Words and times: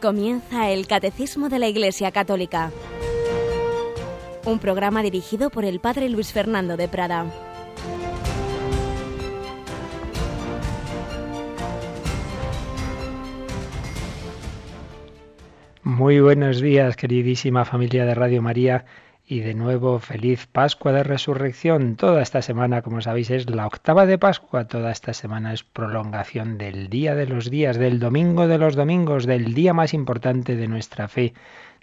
Comienza 0.00 0.70
el 0.70 0.86
Catecismo 0.86 1.50
de 1.50 1.58
la 1.58 1.68
Iglesia 1.68 2.10
Católica, 2.10 2.72
un 4.46 4.58
programa 4.58 5.02
dirigido 5.02 5.50
por 5.50 5.66
el 5.66 5.78
Padre 5.78 6.08
Luis 6.08 6.32
Fernando 6.32 6.78
de 6.78 6.88
Prada. 6.88 7.26
Muy 15.82 16.20
buenos 16.20 16.62
días, 16.62 16.96
queridísima 16.96 17.66
familia 17.66 18.06
de 18.06 18.14
Radio 18.14 18.40
María 18.40 18.86
y 19.30 19.38
de 19.38 19.54
nuevo, 19.54 20.00
feliz 20.00 20.48
Pascua 20.48 20.90
de 20.90 21.04
Resurrección. 21.04 21.94
Toda 21.94 22.20
esta 22.20 22.42
semana, 22.42 22.82
como 22.82 23.00
sabéis, 23.00 23.30
es 23.30 23.48
la 23.48 23.68
octava 23.68 24.04
de 24.04 24.18
Pascua. 24.18 24.66
Toda 24.66 24.90
esta 24.90 25.14
semana 25.14 25.52
es 25.52 25.62
prolongación 25.62 26.58
del 26.58 26.90
día 26.90 27.14
de 27.14 27.26
los 27.26 27.48
días, 27.48 27.78
del 27.78 28.00
domingo 28.00 28.48
de 28.48 28.58
los 28.58 28.74
domingos, 28.74 29.26
del 29.26 29.54
día 29.54 29.72
más 29.72 29.94
importante 29.94 30.56
de 30.56 30.66
nuestra 30.66 31.06
fe, 31.06 31.32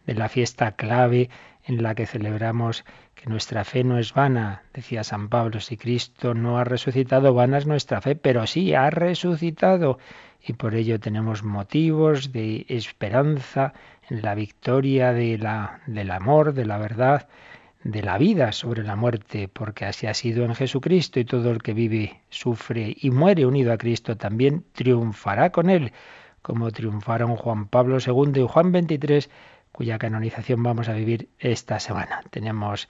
de 0.06 0.14
la 0.14 0.28
fiesta 0.28 0.74
clave 0.74 1.30
en 1.64 1.82
la 1.82 1.96
que 1.96 2.06
celebramos 2.06 2.84
que 3.16 3.30
nuestra 3.30 3.64
fe 3.64 3.86
no 3.86 3.98
es 3.98 4.14
vana. 4.14 4.64
Decía 4.74 5.06
San 5.06 5.30
Pablo, 5.30 5.62
si 5.62 5.78
Cristo 5.78 6.34
no 6.34 6.58
ha 6.58 6.66
resucitado, 6.66 7.34
vana 7.34 7.60
es 7.60 7.66
nuestra 7.66 8.02
fe, 8.02 8.18
pero 8.18 8.46
sí 8.46 8.74
ha 8.74 8.90
resucitado. 8.90 10.00
Y 10.46 10.52
por 10.52 10.76
ello 10.76 11.00
tenemos 11.00 11.44
motivos 11.44 12.34
de 12.34 12.66
esperanza 12.68 13.74
la 14.10 14.36
victoria 14.36 15.14
de 15.14 15.38
la, 15.38 15.82
del 15.86 16.12
amor, 16.12 16.54
de 16.54 16.66
la 16.66 16.78
verdad, 16.78 17.28
de 17.84 18.02
la 18.02 18.18
vida 18.18 18.52
sobre 18.52 18.84
la 18.84 18.96
muerte, 18.96 19.48
porque 19.48 19.86
así 19.86 20.08
ha 20.08 20.14
sido 20.14 20.44
en 20.46 20.56
Jesucristo 20.56 21.20
y 21.20 21.26
todo 21.26 21.52
el 21.52 21.62
que 21.62 21.74
vive, 21.74 22.22
sufre 22.30 22.96
y 23.00 23.12
muere 23.12 23.46
unido 23.46 23.72
a 23.72 23.78
Cristo 23.78 24.18
también 24.18 24.66
triunfará 24.74 25.52
con 25.52 25.70
él, 25.70 25.94
como 26.42 26.72
triunfaron 26.72 27.36
Juan 27.36 27.68
Pablo 27.68 27.98
II 28.06 28.42
y 28.42 28.48
Juan 28.48 28.72
XXIII, 28.72 29.30
cuya 29.72 30.00
canonización 30.00 30.64
vamos 30.64 30.90
a 30.90 30.94
vivir 30.94 31.30
esta 31.40 31.80
semana. 31.80 32.24
Tenemos 32.32 32.90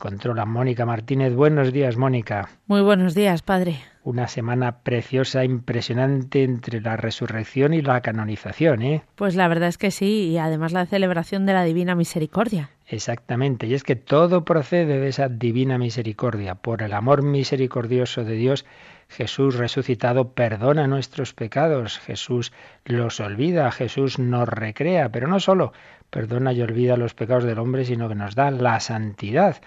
el 0.00 0.10
control 0.10 0.38
a 0.38 0.46
Mónica 0.46 0.86
Martínez. 0.86 1.34
Buenos 1.34 1.72
días, 1.72 1.98
Mónica. 1.98 2.48
Muy 2.66 2.80
buenos 2.80 3.14
días, 3.14 3.42
padre 3.42 3.80
una 4.02 4.28
semana 4.28 4.78
preciosa, 4.78 5.44
impresionante 5.44 6.42
entre 6.42 6.80
la 6.80 6.96
resurrección 6.96 7.74
y 7.74 7.82
la 7.82 8.00
canonización, 8.00 8.82
¿eh? 8.82 9.02
Pues 9.14 9.36
la 9.36 9.46
verdad 9.46 9.68
es 9.68 9.76
que 9.76 9.90
sí, 9.90 10.30
y 10.30 10.38
además 10.38 10.72
la 10.72 10.86
celebración 10.86 11.44
de 11.44 11.52
la 11.52 11.64
Divina 11.64 11.94
Misericordia. 11.94 12.70
Exactamente, 12.86 13.66
y 13.66 13.74
es 13.74 13.84
que 13.84 13.96
todo 13.96 14.44
procede 14.44 14.98
de 14.98 15.08
esa 15.08 15.28
Divina 15.28 15.76
Misericordia. 15.76 16.54
Por 16.54 16.82
el 16.82 16.94
amor 16.94 17.22
misericordioso 17.22 18.24
de 18.24 18.34
Dios, 18.34 18.64
Jesús 19.08 19.56
resucitado 19.56 20.32
perdona 20.32 20.86
nuestros 20.86 21.34
pecados, 21.34 21.98
Jesús 21.98 22.52
los 22.84 23.20
olvida, 23.20 23.70
Jesús 23.70 24.18
nos 24.18 24.48
recrea, 24.48 25.10
pero 25.10 25.28
no 25.28 25.40
solo 25.40 25.72
perdona 26.10 26.52
y 26.52 26.62
olvida 26.62 26.96
los 26.96 27.14
pecados 27.14 27.44
del 27.44 27.58
hombre, 27.58 27.84
sino 27.84 28.08
que 28.08 28.14
nos 28.14 28.34
da 28.34 28.50
la 28.50 28.80
santidad. 28.80 29.60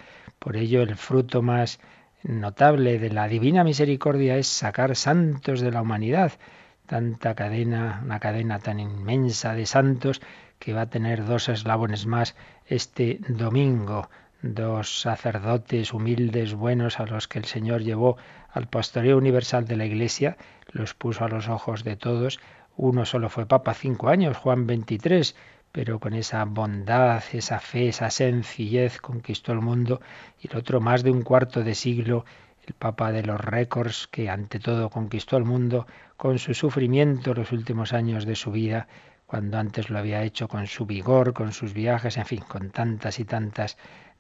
Por 0.44 0.58
ello 0.58 0.82
el 0.82 0.98
fruto 0.98 1.42
más 1.42 1.80
notable 2.22 3.00
de 3.00 3.10
la 3.10 3.30
divina 3.30 3.64
misericordia 3.64 4.36
es 4.36 4.48
sacar 4.48 4.98
santos 4.98 5.62
de 5.62 5.72
la 5.72 5.82
humanidad. 5.82 6.34
Tanta 6.86 7.34
cadena, 7.34 8.02
una 8.04 8.20
cadena 8.20 8.60
tan 8.60 8.82
inmensa 8.82 9.54
de 9.54 9.66
santos 9.66 10.22
que 10.60 10.74
va 10.74 10.82
a 10.82 10.90
tener 10.90 11.24
dos 11.24 11.48
eslabones 11.48 12.08
más 12.08 12.36
este 12.66 13.20
domingo. 13.30 14.10
Dos 14.42 15.00
sacerdotes 15.00 15.94
humildes, 15.94 16.56
buenos, 16.56 17.00
a 17.00 17.06
los 17.06 17.30
que 17.30 17.40
el 17.40 17.46
Señor 17.46 17.82
llevó 17.82 18.18
al 18.52 18.68
pastoreo 18.68 19.18
universal 19.18 19.66
de 19.66 19.78
la 19.78 19.86
Iglesia, 19.86 20.36
los 20.74 20.94
puso 20.94 21.24
a 21.24 21.30
los 21.30 21.48
ojos 21.48 21.86
de 21.86 21.96
todos. 21.96 22.42
Uno 22.76 23.06
solo 23.06 23.30
fue 23.30 23.46
papa 23.46 23.74
cinco 23.74 24.10
años, 24.10 24.36
Juan 24.36 24.68
23, 24.68 25.38
pero 25.74 26.00
con 26.00 26.14
esa 26.14 26.46
bondad, 26.46 27.24
esa 27.34 27.60
fe, 27.60 27.90
esa 27.90 28.12
sencillez 28.12 29.02
conquistó 29.02 29.52
el 29.54 29.60
mundo 29.60 30.02
y 30.40 30.48
el 30.48 30.56
otro 30.58 30.80
más 30.80 31.02
de 31.04 31.10
un 31.10 31.24
cuarto 31.24 31.64
de 31.64 31.74
siglo, 31.74 32.26
el 32.68 32.76
Papa 32.76 33.12
de 33.12 33.24
los 33.24 33.42
récords 33.42 34.08
que 34.08 34.30
ante 34.30 34.60
todo 34.60 34.92
conquistó 34.92 35.36
el 35.36 35.46
mundo 35.46 35.88
con 36.16 36.38
su 36.38 36.54
sufrimiento 36.54 37.34
los 37.34 37.52
últimos 37.52 37.92
años 37.92 38.26
de 38.26 38.36
su 38.36 38.52
vida, 38.52 38.88
cuando 39.26 39.58
antes 39.58 39.90
lo 39.90 39.98
había 39.98 40.22
hecho 40.22 40.48
con 40.48 40.68
su 40.68 40.86
vigor, 40.86 41.34
con 41.34 41.54
sus 41.54 41.74
viajes, 41.74 42.18
en 42.18 42.26
fin, 42.28 42.44
con 42.48 42.70
tantas 42.70 43.20
y 43.20 43.26
tantas 43.26 43.76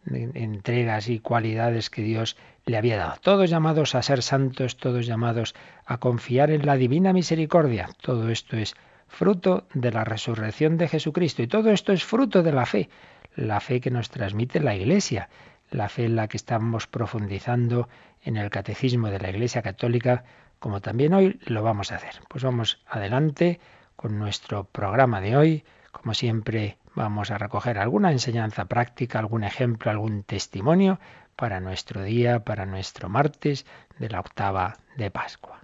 entregas 0.08 1.08
y 1.08 1.20
cualidades 1.20 1.92
que 1.92 2.02
Dios 2.02 2.36
le 2.66 2.78
había 2.78 2.98
dado. 2.98 3.18
Todos 3.22 3.52
llamados 3.52 3.94
a 3.94 4.02
ser 4.02 4.24
santos, 4.24 4.76
todos 4.78 5.06
llamados 5.06 5.54
a 5.86 6.00
confiar 6.00 6.50
en 6.50 6.66
la 6.66 6.78
divina 6.78 7.14
misericordia. 7.14 7.90
Todo 8.02 8.32
esto 8.32 8.58
es 8.58 8.76
fruto 9.14 9.68
de 9.74 9.92
la 9.92 10.04
resurrección 10.04 10.78
de 10.78 10.88
Jesucristo. 10.88 11.44
Y 11.44 11.48
todo 11.48 11.70
esto 11.70 11.94
es 11.94 12.04
fruto 12.04 12.42
de 12.42 12.52
la 12.52 12.66
fe, 12.66 12.90
la 13.36 13.60
fe 13.60 13.80
que 13.80 13.92
nos 13.92 14.10
transmite 14.10 14.60
la 14.60 14.76
Iglesia, 14.76 15.30
la 15.70 15.88
fe 15.88 16.06
en 16.06 16.16
la 16.16 16.28
que 16.28 16.38
estamos 16.38 16.88
profundizando 16.88 17.88
en 18.24 18.38
el 18.38 18.50
catecismo 18.50 19.10
de 19.10 19.20
la 19.20 19.30
Iglesia 19.30 19.62
Católica, 19.62 20.24
como 20.60 20.82
también 20.82 21.14
hoy 21.14 21.40
lo 21.46 21.62
vamos 21.62 21.92
a 21.92 21.98
hacer. 21.98 22.22
Pues 22.28 22.44
vamos 22.44 22.82
adelante 22.88 23.60
con 23.96 24.18
nuestro 24.18 24.64
programa 24.64 25.22
de 25.22 25.38
hoy. 25.38 25.64
Como 25.92 26.16
siempre, 26.16 26.78
vamos 26.96 27.30
a 27.30 27.38
recoger 27.38 27.78
alguna 27.78 28.12
enseñanza 28.12 28.66
práctica, 28.66 29.20
algún 29.20 29.44
ejemplo, 29.44 29.92
algún 29.92 30.24
testimonio 30.24 31.00
para 31.36 31.60
nuestro 31.60 32.04
día, 32.04 32.44
para 32.44 32.66
nuestro 32.66 33.10
martes 33.10 33.66
de 34.00 34.10
la 34.10 34.20
octava 34.20 34.78
de 34.98 35.12
Pascua. 35.12 35.63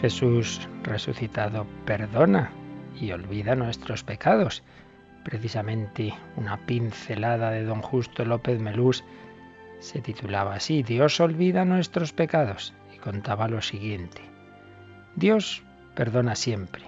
Jesús 0.00 0.66
resucitado 0.82 1.66
perdona 1.84 2.50
y 2.98 3.12
olvida 3.12 3.54
nuestros 3.54 4.02
pecados. 4.02 4.62
Precisamente 5.24 6.14
una 6.36 6.56
pincelada 6.64 7.50
de 7.50 7.64
don 7.64 7.82
Justo 7.82 8.24
López 8.24 8.58
Melús 8.60 9.04
se 9.78 10.00
titulaba 10.00 10.54
así, 10.54 10.82
Dios 10.82 11.20
olvida 11.20 11.66
nuestros 11.66 12.12
pecados, 12.12 12.72
y 12.94 12.98
contaba 12.98 13.48
lo 13.48 13.60
siguiente. 13.60 14.22
Dios 15.16 15.62
perdona 15.94 16.34
siempre, 16.34 16.84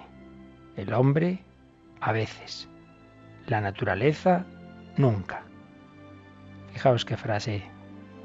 el 0.75 0.93
hombre 0.93 1.39
a 2.01 2.11
veces, 2.11 2.67
la 3.47 3.61
naturaleza 3.61 4.45
nunca. 4.97 5.43
Fijaos 6.71 7.05
qué 7.05 7.17
frase 7.17 7.63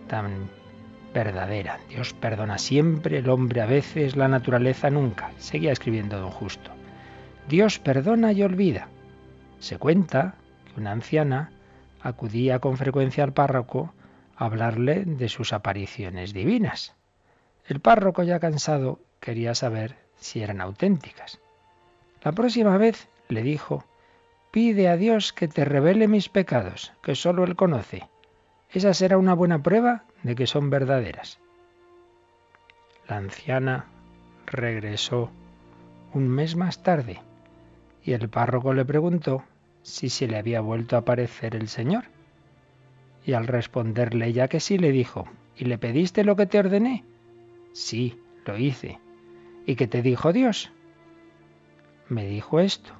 tan 0.06 0.48
verdadera. 1.12 1.78
Dios 1.88 2.14
perdona 2.14 2.58
siempre, 2.58 3.18
el 3.18 3.30
hombre 3.30 3.60
a 3.60 3.66
veces, 3.66 4.16
la 4.16 4.28
naturaleza 4.28 4.90
nunca. 4.90 5.30
Seguía 5.38 5.72
escribiendo 5.72 6.18
don 6.20 6.30
Justo. 6.30 6.70
Dios 7.48 7.78
perdona 7.78 8.32
y 8.32 8.42
olvida. 8.42 8.88
Se 9.58 9.78
cuenta 9.78 10.34
que 10.66 10.80
una 10.80 10.92
anciana 10.92 11.50
acudía 12.00 12.58
con 12.58 12.76
frecuencia 12.76 13.24
al 13.24 13.32
párroco 13.32 13.92
a 14.36 14.44
hablarle 14.44 15.04
de 15.04 15.28
sus 15.28 15.52
apariciones 15.52 16.32
divinas. 16.32 16.94
El 17.66 17.80
párroco, 17.80 18.22
ya 18.22 18.38
cansado, 18.38 19.00
quería 19.20 19.54
saber 19.54 19.96
si 20.16 20.42
eran 20.42 20.60
auténticas. 20.60 21.40
La 22.22 22.32
próxima 22.32 22.76
vez 22.78 23.08
le 23.28 23.42
dijo, 23.42 23.84
pide 24.50 24.88
a 24.88 24.96
Dios 24.96 25.32
que 25.32 25.48
te 25.48 25.64
revele 25.64 26.08
mis 26.08 26.28
pecados, 26.28 26.92
que 27.02 27.14
sólo 27.14 27.44
Él 27.44 27.56
conoce. 27.56 28.08
Esa 28.70 28.94
será 28.94 29.18
una 29.18 29.34
buena 29.34 29.62
prueba 29.62 30.04
de 30.22 30.34
que 30.34 30.46
son 30.46 30.70
verdaderas. 30.70 31.38
La 33.08 33.16
anciana 33.16 33.86
regresó 34.46 35.30
un 36.12 36.28
mes 36.28 36.56
más 36.56 36.82
tarde 36.82 37.20
y 38.04 38.12
el 38.12 38.28
párroco 38.28 38.72
le 38.72 38.84
preguntó 38.84 39.44
si 39.82 40.08
se 40.08 40.26
le 40.26 40.36
había 40.36 40.60
vuelto 40.60 40.96
a 40.96 41.00
aparecer 41.00 41.54
el 41.54 41.68
Señor. 41.68 42.04
Y 43.24 43.34
al 43.34 43.46
responderle 43.46 44.32
ya 44.32 44.48
que 44.48 44.60
sí, 44.60 44.78
le 44.78 44.92
dijo, 44.92 45.26
¿y 45.56 45.64
le 45.66 45.78
pediste 45.78 46.24
lo 46.24 46.36
que 46.36 46.46
te 46.46 46.58
ordené? 46.58 47.04
Sí, 47.72 48.18
lo 48.44 48.56
hice. 48.56 48.98
¿Y 49.66 49.76
qué 49.76 49.86
te 49.86 50.02
dijo 50.02 50.32
Dios? 50.32 50.72
Me 52.08 52.26
dijo 52.26 52.60
esto, 52.60 52.92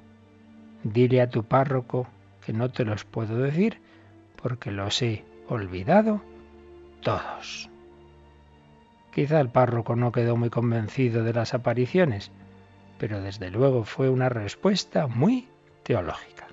dile 0.83 1.21
a 1.21 1.29
tu 1.29 1.43
párroco 1.43 2.07
que 2.45 2.53
no 2.53 2.69
te 2.69 2.85
los 2.85 3.05
puedo 3.05 3.37
decir 3.37 3.79
porque 4.41 4.71
los 4.71 5.01
he 5.01 5.25
olvidado 5.47 6.21
todos. 7.01 7.69
Quizá 9.11 9.39
el 9.41 9.49
párroco 9.49 9.95
no 9.95 10.11
quedó 10.11 10.37
muy 10.37 10.49
convencido 10.49 11.23
de 11.23 11.33
las 11.33 11.53
apariciones, 11.53 12.31
pero 12.97 13.21
desde 13.21 13.49
luego 13.49 13.83
fue 13.83 14.09
una 14.09 14.29
respuesta 14.29 15.07
muy 15.07 15.47
teológica. 15.83 16.47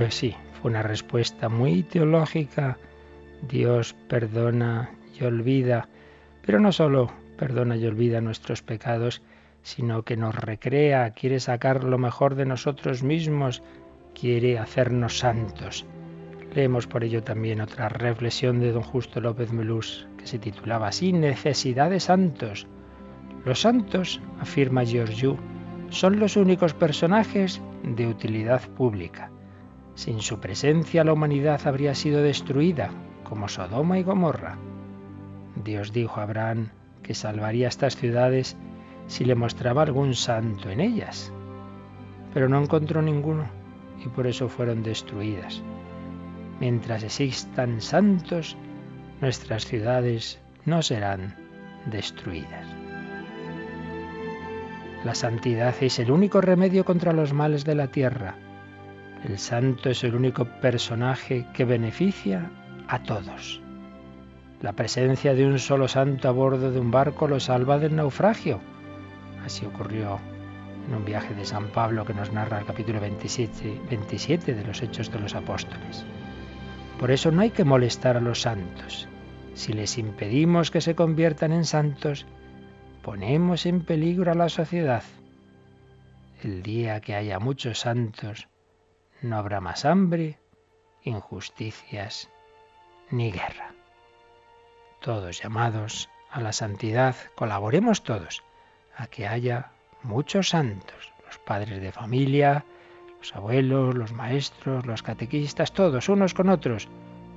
Pues 0.00 0.14
sí, 0.14 0.34
fue 0.54 0.70
una 0.70 0.82
respuesta 0.82 1.50
muy 1.50 1.82
teológica. 1.82 2.78
Dios 3.46 3.94
perdona 4.08 4.88
y 5.18 5.24
olvida, 5.24 5.89
pero 6.44 6.60
no 6.60 6.72
solo 6.72 7.12
perdona 7.36 7.76
y 7.76 7.86
olvida 7.86 8.20
nuestros 8.20 8.62
pecados, 8.62 9.22
sino 9.62 10.02
que 10.02 10.16
nos 10.16 10.34
recrea, 10.34 11.10
quiere 11.10 11.40
sacar 11.40 11.84
lo 11.84 11.98
mejor 11.98 12.34
de 12.34 12.46
nosotros 12.46 13.02
mismos, 13.02 13.62
quiere 14.14 14.58
hacernos 14.58 15.18
santos. 15.18 15.86
Leemos 16.54 16.86
por 16.86 17.04
ello 17.04 17.22
también 17.22 17.60
otra 17.60 17.88
reflexión 17.88 18.60
de 18.60 18.72
don 18.72 18.82
Justo 18.82 19.20
López 19.20 19.52
Melús, 19.52 20.06
que 20.18 20.26
se 20.26 20.38
titulaba 20.38 20.88
así, 20.88 21.12
Necesidad 21.12 21.90
de 21.90 22.00
santos. 22.00 22.66
Los 23.44 23.60
santos, 23.60 24.20
afirma 24.40 24.84
Giorgio, 24.84 25.38
son 25.90 26.18
los 26.18 26.36
únicos 26.36 26.74
personajes 26.74 27.62
de 27.82 28.06
utilidad 28.06 28.62
pública. 28.70 29.30
Sin 29.94 30.20
su 30.20 30.40
presencia 30.40 31.04
la 31.04 31.12
humanidad 31.12 31.60
habría 31.66 31.94
sido 31.94 32.22
destruida, 32.22 32.90
como 33.24 33.48
Sodoma 33.48 33.98
y 33.98 34.02
Gomorra. 34.02 34.58
Dios 35.62 35.92
dijo 35.92 36.20
a 36.20 36.24
Abraham 36.24 36.70
que 37.02 37.14
salvaría 37.14 37.68
estas 37.68 37.96
ciudades 37.96 38.56
si 39.06 39.24
le 39.24 39.34
mostraba 39.34 39.82
algún 39.82 40.14
santo 40.14 40.70
en 40.70 40.80
ellas. 40.80 41.32
Pero 42.32 42.48
no 42.48 42.62
encontró 42.62 43.02
ninguno 43.02 43.48
y 44.04 44.08
por 44.08 44.26
eso 44.26 44.48
fueron 44.48 44.82
destruidas. 44.82 45.62
Mientras 46.60 47.02
existan 47.02 47.80
santos, 47.80 48.56
nuestras 49.20 49.66
ciudades 49.66 50.40
no 50.64 50.82
serán 50.82 51.34
destruidas. 51.86 52.66
La 55.04 55.14
santidad 55.14 55.74
es 55.80 55.98
el 55.98 56.10
único 56.10 56.40
remedio 56.40 56.84
contra 56.84 57.12
los 57.12 57.32
males 57.32 57.64
de 57.64 57.74
la 57.74 57.88
tierra. 57.88 58.34
El 59.24 59.38
santo 59.38 59.88
es 59.88 60.04
el 60.04 60.14
único 60.14 60.44
personaje 60.60 61.46
que 61.54 61.64
beneficia 61.64 62.50
a 62.86 63.02
todos. 63.02 63.62
La 64.60 64.72
presencia 64.72 65.34
de 65.34 65.46
un 65.46 65.58
solo 65.58 65.88
santo 65.88 66.28
a 66.28 66.32
bordo 66.32 66.70
de 66.70 66.80
un 66.80 66.90
barco 66.90 67.26
lo 67.26 67.40
salva 67.40 67.78
del 67.78 67.96
naufragio 67.96 68.60
Así 69.44 69.64
ocurrió 69.66 70.20
en 70.86 70.94
un 70.94 71.04
viaje 71.04 71.34
de 71.34 71.44
San 71.44 71.68
Pablo 71.68 72.04
que 72.04 72.14
nos 72.14 72.32
narra 72.32 72.58
el 72.58 72.66
capítulo 72.66 73.00
27, 73.00 73.80
27 73.88 74.54
de 74.54 74.64
los 74.64 74.82
Hechos 74.82 75.10
de 75.10 75.18
los 75.18 75.34
Apóstoles. 75.34 76.04
Por 76.98 77.10
eso 77.10 77.30
no 77.30 77.42
hay 77.42 77.50
que 77.50 77.64
molestar 77.64 78.16
a 78.16 78.20
los 78.20 78.42
santos. 78.42 79.08
Si 79.54 79.72
les 79.72 79.98
impedimos 79.98 80.70
que 80.70 80.80
se 80.80 80.94
conviertan 80.94 81.52
en 81.52 81.64
santos, 81.64 82.26
ponemos 83.02 83.66
en 83.66 83.82
peligro 83.82 84.30
a 84.32 84.34
la 84.34 84.48
sociedad. 84.48 85.02
El 86.42 86.62
día 86.62 87.00
que 87.00 87.14
haya 87.14 87.38
muchos 87.38 87.80
santos, 87.80 88.48
no 89.22 89.36
habrá 89.36 89.60
más 89.60 89.84
hambre, 89.84 90.38
injusticias 91.02 92.30
ni 93.10 93.30
guerra. 93.30 93.79
Todos 95.00 95.42
llamados 95.42 96.08
a 96.30 96.40
la 96.40 96.52
santidad, 96.52 97.16
colaboremos 97.34 98.02
todos 98.02 98.42
a 98.96 99.06
que 99.06 99.26
haya 99.26 99.70
muchos 100.02 100.50
santos, 100.50 101.12
los 101.26 101.38
padres 101.38 101.80
de 101.80 101.92
familia, 101.92 102.64
los 103.18 103.34
abuelos, 103.34 103.94
los 103.94 104.12
maestros, 104.12 104.86
los 104.86 105.02
catequistas, 105.02 105.72
todos 105.72 106.08
unos 106.08 106.34
con 106.34 106.48
otros. 106.48 106.88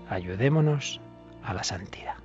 Ayudémonos 0.09 0.99
a 1.43 1.53
la 1.53 1.63
santidad. 1.63 2.22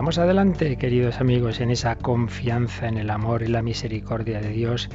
Vamos 0.00 0.16
adelante, 0.16 0.78
queridos 0.78 1.20
amigos, 1.20 1.60
en 1.60 1.70
esa 1.70 1.94
confianza 1.96 2.88
en 2.88 2.96
el 2.96 3.10
amor 3.10 3.42
y 3.42 3.48
la 3.48 3.60
misericordia 3.60 4.40
de 4.40 4.48
Dios 4.48 4.88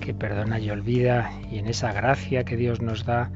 que 0.00 0.14
perdona 0.14 0.58
y 0.58 0.70
olvida 0.70 1.30
y 1.50 1.58
en 1.58 1.66
esa 1.66 1.92
gracia 1.92 2.42
que 2.44 2.56
Dios 2.56 2.80
nos 2.80 3.04
da 3.04 3.30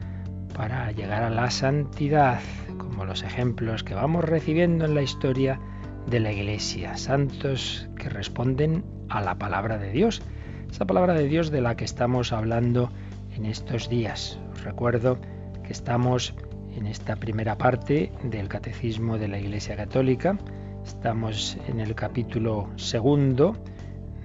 para 0.55 0.91
llegar 0.93 1.23
a 1.23 1.29
la 1.29 1.51
santidad, 1.51 2.41
como 2.79 3.05
los 3.05 3.23
ejemplos 3.23 3.85
que 3.85 3.93
vamos 3.93 4.25
recibiendo 4.25 4.87
en 4.87 4.95
la 4.95 5.03
historia 5.03 5.61
de 6.07 6.21
la 6.21 6.33
Iglesia, 6.33 6.97
santos 6.97 7.87
que 7.99 8.09
responden 8.09 8.83
a 9.11 9.21
la 9.21 9.35
palabra 9.35 9.77
de 9.77 9.93
Dios, 9.93 10.23
esa 10.71 10.87
palabra 10.87 11.13
de 11.13 11.29
Dios 11.29 11.51
de 11.51 11.61
la 11.61 11.77
que 11.77 11.85
estamos 11.85 12.33
hablando 12.33 12.91
en 13.37 13.45
estos 13.45 13.91
días. 13.91 14.41
Os 14.55 14.65
recuerdo 14.65 15.19
que 15.65 15.73
estamos 15.75 16.33
en 16.75 16.87
esta 16.87 17.17
primera 17.17 17.59
parte 17.59 18.11
del 18.25 18.49
Catecismo 18.49 19.19
de 19.19 19.29
la 19.29 19.39
Iglesia 19.39 19.77
Católica, 19.77 20.39
Estamos 20.85 21.57
en 21.69 21.81
el 21.81 21.95
capítulo 21.95 22.69
segundo 22.77 23.57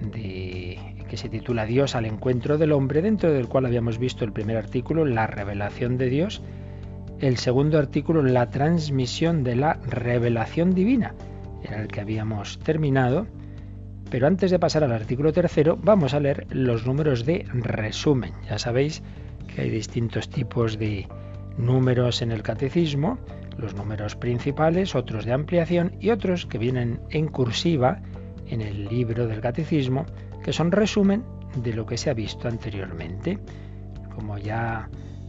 de, 0.00 0.78
que 1.08 1.16
se 1.16 1.28
titula 1.28 1.64
Dios 1.64 1.94
al 1.94 2.06
encuentro 2.06 2.58
del 2.58 2.72
hombre, 2.72 3.02
dentro 3.02 3.32
del 3.32 3.48
cual 3.48 3.66
habíamos 3.66 3.98
visto 3.98 4.24
el 4.24 4.32
primer 4.32 4.56
artículo, 4.56 5.04
la 5.04 5.26
revelación 5.26 5.96
de 5.96 6.08
Dios, 6.08 6.42
el 7.20 7.36
segundo 7.36 7.78
artículo, 7.78 8.22
la 8.22 8.50
transmisión 8.50 9.44
de 9.44 9.56
la 9.56 9.74
revelación 9.86 10.74
divina, 10.74 11.14
era 11.62 11.80
el 11.80 11.88
que 11.88 12.00
habíamos 12.00 12.58
terminado. 12.58 13.26
Pero 14.10 14.26
antes 14.26 14.50
de 14.50 14.58
pasar 14.58 14.84
al 14.84 14.92
artículo 14.92 15.32
tercero, 15.32 15.76
vamos 15.82 16.14
a 16.14 16.20
leer 16.20 16.46
los 16.50 16.86
números 16.86 17.24
de 17.26 17.46
resumen. 17.52 18.32
Ya 18.48 18.58
sabéis 18.58 19.02
que 19.48 19.62
hay 19.62 19.70
distintos 19.70 20.28
tipos 20.28 20.78
de 20.78 21.08
números 21.58 22.22
en 22.22 22.30
el 22.30 22.42
catecismo 22.42 23.18
los 23.58 23.74
números 23.74 24.16
principales, 24.16 24.94
otros 24.94 25.24
de 25.24 25.32
ampliación 25.32 25.92
y 26.00 26.10
otros 26.10 26.46
que 26.46 26.58
vienen 26.58 27.00
en 27.10 27.28
cursiva 27.28 28.00
en 28.48 28.60
el 28.60 28.86
libro 28.86 29.26
del 29.26 29.40
catecismo, 29.40 30.06
que 30.42 30.52
son 30.52 30.72
resumen 30.72 31.24
de 31.56 31.72
lo 31.72 31.86
que 31.86 31.96
se 31.96 32.10
ha 32.10 32.14
visto 32.14 32.48
anteriormente. 32.48 33.38
Como 34.14 34.38
ya 34.38 34.88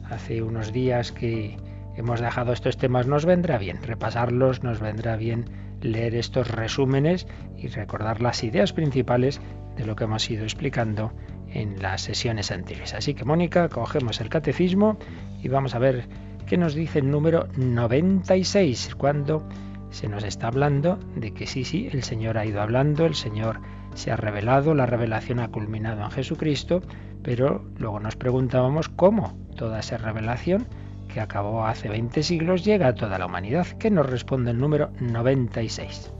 hace 0.09 0.41
unos 0.41 0.71
días 0.71 1.11
que 1.11 1.57
hemos 1.95 2.19
dejado 2.19 2.53
estos 2.53 2.77
temas, 2.77 3.07
nos 3.07 3.25
vendrá 3.25 3.57
bien 3.57 3.81
repasarlos, 3.81 4.63
nos 4.63 4.79
vendrá 4.79 5.15
bien 5.15 5.45
leer 5.81 6.15
estos 6.15 6.49
resúmenes 6.49 7.27
y 7.57 7.67
recordar 7.67 8.21
las 8.21 8.43
ideas 8.43 8.73
principales 8.73 9.41
de 9.75 9.85
lo 9.85 9.95
que 9.95 10.05
hemos 10.05 10.29
ido 10.29 10.43
explicando 10.43 11.11
en 11.49 11.81
las 11.81 12.01
sesiones 12.01 12.51
anteriores. 12.51 12.93
Así 12.93 13.13
que 13.13 13.25
Mónica, 13.25 13.69
cogemos 13.69 14.21
el 14.21 14.29
catecismo 14.29 14.97
y 15.41 15.47
vamos 15.47 15.75
a 15.75 15.79
ver 15.79 16.07
que 16.47 16.57
nos 16.57 16.73
dice 16.73 16.99
el 16.99 17.11
número 17.11 17.47
96, 17.57 18.95
cuando 18.95 19.47
se 19.91 20.07
nos 20.07 20.23
está 20.23 20.47
hablando 20.47 20.97
de 21.15 21.33
que 21.33 21.45
sí, 21.45 21.63
sí, 21.63 21.89
el 21.91 22.03
Señor 22.03 22.37
ha 22.37 22.45
ido 22.45 22.61
hablando, 22.61 23.05
el 23.05 23.15
Señor 23.15 23.59
se 23.93 24.11
ha 24.11 24.15
revelado, 24.15 24.73
la 24.73 24.85
revelación 24.85 25.39
ha 25.39 25.49
culminado 25.49 26.03
en 26.03 26.11
Jesucristo, 26.11 26.81
pero 27.21 27.65
luego 27.77 27.99
nos 27.99 28.15
preguntábamos 28.15 28.89
cómo 28.89 29.37
toda 29.55 29.79
esa 29.79 29.97
revelación 29.97 30.67
que 31.07 31.19
acabó 31.19 31.65
hace 31.65 31.89
20 31.89 32.23
siglos 32.23 32.63
llega 32.63 32.87
a 32.87 32.95
toda 32.95 33.19
la 33.19 33.25
humanidad. 33.25 33.67
¿Qué 33.79 33.91
nos 33.91 34.09
responde 34.09 34.51
el 34.51 34.59
número 34.59 34.91
96? 34.99 36.13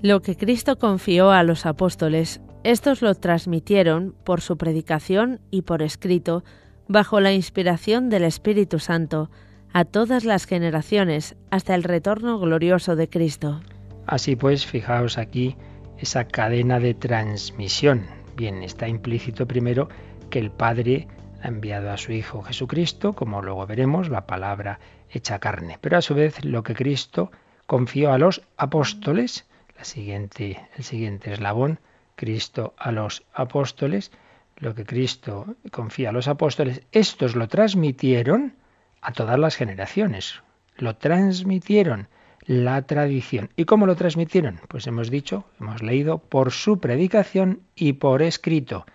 Lo 0.00 0.22
que 0.22 0.36
Cristo 0.36 0.78
confió 0.78 1.30
a 1.32 1.42
los 1.42 1.66
apóstoles, 1.66 2.40
estos 2.64 3.02
lo 3.02 3.14
transmitieron 3.14 4.14
por 4.24 4.40
su 4.40 4.56
predicación 4.56 5.40
y 5.50 5.62
por 5.62 5.82
escrito, 5.82 6.44
bajo 6.88 7.20
la 7.20 7.32
inspiración 7.32 8.08
del 8.08 8.24
Espíritu 8.24 8.78
Santo, 8.78 9.30
a 9.72 9.84
todas 9.84 10.24
las 10.24 10.46
generaciones, 10.46 11.36
hasta 11.50 11.74
el 11.74 11.84
retorno 11.84 12.38
glorioso 12.38 12.96
de 12.96 13.08
Cristo. 13.08 13.60
Así 14.06 14.36
pues, 14.36 14.66
fijaos 14.66 15.18
aquí 15.18 15.56
esa 15.98 16.24
cadena 16.24 16.80
de 16.80 16.94
transmisión. 16.94 18.06
Bien, 18.36 18.62
está 18.62 18.88
implícito 18.88 19.46
primero 19.46 19.88
que 20.30 20.38
el 20.38 20.50
Padre 20.50 21.06
ha 21.42 21.48
enviado 21.48 21.90
a 21.90 21.98
su 21.98 22.12
Hijo 22.12 22.42
Jesucristo, 22.42 23.12
como 23.12 23.42
luego 23.42 23.66
veremos, 23.66 24.08
la 24.08 24.26
palabra 24.26 24.80
hecha 25.10 25.38
carne. 25.38 25.78
Pero 25.80 25.98
a 25.98 26.02
su 26.02 26.14
vez 26.14 26.44
lo 26.44 26.62
que 26.62 26.74
Cristo 26.74 27.30
confió 27.66 28.12
a 28.12 28.18
los 28.18 28.42
apóstoles, 28.56 29.46
la 29.76 29.84
siguiente, 29.84 30.58
el 30.76 30.84
siguiente 30.84 31.32
eslabón, 31.32 31.80
Cristo 32.16 32.74
a 32.78 32.90
los 32.90 33.24
apóstoles, 33.32 34.10
lo 34.58 34.74
que 34.74 34.84
Cristo 34.84 35.56
confía 35.70 36.10
a 36.10 36.12
los 36.12 36.28
apóstoles, 36.28 36.82
estos 36.92 37.36
lo 37.36 37.48
transmitieron 37.48 38.54
a 39.00 39.12
todas 39.12 39.38
las 39.38 39.56
generaciones, 39.56 40.42
lo 40.76 40.96
transmitieron 40.96 42.08
la 42.44 42.82
tradición. 42.82 43.50
¿Y 43.56 43.64
cómo 43.64 43.86
lo 43.86 43.94
transmitieron? 43.94 44.60
Pues 44.68 44.86
hemos 44.86 45.10
dicho, 45.10 45.44
hemos 45.60 45.82
leído, 45.82 46.18
por 46.18 46.50
su 46.50 46.80
predicación 46.80 47.60
y 47.76 47.94
por 47.94 48.22
escrito 48.22 48.86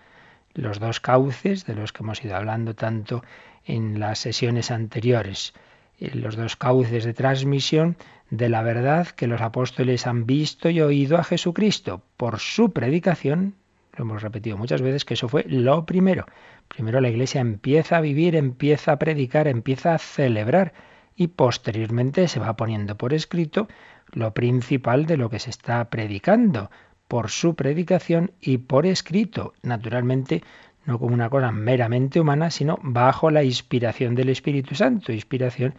los 0.54 0.80
dos 0.80 1.00
cauces 1.00 1.64
de 1.66 1.74
los 1.74 1.92
que 1.92 2.02
hemos 2.02 2.24
ido 2.24 2.36
hablando 2.36 2.74
tanto 2.74 3.24
en 3.64 4.00
las 4.00 4.18
sesiones 4.18 4.70
anteriores, 4.70 5.54
eh, 5.98 6.10
los 6.14 6.36
dos 6.36 6.56
cauces 6.56 7.04
de 7.04 7.14
transmisión 7.14 7.96
de 8.30 8.48
la 8.48 8.62
verdad 8.62 9.08
que 9.08 9.26
los 9.26 9.40
apóstoles 9.40 10.06
han 10.06 10.26
visto 10.26 10.68
y 10.68 10.80
oído 10.80 11.18
a 11.18 11.24
Jesucristo 11.24 12.02
por 12.16 12.38
su 12.40 12.72
predicación, 12.72 13.54
lo 13.96 14.04
hemos 14.04 14.22
repetido 14.22 14.56
muchas 14.56 14.82
veces 14.82 15.04
que 15.04 15.14
eso 15.14 15.28
fue 15.28 15.44
lo 15.48 15.86
primero. 15.86 16.26
Primero 16.68 17.00
la 17.00 17.08
iglesia 17.08 17.40
empieza 17.40 17.96
a 17.96 18.00
vivir, 18.00 18.36
empieza 18.36 18.92
a 18.92 18.98
predicar, 18.98 19.48
empieza 19.48 19.94
a 19.94 19.98
celebrar 19.98 20.72
y 21.16 21.28
posteriormente 21.28 22.28
se 22.28 22.40
va 22.40 22.56
poniendo 22.56 22.96
por 22.96 23.14
escrito 23.14 23.68
lo 24.12 24.32
principal 24.34 25.06
de 25.06 25.16
lo 25.16 25.30
que 25.30 25.38
se 25.38 25.50
está 25.50 25.88
predicando, 25.90 26.70
por 27.08 27.30
su 27.30 27.54
predicación 27.54 28.32
y 28.40 28.58
por 28.58 28.86
escrito, 28.86 29.54
naturalmente 29.62 30.42
no 30.86 30.98
como 30.98 31.14
una 31.14 31.30
cosa 31.30 31.50
meramente 31.50 32.20
humana, 32.20 32.50
sino 32.50 32.78
bajo 32.82 33.30
la 33.30 33.42
inspiración 33.42 34.14
del 34.14 34.28
Espíritu 34.28 34.74
Santo, 34.74 35.12
inspiración 35.12 35.74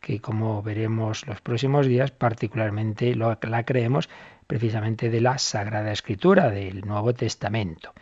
que 0.00 0.20
como 0.20 0.62
veremos 0.62 1.26
los 1.26 1.40
próximos 1.40 1.86
días, 1.86 2.10
particularmente 2.10 3.14
la 3.14 3.64
creemos 3.64 4.08
precisamente 4.50 5.10
de 5.10 5.20
la 5.20 5.38
Sagrada 5.38 5.92
Escritura, 5.92 6.50
del 6.50 6.80
Nuevo 6.80 7.14
Testamento. 7.14 7.92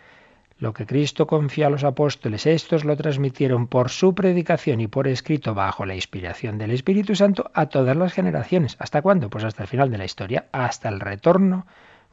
Lo 0.59 0.73
que 0.73 0.87
Cristo 0.87 1.27
confía 1.27 1.67
a 1.67 1.71
los 1.71 1.85
apóstoles, 1.85 2.47
estos 2.47 2.87
lo 2.87 2.97
transmitieron 2.97 3.67
por 3.67 3.91
su 3.91 4.15
predicación 4.15 4.81
y 4.81 4.87
por 4.87 5.09
escrito 5.09 5.53
bajo 5.53 5.85
la 5.85 5.95
inspiración 5.95 6.57
del 6.57 6.71
Espíritu 6.71 7.15
Santo 7.15 7.51
a 7.53 7.67
todas 7.67 7.95
las 7.99 8.15
generaciones. 8.15 8.77
¿Hasta 8.79 9.03
cuándo? 9.03 9.29
Pues 9.29 9.45
hasta 9.45 9.65
el 9.65 9.69
final 9.69 9.91
de 9.91 9.99
la 9.99 10.07
historia, 10.07 10.47
hasta 10.51 10.89
el 10.89 11.01
retorno 11.01 11.67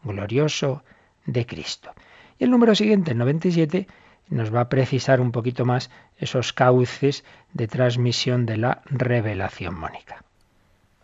glorioso 0.03 0.83
de 1.25 1.45
Cristo. 1.45 1.91
Y 2.37 2.43
el 2.43 2.51
número 2.51 2.75
siguiente, 2.75 3.11
el 3.11 3.17
97, 3.19 3.87
nos 4.27 4.53
va 4.53 4.59
a 4.59 4.69
precisar 4.69 5.21
un 5.21 5.31
poquito 5.31 5.63
más 5.63 5.89
esos 6.17 6.51
cauces 6.51 7.23
de 7.53 7.69
transmisión 7.69 8.45
de 8.45 8.57
la 8.57 8.81
revelación 8.83 9.79
mónica. 9.79 10.25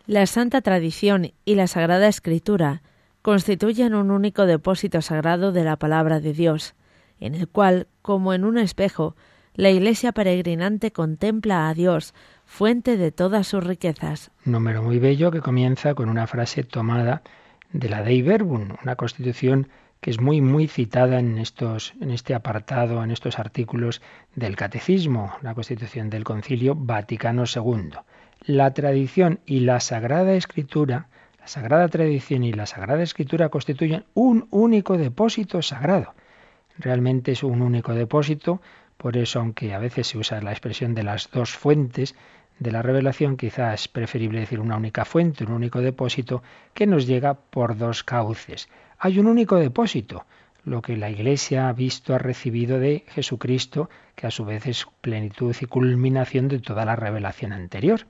La 0.06 0.26
Santa 0.26 0.60
Tradición 0.60 1.32
y 1.46 1.54
la 1.54 1.66
Sagrada 1.66 2.08
Escritura 2.08 2.82
constituyen 3.22 3.94
un 3.94 4.10
único 4.10 4.46
depósito 4.46 5.00
sagrado 5.00 5.52
de 5.52 5.64
la 5.64 5.76
palabra 5.76 6.20
de 6.20 6.32
Dios, 6.32 6.74
en 7.20 7.34
el 7.34 7.48
cual, 7.48 7.86
como 8.02 8.34
en 8.34 8.44
un 8.44 8.58
espejo, 8.58 9.16
la 9.54 9.70
Iglesia 9.70 10.12
peregrinante 10.12 10.92
contempla 10.92 11.68
a 11.68 11.74
Dios, 11.74 12.14
fuente 12.44 12.96
de 12.96 13.12
todas 13.12 13.46
sus 13.46 13.62
riquezas. 13.62 14.30
Número 14.44 14.82
muy 14.82 14.98
bello 14.98 15.30
que 15.30 15.40
comienza 15.40 15.94
con 15.94 16.08
una 16.08 16.26
frase 16.26 16.64
tomada 16.64 17.22
de 17.72 17.88
la 17.88 18.02
Dei 18.02 18.22
Verbum, 18.22 18.76
una 18.82 18.96
constitución 18.96 19.68
que 20.00 20.10
es 20.10 20.20
muy 20.20 20.40
muy 20.40 20.66
citada 20.66 21.20
en 21.20 21.38
estos 21.38 21.94
en 22.00 22.10
este 22.10 22.34
apartado, 22.34 23.04
en 23.04 23.12
estos 23.12 23.38
artículos 23.38 24.02
del 24.34 24.56
Catecismo, 24.56 25.32
la 25.42 25.54
Constitución 25.54 26.10
del 26.10 26.24
Concilio 26.24 26.74
Vaticano 26.74 27.44
II. 27.44 27.90
La 28.40 28.74
tradición 28.74 29.38
y 29.46 29.60
la 29.60 29.78
Sagrada 29.78 30.32
Escritura, 30.32 31.08
la 31.42 31.48
Sagrada 31.48 31.88
Tradición 31.88 32.44
y 32.44 32.52
la 32.52 32.66
Sagrada 32.66 33.02
Escritura 33.02 33.48
constituyen 33.48 34.04
un 34.14 34.46
único 34.50 34.96
depósito 34.96 35.60
sagrado. 35.60 36.14
Realmente 36.78 37.32
es 37.32 37.42
un 37.42 37.62
único 37.62 37.94
depósito, 37.94 38.62
por 38.96 39.16
eso 39.16 39.40
aunque 39.40 39.74
a 39.74 39.80
veces 39.80 40.06
se 40.06 40.18
usa 40.18 40.40
la 40.40 40.52
expresión 40.52 40.94
de 40.94 41.02
las 41.02 41.32
dos 41.32 41.50
fuentes, 41.50 42.14
de 42.60 42.70
la 42.70 42.80
revelación, 42.80 43.36
quizás 43.36 43.74
es 43.74 43.88
preferible 43.88 44.38
decir 44.38 44.60
una 44.60 44.76
única 44.76 45.04
fuente, 45.04 45.42
un 45.42 45.50
único 45.50 45.80
depósito, 45.80 46.44
que 46.74 46.86
nos 46.86 47.08
llega 47.08 47.34
por 47.34 47.76
dos 47.76 48.04
cauces. 48.04 48.68
Hay 48.96 49.18
un 49.18 49.26
único 49.26 49.56
depósito, 49.56 50.24
lo 50.64 50.80
que 50.80 50.96
la 50.96 51.10
Iglesia 51.10 51.68
ha 51.68 51.72
visto, 51.72 52.14
ha 52.14 52.18
recibido 52.18 52.78
de 52.78 53.04
Jesucristo, 53.08 53.90
que 54.14 54.28
a 54.28 54.30
su 54.30 54.44
vez 54.44 54.68
es 54.68 54.86
plenitud 55.00 55.56
y 55.60 55.66
culminación 55.66 56.46
de 56.46 56.60
toda 56.60 56.84
la 56.84 56.94
revelación 56.94 57.52
anterior. 57.52 58.06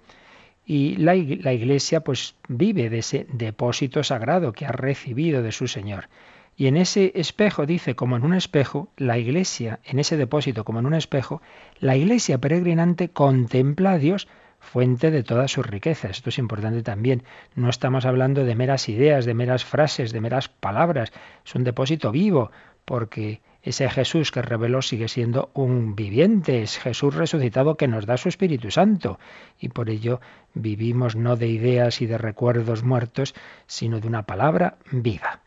Y 0.65 0.97
la, 0.97 1.15
Iglesia 1.15 2.01
pues 2.01 2.35
vive 2.49 2.89
de 2.89 2.99
ese 2.99 3.27
depósito 3.33 4.05
sagrado 4.05 4.53
que 4.53 4.67
ha 4.67 4.73
recibido 4.73 5.43
de 5.43 5.53
su 5.53 5.67
Señor. 5.67 6.09
Y 6.57 6.67
en 6.67 6.77
ese 6.77 7.13
espejo, 7.15 7.67
dice, 7.67 7.95
como 7.95 8.17
en 8.17 8.25
un 8.25 8.35
espejo, 8.35 8.89
la 8.97 9.19
iglesia, 9.19 9.81
en 9.85 9.99
ese 9.99 10.17
depósito 10.17 10.65
como 10.65 10.81
en 10.81 10.87
un 10.87 10.95
espejo, 10.95 11.41
la 11.81 11.97
iglesia 11.97 12.39
peregrinante 12.39 13.09
contempla 13.09 13.93
a 13.93 13.99
Dios, 13.99 14.29
fuente 14.63 15.11
de 15.11 15.23
todas 15.23 15.51
sus 15.51 15.67
riquezas. 15.67 16.13
Esto 16.13 16.31
es 16.31 16.39
importante 16.39 16.83
también. 16.83 17.25
No 17.55 17.69
estamos 17.69 18.07
hablando 18.07 18.45
de 18.45 18.55
meras 18.55 18.89
ideas, 18.89 19.25
de 19.25 19.35
meras 19.35 19.65
frases, 19.65 20.13
de 20.13 20.21
meras 20.21 20.49
palabras. 20.49 21.13
Es 21.45 21.55
un 21.55 21.65
depósito 21.65 22.13
vivo, 22.13 22.53
porque 22.85 23.41
ese 23.63 23.89
Jesús 23.89 24.31
que 24.31 24.43
reveló 24.43 24.83
sigue 24.83 25.09
siendo 25.09 25.51
un 25.55 25.95
viviente, 25.95 26.63
es 26.63 26.79
Jesús 26.79 27.15
resucitado 27.15 27.77
que 27.77 27.89
nos 27.89 28.07
da 28.07 28.17
su 28.17 28.29
Espíritu 28.29 28.71
Santo. 28.71 29.19
Y 29.61 29.69
por 29.69 29.89
ello 29.89 30.21
vivimos 30.55 31.15
no 31.17 31.37
de 31.37 31.49
ideas 31.49 32.01
y 32.03 32.07
de 32.07 32.19
recuerdos 32.19 32.83
muertos, 32.83 33.35
sino 33.67 34.01
de 34.01 34.09
una 34.09 34.25
palabra 34.25 34.79
viva 34.91 35.43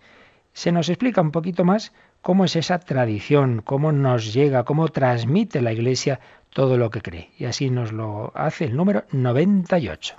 se 0.56 0.72
nos 0.72 0.88
explica 0.88 1.22
un 1.22 1.32
poquito 1.32 1.66
más 1.66 1.92
cómo 2.22 2.46
es 2.46 2.56
esa 2.56 2.80
tradición, 2.80 3.62
cómo 3.62 3.92
nos 3.92 4.34
llega, 4.34 4.64
cómo 4.64 4.88
transmite 4.88 5.62
la 5.62 5.74
Iglesia 5.74 6.22
todo 6.50 6.78
lo 6.78 6.90
que 6.90 7.02
cree. 7.02 7.30
Y 7.38 7.44
así 7.46 7.70
nos 7.70 7.92
lo 7.92 8.32
hace 8.34 8.64
el 8.64 8.76
número 8.76 9.04
98. 9.12 10.16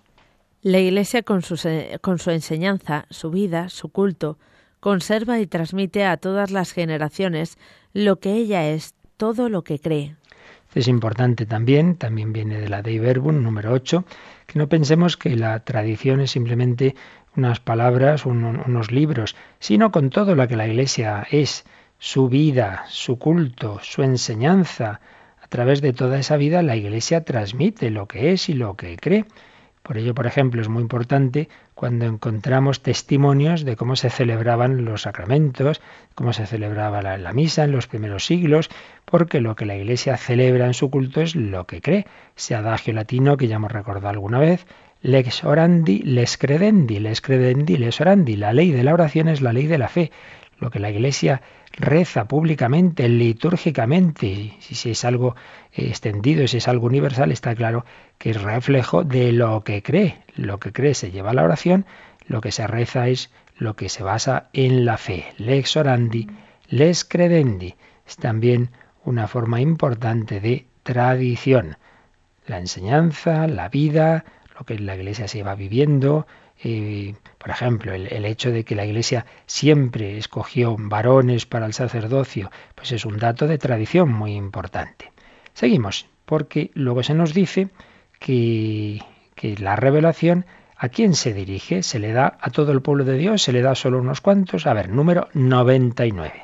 La 0.60 0.78
Iglesia 0.78 1.22
con 1.22 1.40
su, 1.40 1.58
con 2.02 2.18
su 2.18 2.30
enseñanza, 2.30 3.06
su 3.08 3.30
vida, 3.30 3.70
su 3.70 3.88
culto, 3.88 4.38
conserva 4.80 5.40
y 5.40 5.46
transmite 5.46 6.04
a 6.04 6.16
todas 6.16 6.50
las 6.50 6.72
generaciones 6.72 7.58
lo 7.92 8.20
que 8.20 8.34
ella 8.34 8.68
es, 8.68 8.94
todo 9.16 9.48
lo 9.48 9.64
que 9.64 9.78
cree. 9.78 10.16
Es 10.74 10.88
importante 10.88 11.46
también, 11.46 11.96
también 11.96 12.32
viene 12.32 12.60
de 12.60 12.68
la 12.68 12.82
Dei 12.82 12.98
Verbum 12.98 13.42
número 13.42 13.72
8, 13.72 14.04
que 14.46 14.58
no 14.58 14.68
pensemos 14.68 15.16
que 15.16 15.34
la 15.34 15.60
tradición 15.60 16.20
es 16.20 16.32
simplemente 16.32 16.94
unas 17.36 17.60
palabras, 17.60 18.26
unos 18.26 18.90
libros, 18.90 19.36
sino 19.58 19.90
con 19.90 20.10
todo 20.10 20.34
lo 20.34 20.46
que 20.48 20.56
la 20.56 20.66
Iglesia 20.66 21.26
es, 21.30 21.64
su 21.98 22.28
vida, 22.28 22.84
su 22.88 23.18
culto, 23.18 23.78
su 23.82 24.02
enseñanza. 24.02 25.00
A 25.40 25.48
través 25.48 25.80
de 25.80 25.92
toda 25.92 26.18
esa 26.18 26.36
vida 26.36 26.62
la 26.62 26.76
Iglesia 26.76 27.24
transmite 27.24 27.90
lo 27.90 28.06
que 28.06 28.32
es 28.32 28.48
y 28.48 28.54
lo 28.54 28.76
que 28.76 28.96
cree. 28.96 29.24
Por 29.86 29.98
ello, 29.98 30.16
por 30.16 30.26
ejemplo, 30.26 30.60
es 30.60 30.68
muy 30.68 30.82
importante 30.82 31.48
cuando 31.76 32.06
encontramos 32.06 32.82
testimonios 32.82 33.64
de 33.64 33.76
cómo 33.76 33.94
se 33.94 34.10
celebraban 34.10 34.84
los 34.84 35.02
sacramentos, 35.02 35.80
cómo 36.16 36.32
se 36.32 36.44
celebraba 36.44 37.02
la, 37.02 37.32
misa 37.32 37.62
en 37.62 37.70
los 37.70 37.86
primeros 37.86 38.26
siglos, 38.26 38.68
porque 39.04 39.40
lo 39.40 39.54
que 39.54 39.64
la 39.64 39.76
Iglesia 39.76 40.16
celebra 40.16 40.66
en 40.66 40.74
su 40.74 40.90
culto 40.90 41.20
es 41.20 41.36
lo 41.36 41.68
que 41.68 41.80
cree. 41.80 42.04
Ese 42.36 42.56
adagio 42.56 42.94
latino 42.94 43.36
que 43.36 43.46
ya 43.46 43.56
hemos 43.56 43.70
recordado 43.70 44.08
alguna 44.08 44.40
vez, 44.40 44.66
lex 45.02 45.44
orandi, 45.44 46.00
les 46.00 46.36
credendi, 46.36 46.98
les 46.98 47.20
credendi, 47.20 47.76
les 47.76 48.00
orandi. 48.00 48.34
La 48.34 48.52
ley 48.52 48.72
de 48.72 48.82
la 48.82 48.92
oración 48.92 49.28
es 49.28 49.40
la 49.40 49.52
ley 49.52 49.68
de 49.68 49.78
la 49.78 49.86
fe. 49.86 50.10
Lo 50.58 50.70
que 50.70 50.78
la 50.78 50.90
Iglesia 50.90 51.42
reza 51.72 52.26
públicamente, 52.26 53.08
litúrgicamente, 53.08 54.54
si 54.60 54.90
es 54.90 55.04
algo 55.04 55.36
extendido, 55.72 56.46
si 56.48 56.58
es 56.58 56.68
algo 56.68 56.86
universal, 56.86 57.32
está 57.32 57.54
claro 57.54 57.84
que 58.18 58.30
es 58.30 58.42
reflejo 58.42 59.04
de 59.04 59.32
lo 59.32 59.62
que 59.62 59.82
cree. 59.82 60.18
Lo 60.34 60.58
que 60.58 60.72
cree 60.72 60.94
se 60.94 61.10
lleva 61.10 61.30
a 61.30 61.34
la 61.34 61.44
oración, 61.44 61.84
lo 62.26 62.40
que 62.40 62.52
se 62.52 62.66
reza 62.66 63.08
es 63.08 63.30
lo 63.58 63.76
que 63.76 63.88
se 63.88 64.02
basa 64.02 64.48
en 64.52 64.84
la 64.84 64.96
fe. 64.96 65.26
Lex 65.38 65.76
orandi, 65.76 66.28
les 66.68 67.04
credendi. 67.04 67.74
Es 68.06 68.16
también 68.16 68.70
una 69.04 69.28
forma 69.28 69.60
importante 69.60 70.40
de 70.40 70.66
tradición. 70.82 71.76
La 72.46 72.58
enseñanza, 72.58 73.46
la 73.46 73.68
vida, 73.68 74.24
lo 74.58 74.64
que 74.64 74.78
la 74.78 74.96
Iglesia 74.96 75.28
se 75.28 75.42
va 75.42 75.54
viviendo, 75.54 76.26
por 76.62 77.50
ejemplo, 77.50 77.92
el, 77.92 78.24
hecho 78.24 78.50
de 78.50 78.64
que 78.64 78.74
la 78.74 78.86
Iglesia 78.86 79.26
siempre 79.46 80.18
escogió 80.18 80.76
varones 80.78 81.46
para 81.46 81.66
el 81.66 81.74
sacerdocio, 81.74 82.50
pues 82.74 82.92
es 82.92 83.04
un 83.04 83.18
dato 83.18 83.46
de 83.46 83.58
tradición 83.58 84.12
muy 84.12 84.34
importante. 84.34 85.12
Seguimos, 85.54 86.06
porque 86.24 86.70
luego 86.74 87.02
se 87.02 87.14
nos 87.14 87.34
dice 87.34 87.68
que, 88.18 89.00
que 89.34 89.56
la 89.56 89.76
revelación 89.76 90.46
¿A 90.78 90.90
quién 90.90 91.14
se 91.14 91.32
dirige? 91.32 91.82
¿Se 91.82 91.98
le 91.98 92.12
da 92.12 92.36
a 92.38 92.50
todo 92.50 92.72
el 92.72 92.82
pueblo 92.82 93.04
de 93.04 93.16
Dios? 93.16 93.42
¿Se 93.42 93.52
le 93.52 93.62
da 93.62 93.74
solo 93.74 93.98
unos 93.98 94.20
cuantos? 94.20 94.66
A 94.66 94.74
ver, 94.74 94.90
número 94.90 95.28
99. 95.32 96.34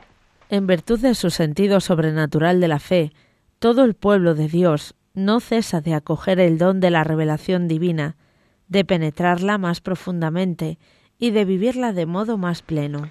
En 0.48 0.66
virtud 0.66 1.00
de 1.00 1.14
su 1.14 1.28
sentido 1.28 1.80
sobrenatural 1.80 2.58
de 2.58 2.68
la 2.68 2.78
fe, 2.78 3.12
todo 3.58 3.84
el 3.84 3.92
pueblo 3.92 4.34
de 4.34 4.48
Dios 4.48 4.94
no 5.12 5.40
cesa 5.40 5.82
de 5.82 5.92
acoger 5.92 6.40
el 6.40 6.56
don 6.56 6.80
de 6.80 6.90
la 6.90 7.04
revelación 7.04 7.68
divina, 7.68 8.16
de 8.72 8.84
penetrarla 8.86 9.58
más 9.58 9.80
profundamente 9.80 10.78
y 11.18 11.30
de 11.30 11.44
vivirla 11.44 11.92
de 11.92 12.06
modo 12.06 12.38
más 12.38 12.62
pleno. 12.62 13.10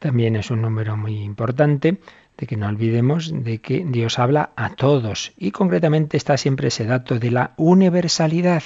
También 0.00 0.34
es 0.36 0.50
un 0.50 0.60
número 0.60 0.96
muy 0.96 1.22
importante 1.22 1.98
de 2.36 2.46
que 2.46 2.56
no 2.56 2.66
olvidemos 2.66 3.32
de 3.32 3.58
que 3.58 3.84
Dios 3.86 4.18
habla 4.18 4.50
a 4.56 4.74
todos 4.74 5.32
y 5.38 5.52
concretamente 5.52 6.16
está 6.16 6.36
siempre 6.36 6.68
ese 6.68 6.84
dato 6.84 7.18
de 7.18 7.30
la 7.30 7.52
universalidad. 7.56 8.64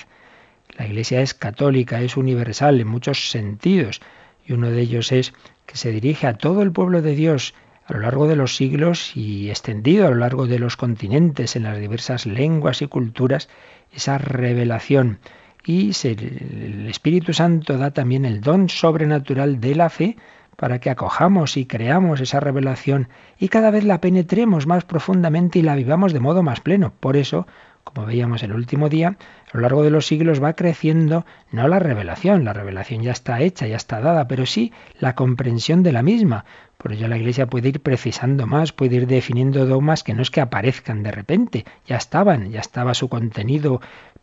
La 0.76 0.86
Iglesia 0.86 1.20
es 1.20 1.34
católica, 1.34 2.00
es 2.00 2.16
universal 2.16 2.80
en 2.80 2.88
muchos 2.88 3.30
sentidos 3.30 4.00
y 4.44 4.54
uno 4.54 4.70
de 4.70 4.80
ellos 4.80 5.12
es 5.12 5.34
que 5.66 5.76
se 5.76 5.92
dirige 5.92 6.26
a 6.26 6.38
todo 6.38 6.62
el 6.62 6.72
pueblo 6.72 7.02
de 7.02 7.14
Dios 7.14 7.54
a 7.84 7.92
lo 7.92 8.00
largo 8.00 8.26
de 8.26 8.36
los 8.36 8.56
siglos 8.56 9.14
y 9.14 9.50
extendido 9.50 10.06
a 10.06 10.10
lo 10.10 10.16
largo 10.16 10.46
de 10.46 10.58
los 10.58 10.76
continentes 10.76 11.54
en 11.54 11.64
las 11.64 11.78
diversas 11.78 12.24
lenguas 12.24 12.80
y 12.82 12.86
culturas 12.86 13.50
esa 13.92 14.16
revelación 14.16 15.18
y 15.64 15.92
el 16.04 16.88
Espíritu 16.88 17.32
Santo 17.32 17.76
da 17.76 17.90
también 17.90 18.24
el 18.24 18.40
don 18.40 18.68
sobrenatural 18.68 19.60
de 19.60 19.74
la 19.74 19.90
fe 19.90 20.16
para 20.56 20.78
que 20.78 20.90
acojamos 20.90 21.56
y 21.56 21.64
creamos 21.64 22.20
esa 22.20 22.38
revelación 22.38 23.08
y 23.38 23.48
cada 23.48 23.70
vez 23.70 23.84
la 23.84 24.00
penetremos 24.00 24.66
más 24.66 24.84
profundamente 24.84 25.58
y 25.58 25.62
la 25.62 25.74
vivamos 25.74 26.12
de 26.12 26.20
modo 26.20 26.42
más 26.42 26.60
pleno. 26.60 26.92
Por 27.00 27.16
eso, 27.16 27.46
como 27.84 28.06
veíamos 28.06 28.42
el 28.42 28.52
último 28.52 28.88
día, 28.90 29.16
a 29.52 29.56
lo 29.56 29.62
largo 29.62 29.82
de 29.82 29.90
los 29.90 30.06
siglos 30.06 30.42
va 30.42 30.52
creciendo 30.52 31.24
no 31.50 31.66
la 31.66 31.78
revelación, 31.78 32.44
la 32.44 32.52
revelación 32.52 33.02
ya 33.02 33.12
está 33.12 33.40
hecha, 33.40 33.66
ya 33.66 33.76
está 33.76 34.00
dada, 34.00 34.28
pero 34.28 34.44
sí 34.44 34.72
la 34.98 35.14
comprensión 35.14 35.82
de 35.82 35.92
la 35.92 36.02
misma. 36.02 36.44
Por 36.76 36.92
ello 36.92 37.08
la 37.08 37.18
Iglesia 37.18 37.46
puede 37.46 37.70
ir 37.70 37.80
precisando 37.80 38.46
más, 38.46 38.72
puede 38.72 38.96
ir 38.96 39.06
definiendo 39.06 39.66
dogmas 39.66 40.02
que 40.02 40.14
no 40.14 40.22
es 40.22 40.30
que 40.30 40.40
aparezcan 40.40 41.02
de 41.02 41.10
repente, 41.10 41.64
ya 41.86 41.96
estaban, 41.96 42.50
ya 42.50 42.60
estaba 42.60 42.94
su 42.94 43.08
contenido 43.08 43.80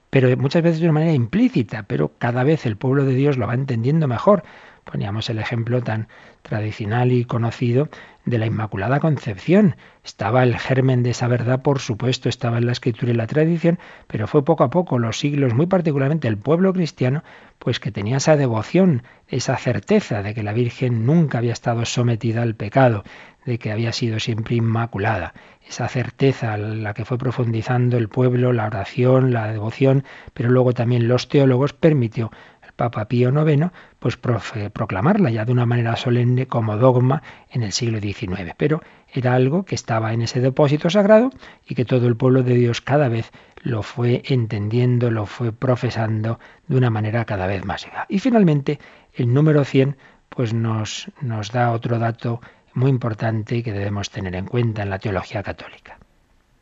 pero 0.10 0.36
muchas 0.38 0.64
veces 0.64 0.80
de 0.80 0.86
una 0.86 1.00
manera 1.00 1.14
implícita, 1.14 1.84
pero 1.84 2.14
cada 2.18 2.44
vez 2.44 2.66
el 2.66 2.78
pueblo 2.78 3.06
de 3.06 3.16
Dios 3.16 3.38
lo 3.38 3.48
va 3.48 3.54
entendiendo 3.54 4.08
mejor. 4.08 4.44
Poníamos 4.84 5.30
el 5.30 5.40
ejemplo 5.40 5.82
tan 5.84 6.08
tradicional 6.44 7.12
y 7.12 7.26
conocido 7.26 7.90
de 8.24 8.38
la 8.38 8.46
Inmaculada 8.46 9.02
Concepción. 9.02 9.76
Estaba 10.06 10.44
el 10.44 10.58
germen 10.58 11.04
de 11.04 11.10
esa 11.10 11.28
verdad, 11.28 11.62
por 11.62 11.80
supuesto, 11.80 12.30
estaba 12.30 12.58
en 12.58 12.66
la 12.66 12.72
escritura 12.72 13.12
y 13.12 13.16
la 13.16 13.28
tradición, 13.28 13.80
pero 14.08 14.28
fue 14.28 14.46
poco 14.46 14.64
a 14.64 14.70
poco, 14.70 14.98
los 14.98 15.20
siglos, 15.20 15.54
muy 15.54 15.66
particularmente 15.66 16.30
el 16.30 16.38
pueblo 16.38 16.72
cristiano, 16.72 17.24
pues 17.60 17.82
que 17.82 17.92
tenía 17.92 18.18
esa 18.18 18.38
devoción, 18.38 19.04
esa 19.28 19.58
certeza 19.58 20.24
de 20.24 20.34
que 20.34 20.44
la 20.44 20.54
Virgen 20.54 21.06
nunca 21.06 21.40
había 21.40 21.54
estado 21.54 21.84
sometida 21.84 22.44
al 22.44 22.56
pecado, 22.56 23.04
de 23.48 23.58
que 23.58 23.72
había 23.72 23.92
sido 23.94 24.20
siempre 24.20 24.56
inmaculada. 24.56 25.34
Esa 25.68 25.88
certeza 25.88 26.58
la 26.58 26.94
que 26.94 27.06
fue 27.06 27.18
profundizando 27.18 27.98
el 27.98 28.10
pueblo, 28.10 28.54
la 28.54 28.68
oración, 28.68 29.34
la 29.34 29.52
devoción, 29.52 30.04
pero 30.34 30.50
luego 30.50 30.74
también 30.74 31.08
los 31.08 31.28
teólogos 31.30 31.74
permitió 31.74 32.30
Papa 32.78 33.08
Pío 33.08 33.30
IX, 33.30 33.72
pues 34.00 34.18
proclamarla 34.18 35.32
ya 35.32 35.44
de 35.44 35.52
una 35.52 35.66
manera 35.66 35.96
solemne 35.96 36.46
como 36.46 36.78
dogma 36.78 37.24
en 37.50 37.64
el 37.64 37.72
siglo 37.72 38.00
XIX. 38.00 38.54
Pero 38.56 38.82
era 39.12 39.34
algo 39.34 39.66
que 39.66 39.76
estaba 39.76 40.14
en 40.14 40.22
ese 40.22 40.40
depósito 40.40 40.90
sagrado 40.90 41.32
y 41.68 41.76
que 41.76 41.86
todo 41.86 42.08
el 42.08 42.16
pueblo 42.16 42.44
de 42.44 42.54
Dios 42.54 42.80
cada 42.80 43.10
vez 43.10 43.32
lo 43.64 43.82
fue 43.82 44.22
entendiendo, 44.26 45.10
lo 45.10 45.26
fue 45.26 45.52
profesando 45.52 46.40
de 46.68 46.78
una 46.78 46.92
manera 46.92 47.26
cada 47.26 47.48
vez 47.48 47.66
más. 47.66 47.88
Y 48.08 48.20
finalmente, 48.20 48.80
el 49.14 49.34
número 49.34 49.66
100 49.66 49.98
pues 50.30 50.54
nos, 50.54 51.10
nos 51.22 51.52
da 51.52 51.72
otro 51.72 51.98
dato 51.98 52.42
muy 52.78 52.92
importante 52.92 53.64
que 53.64 53.74
debemos 53.74 54.12
tener 54.12 54.36
en 54.36 54.46
cuenta 54.46 54.84
en 54.84 54.92
la 54.92 55.00
teología 55.00 55.42
católica. 55.42 55.98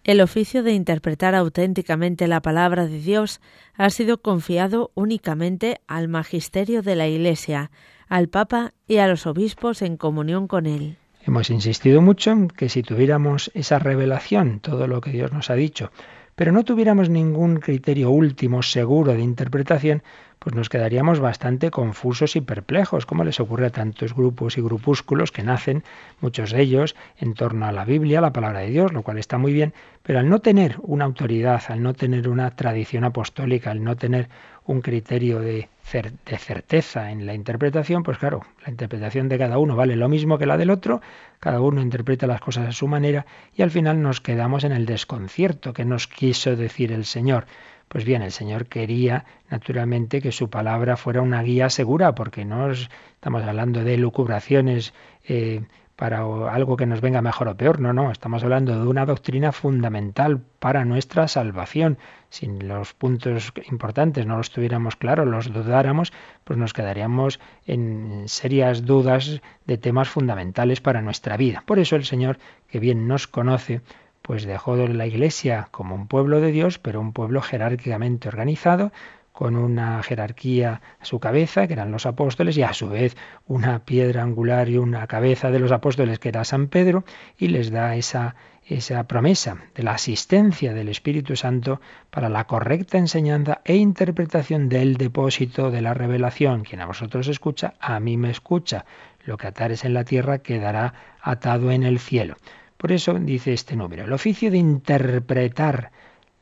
El 0.06 0.22
oficio 0.22 0.64
de 0.64 0.72
interpretar 0.72 1.36
auténticamente 1.36 2.28
la 2.28 2.42
palabra 2.42 2.86
de 2.86 3.00
Dios 3.00 3.42
ha 3.76 3.90
sido 3.90 4.20
confiado 4.20 4.92
únicamente 4.96 5.82
al 5.88 6.08
magisterio 6.08 6.82
de 6.82 6.96
la 6.96 7.08
Iglesia, 7.08 7.70
al 8.08 8.30
Papa 8.30 8.72
y 8.88 8.98
a 8.98 9.08
los 9.08 9.28
obispos 9.28 9.82
en 9.82 9.98
comunión 9.98 10.48
con 10.48 10.68
él. 10.68 10.98
Hemos 11.26 11.50
insistido 11.50 12.02
mucho 12.02 12.32
en 12.32 12.48
que 12.48 12.70
si 12.70 12.82
tuviéramos 12.82 13.52
esa 13.54 13.80
revelación, 13.80 14.60
todo 14.60 14.88
lo 14.88 15.02
que 15.02 15.10
Dios 15.10 15.34
nos 15.34 15.50
ha 15.50 15.56
dicho, 15.56 15.92
pero 16.36 16.52
no 16.52 16.64
tuviéramos 16.64 17.10
ningún 17.10 17.58
criterio 17.58 18.12
último 18.12 18.62
seguro 18.62 19.14
de 19.14 19.22
interpretación, 19.22 20.04
pues 20.46 20.56
nos 20.56 20.70
quedaríamos 20.70 21.20
bastante 21.20 21.72
confusos 21.72 22.36
y 22.36 22.42
perplejos, 22.42 23.08
como 23.08 23.24
les 23.24 23.40
ocurre 23.40 23.66
a 23.66 23.70
tantos 23.72 24.14
grupos 24.14 24.60
y 24.60 24.62
grupúsculos 24.62 25.32
que 25.32 25.42
nacen, 25.42 25.84
muchos 26.22 26.52
de 26.52 26.62
ellos, 26.62 26.96
en 27.18 27.34
torno 27.34 27.66
a 27.66 27.72
la 27.72 27.84
Biblia, 27.84 28.22
la 28.22 28.32
palabra 28.32 28.60
de 28.60 28.70
Dios, 28.70 28.94
lo 28.94 29.02
cual 29.02 29.18
está 29.18 29.40
muy 29.40 29.54
bien, 29.54 29.74
pero 30.04 30.20
al 30.20 30.30
no 30.30 30.42
tener 30.42 30.76
una 30.84 31.06
autoridad, 31.06 31.64
al 31.70 31.82
no 31.82 31.96
tener 31.96 32.30
una 32.30 32.52
tradición 32.52 33.06
apostólica, 33.06 33.72
al 33.72 33.84
no 33.84 33.96
tener 33.96 34.30
un 34.66 34.82
criterio 34.82 35.40
de, 35.40 35.68
de, 35.92 36.38
certeza 36.38 37.10
en 37.10 37.26
la 37.26 37.34
interpretación, 37.34 38.04
pues 38.04 38.20
claro, 38.20 38.46
la 38.64 38.70
interpretación 38.70 39.28
de 39.30 39.40
cada 39.40 39.58
uno 39.58 39.76
vale 39.76 39.96
lo 39.96 40.10
mismo 40.10 40.38
que 40.38 40.46
la 40.46 40.58
del 40.58 40.70
otro, 40.70 41.02
cada 41.40 41.60
uno 41.60 41.82
interpreta 41.82 42.28
las 42.28 42.42
cosas 42.42 42.68
a 42.68 42.72
su 42.72 42.88
manera 42.88 43.26
y 43.56 43.64
al 43.64 43.72
final 43.72 44.00
nos 44.00 44.22
quedamos 44.22 44.64
en 44.64 44.74
el 44.74 44.86
desconcierto 44.86 45.74
que 45.74 45.86
nos 45.86 46.06
quiso 46.06 46.56
decir 46.56 46.92
el 46.92 47.06
Señor. 47.06 47.48
Pues 47.88 48.04
bien, 48.04 48.22
el 48.22 48.32
Señor 48.32 48.66
quería 48.66 49.26
naturalmente 49.50 50.22
que 50.22 50.32
su 50.32 50.50
palabra 50.50 50.98
fuera 50.98 51.22
una 51.22 51.42
guía 51.44 51.70
segura, 51.70 52.16
porque 52.16 52.44
no 52.46 52.72
estamos 52.72 53.44
hablando 53.44 53.84
de 53.84 53.98
lucubraciones 53.98 54.94
eh, 55.24 55.64
para 55.96 56.20
algo 56.52 56.76
que 56.76 56.86
nos 56.86 57.00
venga 57.00 57.22
mejor 57.22 57.48
o 57.48 57.56
peor, 57.56 57.80
no, 57.80 57.94
no, 57.94 58.12
estamos 58.12 58.44
hablando 58.44 58.78
de 58.78 58.88
una 58.88 59.06
doctrina 59.06 59.52
fundamental 59.54 60.42
para 60.60 60.84
nuestra 60.84 61.28
salvación. 61.28 61.98
Si 62.30 62.48
los 62.48 62.94
puntos 62.94 63.54
importantes 63.70 64.26
no 64.26 64.36
los 64.36 64.52
tuviéramos 64.52 64.98
claros, 64.98 65.26
los 65.26 65.54
dudáramos, 65.54 66.12
pues 66.44 66.60
nos 66.60 66.74
quedaríamos 66.74 67.40
en 67.66 68.24
serias 68.28 68.86
dudas 68.86 69.42
de 69.66 69.78
temas 69.78 70.10
fundamentales 70.10 70.82
para 70.82 71.02
nuestra 71.02 71.38
vida. 71.38 71.64
Por 71.66 71.80
eso 71.80 71.96
el 71.96 72.04
Señor, 72.04 72.40
que 72.70 72.80
bien 72.80 73.08
nos 73.08 73.28
conoce, 73.28 73.82
pues 74.26 74.44
dejó 74.46 74.76
la 74.76 75.06
Iglesia 75.06 75.68
como 75.70 75.94
un 75.94 76.08
pueblo 76.08 76.42
de 76.42 76.52
Dios, 76.52 76.80
pero 76.80 77.00
un 77.00 77.14
pueblo 77.14 77.42
jerárquicamente 77.42 78.28
organizado, 78.28 78.92
con 79.32 79.56
una 79.56 80.02
jerarquía 80.02 80.82
a 81.00 81.06
su 81.06 81.20
cabeza, 81.20 81.68
que 81.68 81.74
eran 81.74 81.92
los 81.92 82.08
apóstoles, 82.08 82.58
y 82.58 82.64
a 82.64 82.74
su 82.74 82.90
vez 82.90 83.16
una 83.46 83.86
piedra 83.86 84.24
angular 84.24 84.68
y 84.70 84.78
una 84.78 85.06
cabeza 85.06 85.52
de 85.52 85.60
los 85.60 85.72
apóstoles, 85.72 86.18
que 86.18 86.30
era 86.30 86.44
San 86.44 86.70
Pedro, 86.70 87.04
y 87.38 87.50
les 87.50 87.70
da 87.70 87.96
esa, 87.96 88.36
esa 88.66 89.04
promesa 89.04 89.58
de 89.76 89.84
la 89.84 89.92
asistencia 89.92 90.74
del 90.74 90.90
Espíritu 90.90 91.36
Santo 91.36 91.80
para 92.10 92.28
la 92.28 92.48
correcta 92.48 92.98
enseñanza 92.98 93.62
e 93.64 93.76
interpretación 93.76 94.70
del 94.70 94.98
depósito 94.98 95.70
de 95.70 95.84
la 95.84 95.94
revelación. 95.94 96.64
Quien 96.64 96.82
a 96.82 96.88
vosotros 96.88 97.28
escucha, 97.28 97.76
a 97.80 98.00
mí 98.00 98.18
me 98.18 98.32
escucha. 98.32 98.86
Lo 99.24 99.38
que 99.38 99.46
atares 99.46 99.86
en 99.86 99.94
la 99.94 100.04
tierra 100.04 100.40
quedará 100.40 100.96
atado 101.22 101.70
en 101.70 101.84
el 101.84 102.00
cielo. 102.00 102.38
Por 102.78 102.92
eso 102.92 103.14
dice 103.14 103.54
este 103.54 103.76
número, 103.76 104.04
el 104.04 104.14
oficio 104.14 104.52
de 104.52 104.58
interpretar 104.58 105.92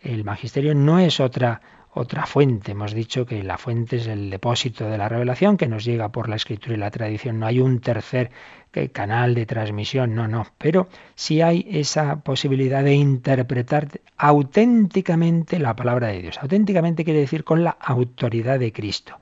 el 0.02 0.24
magisterio 0.24 0.76
no 0.76 1.00
es 1.00 1.20
otra 1.20 1.62
otra 1.94 2.26
fuente. 2.26 2.72
Hemos 2.72 2.94
dicho 2.94 3.26
que 3.26 3.44
la 3.44 3.58
fuente 3.58 3.98
es 3.98 4.08
el 4.08 4.30
depósito 4.30 4.90
de 4.90 4.98
la 4.98 5.10
revelación 5.10 5.58
que 5.58 5.68
nos 5.68 5.86
llega 5.86 6.10
por 6.10 6.28
la 6.28 6.36
escritura 6.36 6.74
y 6.74 6.78
la 6.78 6.92
tradición. 6.92 7.40
No 7.40 7.46
hay 7.46 7.60
un 7.60 7.80
tercer 7.80 8.32
canal 8.92 9.36
de 9.36 9.46
transmisión, 9.46 10.16
no, 10.16 10.28
no. 10.28 10.48
Pero 10.58 10.88
sí 11.16 11.42
hay 11.42 11.68
esa 11.70 12.22
posibilidad 12.22 12.84
de 12.84 12.96
interpretar 12.96 13.88
auténticamente 14.18 15.60
la 15.60 15.76
palabra 15.76 16.08
de 16.08 16.22
Dios. 16.22 16.40
Auténticamente 16.42 17.04
quiere 17.04 17.20
decir 17.20 17.44
con 17.44 17.64
la 17.64 17.78
autoridad 17.80 18.60
de 18.60 18.74
Cristo. 18.74 19.20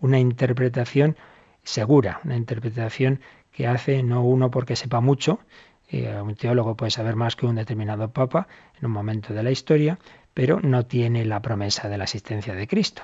Una 0.00 0.20
interpretación 0.20 1.16
segura, 1.64 2.20
una 2.24 2.36
interpretación 2.36 3.20
que 3.50 3.66
hace 3.66 4.02
no 4.02 4.22
uno 4.24 4.50
porque 4.50 4.76
sepa 4.76 5.00
mucho, 5.00 5.40
eh, 5.92 6.20
un 6.20 6.34
teólogo 6.34 6.74
puede 6.74 6.90
saber 6.90 7.16
más 7.16 7.36
que 7.36 7.44
un 7.44 7.56
determinado 7.56 8.10
papa 8.12 8.48
en 8.78 8.86
un 8.86 8.92
momento 8.92 9.34
de 9.34 9.42
la 9.42 9.50
historia, 9.50 9.98
pero 10.32 10.58
no 10.60 10.86
tiene 10.86 11.26
la 11.26 11.42
promesa 11.42 11.90
de 11.90 11.98
la 11.98 12.04
asistencia 12.04 12.54
de 12.54 12.66
Cristo. 12.66 13.02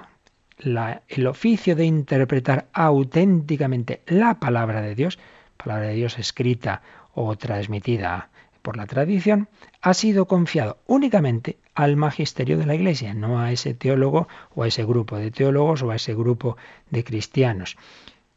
el 0.59 1.27
oficio 1.27 1.77
de 1.77 1.85
interpretar 1.85 2.67
auténticamente 2.73 4.03
la 4.07 4.41
palabra 4.41 4.81
de 4.81 4.95
Dios, 4.95 5.19
palabra 5.57 5.89
de 5.89 5.95
Dios 5.95 6.19
escrita 6.19 6.83
o 7.15 7.37
transmitida 7.37 8.31
por 8.63 8.77
la 8.77 8.87
tradición, 8.87 9.49
ha 9.83 9.95
sido 9.95 10.27
confiado 10.27 10.79
únicamente 10.87 11.59
al 11.75 11.97
magisterio 11.97 12.59
de 12.59 12.67
la 12.67 12.75
Iglesia, 12.75 13.15
no 13.15 13.39
a 13.39 13.53
ese 13.53 13.75
teólogo 13.75 14.29
o 14.55 14.63
a 14.63 14.67
ese 14.67 14.85
grupo 14.85 15.17
de 15.19 15.31
teólogos 15.31 15.83
o 15.83 15.91
a 15.91 15.97
ese 15.97 16.15
grupo 16.15 16.57
de 16.91 17.05
cristianos. 17.05 17.77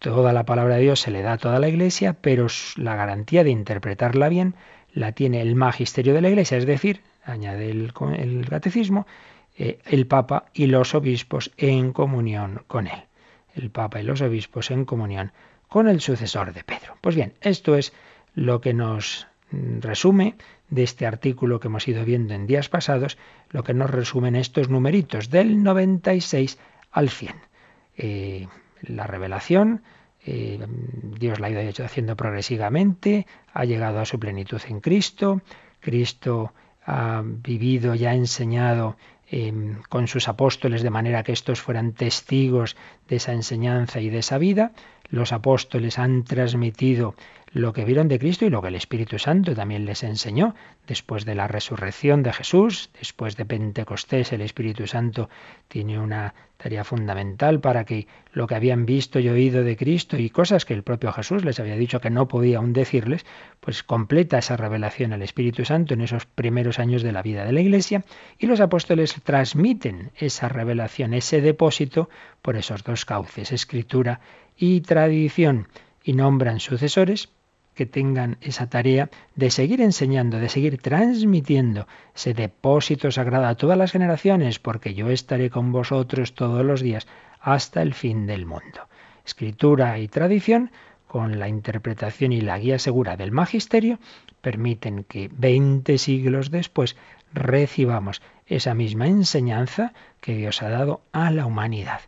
Toda 0.02 0.34
la 0.34 0.46
palabra 0.46 0.78
de 0.78 0.82
Dios 0.82 1.00
se 1.00 1.12
le 1.12 1.22
da 1.22 1.34
a 1.34 1.38
toda 1.38 1.60
la 1.60 1.68
Iglesia, 1.68 2.14
pero 2.14 2.48
la 2.76 2.96
garantía 2.96 3.44
de 3.44 3.52
interpretarla 3.52 4.30
bien 4.30 4.56
la 4.92 5.12
tiene 5.12 5.42
el 5.42 5.54
magisterio 5.54 6.16
de 6.16 6.22
la 6.22 6.30
Iglesia, 6.30 6.58
es 6.58 6.66
decir, 6.66 7.02
añade 7.24 7.70
el, 7.70 7.94
catecismo, 8.50 9.06
eh, 9.56 9.78
el 9.86 10.08
Papa 10.08 10.46
y 10.56 10.66
los 10.66 10.96
obispos 10.96 11.52
en 11.56 11.94
comunión 11.94 12.64
con 12.66 12.88
él. 12.88 13.04
El 13.54 13.70
Papa 13.70 14.02
y 14.02 14.04
los 14.04 14.22
obispos 14.22 14.72
en 14.72 14.86
comunión 14.86 15.34
con 15.68 15.88
el 15.88 16.02
sucesor 16.02 16.52
de 16.52 16.64
Pedro. 16.64 16.98
Pues 17.00 17.16
bien, 17.16 17.34
esto 17.40 17.76
es 17.76 17.94
lo 18.34 18.60
que 18.60 18.74
nos 18.74 19.28
mm, 19.52 19.82
resume 19.82 20.34
de 20.72 20.82
este 20.82 21.06
artículo 21.06 21.60
que 21.60 21.68
hemos 21.68 21.88
ido 21.88 22.04
viendo 22.06 22.34
en 22.34 22.48
días 22.48 22.70
pasados, 22.70 23.20
lo 23.52 23.64
que 23.64 23.76
nos 23.76 23.92
resumen 23.92 24.36
estos 24.36 24.68
numeritos 24.68 25.30
del 25.30 25.62
96 25.62 26.58
al 26.90 27.12
100. 27.12 27.36
Eh, 27.98 28.48
la 28.82 29.08
revelación, 29.08 29.84
eh, 30.26 30.60
Dios 31.20 31.40
la 31.40 31.48
ha 31.48 31.50
ido 31.50 31.86
haciendo 31.86 32.16
progresivamente, 32.16 33.26
ha 33.54 33.66
llegado 33.66 34.00
a 34.00 34.06
su 34.06 34.20
plenitud 34.20 34.62
en 34.68 34.80
Cristo, 34.80 35.42
Cristo 35.80 36.54
ha 36.86 37.22
vivido 37.24 37.96
y 37.96 38.06
ha 38.06 38.14
enseñado 38.14 38.98
em, 39.30 39.82
con 39.90 40.08
sus 40.08 40.28
apóstoles 40.28 40.84
de 40.84 40.90
manera 40.90 41.24
que 41.24 41.32
estos 41.32 41.62
fueran 41.62 41.94
testigos 41.94 42.76
de 43.08 43.16
esa 43.18 43.34
enseñanza 43.34 44.00
y 44.00 44.10
de 44.10 44.20
esa 44.20 44.38
vida. 44.38 44.72
Los 45.10 45.32
apóstoles 45.32 46.00
han 46.00 46.24
transmitido 46.24 47.16
lo 47.54 47.74
que 47.74 47.84
vieron 47.84 48.08
de 48.08 48.18
Cristo 48.18 48.46
y 48.46 48.50
lo 48.50 48.62
que 48.62 48.70
el 48.70 48.76
Espíritu 48.76 49.20
Santo 49.20 49.54
también 49.54 49.86
les 49.86 50.04
enseñó. 50.04 50.56
Después 50.88 51.26
de 51.26 51.36
la 51.36 51.48
resurrección 51.48 52.24
de 52.24 52.32
Jesús, 52.32 52.90
después 52.98 53.36
de 53.36 53.46
Pentecostés, 53.46 54.32
el 54.32 54.42
Espíritu 54.42 54.88
Santo 54.88 55.30
tiene 55.68 56.00
una 56.00 56.34
tarea 56.56 56.86
fundamental 56.86 57.60
para 57.60 57.84
que 57.84 58.08
lo 58.32 58.48
que 58.48 58.56
habían 58.56 58.86
visto 58.86 59.20
y 59.20 59.28
oído 59.28 59.64
de 59.64 59.76
Cristo 59.76 60.18
y 60.18 60.30
cosas 60.30 60.64
que 60.64 60.74
el 60.74 60.84
propio 60.84 61.12
Jesús 61.12 61.44
les 61.44 61.60
había 61.60 61.76
dicho 61.76 62.00
que 62.00 62.10
no 62.10 62.28
podía 62.28 62.60
aún 62.60 62.72
decirles, 62.72 63.26
pues 63.60 63.84
completa 63.84 64.38
esa 64.38 64.56
revelación 64.56 65.12
al 65.12 65.22
Espíritu 65.22 65.66
Santo 65.66 65.94
en 65.94 66.02
esos 66.02 66.26
primeros 66.26 66.80
años 66.80 67.04
de 67.04 67.12
la 67.12 67.22
vida 67.22 67.44
de 67.44 67.52
la 67.52 67.62
Iglesia 67.62 68.06
y 68.38 68.48
los 68.48 68.62
apóstoles 68.62 69.16
transmiten 69.24 70.12
esa 70.16 70.48
revelación, 70.48 71.14
ese 71.14 71.42
depósito 71.42 72.10
por 72.42 72.56
esos 72.56 72.84
dos 72.84 73.04
cauces, 73.04 73.52
escritura 73.52 74.22
y 74.56 74.82
tradición, 74.82 75.68
y 76.04 76.14
nombran 76.14 76.60
sucesores 76.60 77.30
que 77.82 77.88
tengan 77.88 78.38
esa 78.42 78.70
tarea 78.70 79.10
de 79.36 79.50
seguir 79.50 79.82
enseñando, 79.82 80.38
de 80.38 80.50
seguir 80.50 80.78
transmitiendo 80.78 81.88
ese 82.14 82.36
depósito 82.36 83.10
sagrado 83.10 83.48
a 83.48 83.56
todas 83.56 83.76
las 83.76 83.92
generaciones, 83.92 84.60
porque 84.60 84.94
yo 84.94 85.10
estaré 85.10 85.50
con 85.50 85.72
vosotros 85.72 86.36
todos 86.36 86.64
los 86.64 86.82
días 86.82 87.08
hasta 87.40 87.82
el 87.82 87.96
fin 87.96 88.28
del 88.28 88.46
mundo. 88.46 88.88
Escritura 89.26 89.98
y 89.98 90.08
tradición, 90.08 90.70
con 91.08 91.40
la 91.40 91.48
interpretación 91.48 92.34
y 92.34 92.42
la 92.42 92.60
guía 92.60 92.78
segura 92.78 93.18
del 93.18 93.32
magisterio, 93.32 93.98
permiten 94.42 95.04
que 95.04 95.32
veinte 95.36 95.98
siglos 95.98 96.52
después 96.52 96.96
recibamos 97.34 98.22
esa 98.46 98.76
misma 98.76 99.08
enseñanza 99.08 99.94
que 100.20 100.36
Dios 100.36 100.62
ha 100.62 100.70
dado 100.70 101.02
a 101.14 101.32
la 101.32 101.48
humanidad. 101.48 102.02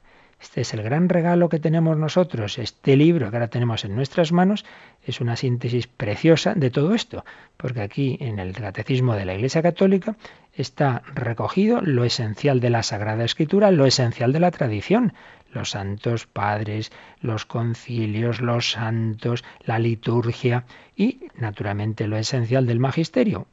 Este 0.44 0.60
es 0.60 0.74
el 0.74 0.84
gran 0.84 1.08
regalo 1.08 1.48
que 1.48 1.58
tenemos 1.58 1.98
nosotros. 1.98 2.60
Este 2.60 2.98
libro 2.98 3.32
que 3.32 3.38
ahora 3.38 3.48
tenemos 3.48 3.86
en 3.86 3.96
nuestras 3.96 4.34
manos 4.34 4.66
es 5.02 5.22
una 5.22 5.38
síntesis 5.38 5.88
preciosa 5.88 6.54
de 6.54 6.70
todo 6.70 6.94
esto, 6.94 7.24
porque 7.56 7.80
aquí 7.80 8.18
en 8.20 8.40
el 8.40 8.52
Catecismo 8.52 9.16
de 9.16 9.24
la 9.24 9.36
Iglesia 9.36 9.62
Católica 9.62 10.18
está 10.54 11.02
recogido 11.16 11.80
lo 11.82 12.04
esencial 12.04 12.60
de 12.60 12.72
la 12.72 12.84
Sagrada 12.84 13.24
Escritura, 13.24 13.72
lo 13.72 13.86
esencial 13.86 14.34
de 14.34 14.42
la 14.42 14.52
tradición, 14.52 15.14
los 15.54 15.70
santos 15.70 16.28
padres, 16.28 16.92
los 17.22 17.46
concilios, 17.46 18.42
los 18.42 18.72
santos, 18.72 19.46
la 19.64 19.80
liturgia 19.80 20.66
y, 20.94 21.22
naturalmente, 21.36 22.06
lo 22.06 22.18
esencial 22.18 22.68
del 22.68 22.80
magisterio, 22.82 23.48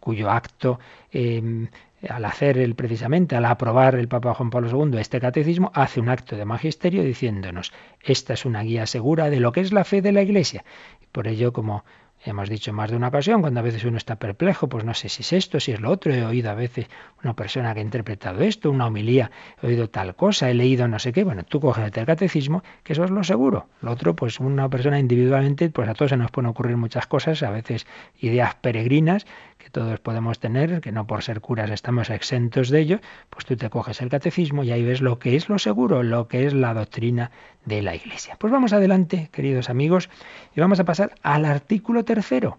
cuyo 0.00 0.30
acto 0.30 0.80
em, 1.12 1.68
al 2.08 2.24
hacer 2.24 2.58
el, 2.58 2.74
precisamente, 2.74 3.36
al 3.36 3.44
aprobar 3.44 3.94
el 3.94 4.08
Papa 4.08 4.34
Juan 4.34 4.50
Pablo 4.50 4.70
II 4.70 4.98
este 4.98 5.20
catecismo, 5.20 5.70
hace 5.74 6.00
un 6.00 6.08
acto 6.08 6.36
de 6.36 6.44
magisterio 6.44 7.02
diciéndonos, 7.02 7.72
esta 8.02 8.34
es 8.34 8.44
una 8.44 8.62
guía 8.62 8.86
segura 8.86 9.30
de 9.30 9.40
lo 9.40 9.52
que 9.52 9.60
es 9.60 9.72
la 9.72 9.84
fe 9.84 10.02
de 10.02 10.12
la 10.12 10.22
Iglesia. 10.22 10.64
Por 11.12 11.28
ello, 11.28 11.52
como 11.52 11.84
Hemos 12.24 12.48
dicho 12.48 12.72
más 12.72 12.90
de 12.90 12.96
una 12.96 13.08
ocasión, 13.08 13.40
cuando 13.40 13.60
a 13.60 13.62
veces 13.62 13.84
uno 13.84 13.98
está 13.98 14.16
perplejo, 14.16 14.68
pues 14.68 14.84
no 14.84 14.94
sé 14.94 15.08
si 15.08 15.22
es 15.22 15.32
esto, 15.32 15.60
si 15.60 15.72
es 15.72 15.80
lo 15.80 15.90
otro. 15.90 16.12
He 16.12 16.24
oído 16.24 16.50
a 16.50 16.54
veces 16.54 16.86
una 17.22 17.36
persona 17.36 17.72
que 17.72 17.78
ha 17.78 17.82
interpretado 17.84 18.40
esto, 18.40 18.70
una 18.70 18.86
homilía, 18.86 19.30
he 19.62 19.68
oído 19.68 19.88
tal 19.90 20.16
cosa, 20.16 20.50
he 20.50 20.54
leído 20.54 20.88
no 20.88 20.98
sé 20.98 21.12
qué. 21.12 21.22
Bueno, 21.22 21.44
tú 21.44 21.60
coges 21.60 21.84
el 21.84 22.06
catecismo, 22.06 22.64
que 22.82 22.94
eso 22.94 23.04
es 23.04 23.10
lo 23.10 23.22
seguro. 23.22 23.68
Lo 23.80 23.92
otro, 23.92 24.16
pues 24.16 24.40
una 24.40 24.68
persona 24.68 24.98
individualmente, 24.98 25.70
pues 25.70 25.88
a 25.88 25.94
todos 25.94 26.10
se 26.10 26.16
nos 26.16 26.32
pueden 26.32 26.50
ocurrir 26.50 26.76
muchas 26.76 27.06
cosas, 27.06 27.44
a 27.44 27.50
veces 27.50 27.86
ideas 28.18 28.56
peregrinas 28.56 29.24
todos 29.70 30.00
podemos 30.00 30.38
tener, 30.38 30.80
que 30.80 30.92
no 30.92 31.06
por 31.06 31.22
ser 31.22 31.40
curas 31.40 31.70
estamos 31.70 32.10
exentos 32.10 32.70
de 32.70 32.80
ello, 32.80 33.00
pues 33.30 33.44
tú 33.44 33.56
te 33.56 33.70
coges 33.70 34.00
el 34.00 34.08
catecismo 34.08 34.64
y 34.64 34.72
ahí 34.72 34.84
ves 34.84 35.00
lo 35.00 35.18
que 35.18 35.36
es 35.36 35.48
lo 35.48 35.58
seguro, 35.58 36.02
lo 36.02 36.28
que 36.28 36.46
es 36.46 36.54
la 36.54 36.74
doctrina 36.74 37.30
de 37.64 37.82
la 37.82 37.94
Iglesia. 37.94 38.36
Pues 38.38 38.52
vamos 38.52 38.72
adelante, 38.72 39.28
queridos 39.32 39.70
amigos, 39.70 40.08
y 40.54 40.60
vamos 40.60 40.80
a 40.80 40.84
pasar 40.84 41.14
al 41.22 41.44
artículo 41.44 42.04
tercero, 42.04 42.58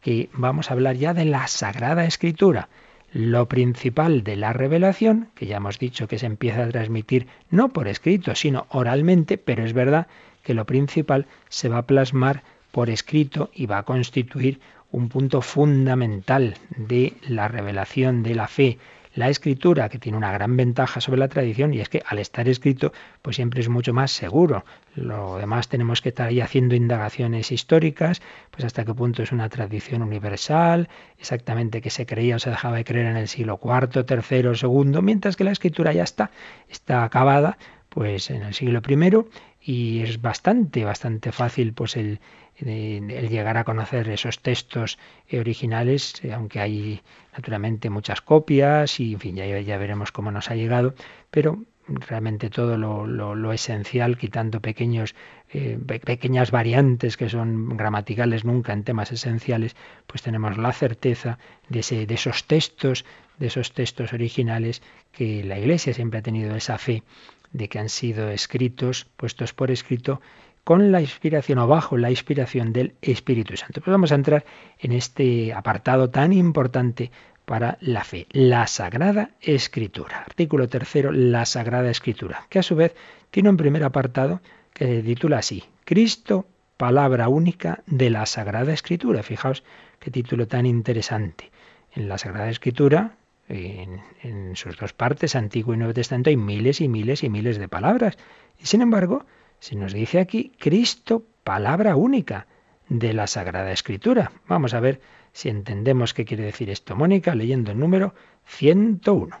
que 0.00 0.28
vamos 0.32 0.70
a 0.70 0.74
hablar 0.74 0.96
ya 0.96 1.14
de 1.14 1.24
la 1.24 1.46
Sagrada 1.46 2.04
Escritura. 2.04 2.68
Lo 3.12 3.46
principal 3.48 4.22
de 4.22 4.36
la 4.36 4.52
revelación, 4.52 5.28
que 5.34 5.46
ya 5.46 5.56
hemos 5.56 5.78
dicho 5.78 6.08
que 6.08 6.18
se 6.18 6.26
empieza 6.26 6.64
a 6.64 6.68
transmitir 6.68 7.26
no 7.50 7.70
por 7.70 7.88
escrito, 7.88 8.34
sino 8.34 8.66
oralmente, 8.68 9.38
pero 9.38 9.64
es 9.64 9.72
verdad 9.72 10.08
que 10.42 10.54
lo 10.54 10.66
principal 10.66 11.26
se 11.48 11.68
va 11.68 11.78
a 11.78 11.86
plasmar 11.86 12.42
por 12.70 12.90
escrito 12.90 13.50
y 13.54 13.66
va 13.66 13.78
a 13.78 13.82
constituir 13.82 14.60
un 14.90 15.08
punto 15.08 15.42
fundamental 15.42 16.54
de 16.76 17.14
la 17.28 17.48
revelación 17.48 18.22
de 18.22 18.34
la 18.34 18.48
fe 18.48 18.78
la 19.18 19.28
escritura, 19.28 19.88
que 19.88 19.98
tiene 19.98 20.16
una 20.16 20.32
gran 20.32 20.56
ventaja 20.56 21.00
sobre 21.00 21.18
la 21.18 21.28
tradición, 21.28 21.74
y 21.74 21.80
es 21.80 21.88
que 21.88 22.02
al 22.06 22.18
estar 22.20 22.48
escrito, 22.48 22.92
pues 23.20 23.36
siempre 23.36 23.60
es 23.60 23.68
mucho 23.68 23.92
más 23.92 24.12
seguro. 24.12 24.64
Lo 24.94 25.38
demás 25.38 25.68
tenemos 25.68 26.00
que 26.00 26.10
estar 26.10 26.28
ahí 26.28 26.40
haciendo 26.40 26.76
indagaciones 26.76 27.50
históricas, 27.50 28.22
pues 28.52 28.64
hasta 28.64 28.84
qué 28.84 28.94
punto 28.94 29.22
es 29.22 29.32
una 29.32 29.48
tradición 29.48 30.02
universal, 30.02 30.88
exactamente 31.18 31.80
que 31.80 31.90
se 31.90 32.06
creía 32.06 32.36
o 32.36 32.38
se 32.38 32.50
dejaba 32.50 32.76
de 32.76 32.84
creer 32.84 33.06
en 33.06 33.16
el 33.16 33.28
siglo 33.28 33.58
IV, 33.62 34.04
III, 34.08 34.50
II, 34.62 35.02
mientras 35.02 35.36
que 35.36 35.44
la 35.44 35.50
escritura 35.50 35.92
ya 35.92 36.04
está, 36.04 36.30
está 36.68 37.02
acabada, 37.02 37.58
pues 37.88 38.30
en 38.30 38.42
el 38.42 38.54
siglo 38.54 38.80
I, 38.86 39.24
y 39.60 40.00
es 40.00 40.20
bastante, 40.20 40.84
bastante 40.84 41.32
fácil 41.32 41.72
pues 41.72 41.96
el, 41.96 42.20
el 42.56 43.28
llegar 43.28 43.56
a 43.56 43.64
conocer 43.64 44.08
esos 44.08 44.40
textos 44.40 44.98
originales, 45.32 46.22
eh, 46.24 46.32
aunque 46.32 46.60
hay 46.60 47.00
naturalmente 47.32 47.90
muchas 47.90 48.20
copias 48.20 48.98
y 49.00 49.14
en 49.14 49.20
fin, 49.20 49.36
ya, 49.36 49.46
ya 49.60 49.78
veremos 49.78 50.12
cómo 50.12 50.30
nos 50.30 50.50
ha 50.50 50.54
llegado, 50.54 50.94
pero 51.30 51.62
realmente 51.88 52.50
todo 52.50 52.76
lo, 52.76 53.06
lo, 53.06 53.52
esencial, 53.52 54.18
quitando 54.18 54.60
pequeños, 54.60 55.14
eh, 55.50 55.78
pequeñas 56.04 56.50
variantes 56.50 57.16
que 57.16 57.30
son 57.30 57.76
gramaticales 57.76 58.44
nunca 58.44 58.72
en 58.72 58.84
temas 58.84 59.10
esenciales, 59.12 59.74
pues 60.06 60.22
tenemos 60.22 60.58
la 60.58 60.72
certeza 60.72 61.38
de, 61.68 61.80
ese, 61.80 62.06
de 62.06 62.14
esos 62.14 62.44
textos, 62.44 63.04
de 63.38 63.46
esos 63.46 63.72
textos 63.72 64.12
originales 64.12 64.82
que 65.12 65.42
la 65.44 65.58
Iglesia 65.58 65.94
siempre 65.94 66.18
ha 66.18 66.22
tenido 66.22 66.54
esa 66.56 66.76
fe 66.76 67.02
de 67.52 67.68
que 67.68 67.78
han 67.78 67.88
sido 67.88 68.30
escritos, 68.30 69.06
puestos 69.16 69.52
por 69.52 69.70
escrito, 69.70 70.20
con 70.64 70.92
la 70.92 71.00
inspiración 71.00 71.58
o 71.60 71.66
bajo 71.66 71.96
la 71.96 72.10
inspiración 72.10 72.72
del 72.72 72.94
Espíritu 73.00 73.56
Santo. 73.56 73.80
Pues 73.80 73.90
vamos 73.90 74.12
a 74.12 74.16
entrar 74.16 74.44
en 74.78 74.92
este 74.92 75.52
apartado 75.54 76.10
tan 76.10 76.32
importante 76.32 77.10
para 77.46 77.78
la 77.80 78.04
fe, 78.04 78.26
la 78.30 78.66
Sagrada 78.66 79.30
Escritura. 79.40 80.18
Artículo 80.18 80.68
tercero, 80.68 81.10
la 81.10 81.46
Sagrada 81.46 81.90
Escritura, 81.90 82.46
que 82.50 82.58
a 82.58 82.62
su 82.62 82.76
vez 82.76 82.94
tiene 83.30 83.48
un 83.48 83.56
primer 83.56 83.82
apartado 83.82 84.42
que 84.74 84.84
se 84.84 85.02
titula 85.02 85.38
así, 85.38 85.64
Cristo, 85.86 86.46
palabra 86.76 87.28
única 87.28 87.82
de 87.86 88.10
la 88.10 88.26
Sagrada 88.26 88.72
Escritura. 88.72 89.22
Fijaos 89.22 89.64
qué 89.98 90.10
título 90.10 90.46
tan 90.46 90.66
interesante. 90.66 91.50
En 91.94 92.08
la 92.08 92.18
Sagrada 92.18 92.50
Escritura, 92.50 93.16
en, 93.48 94.56
sus 94.56 94.76
dos 94.76 94.92
partes, 94.92 95.34
Antiguo 95.36 95.74
y 95.74 95.76
Nuevo 95.76 95.94
Testamento, 95.94 96.30
hay 96.30 96.36
miles 96.36 96.80
y 96.80 96.88
miles 96.88 97.22
y 97.24 97.28
miles 97.28 97.58
de 97.58 97.68
palabras. 97.68 98.18
Y 98.60 98.66
sin 98.66 98.82
embargo, 98.82 99.24
Se 99.60 99.74
nos 99.74 99.92
dice 99.92 100.20
aquí 100.20 100.52
Cristo, 100.56 101.24
palabra 101.42 101.96
única 101.96 102.46
de 102.88 103.12
la 103.12 103.26
Sagrada 103.26 103.72
Escritura. 103.72 104.30
Vamos 104.46 104.72
a 104.72 104.78
ver 104.78 105.00
si 105.32 105.48
entendemos 105.48 106.14
qué 106.14 106.24
quiere 106.24 106.44
decir 106.44 106.70
esto. 106.70 106.94
Mónica, 106.94 107.34
leyendo 107.34 107.72
el 107.72 107.78
número 107.80 108.14
101. 108.46 109.36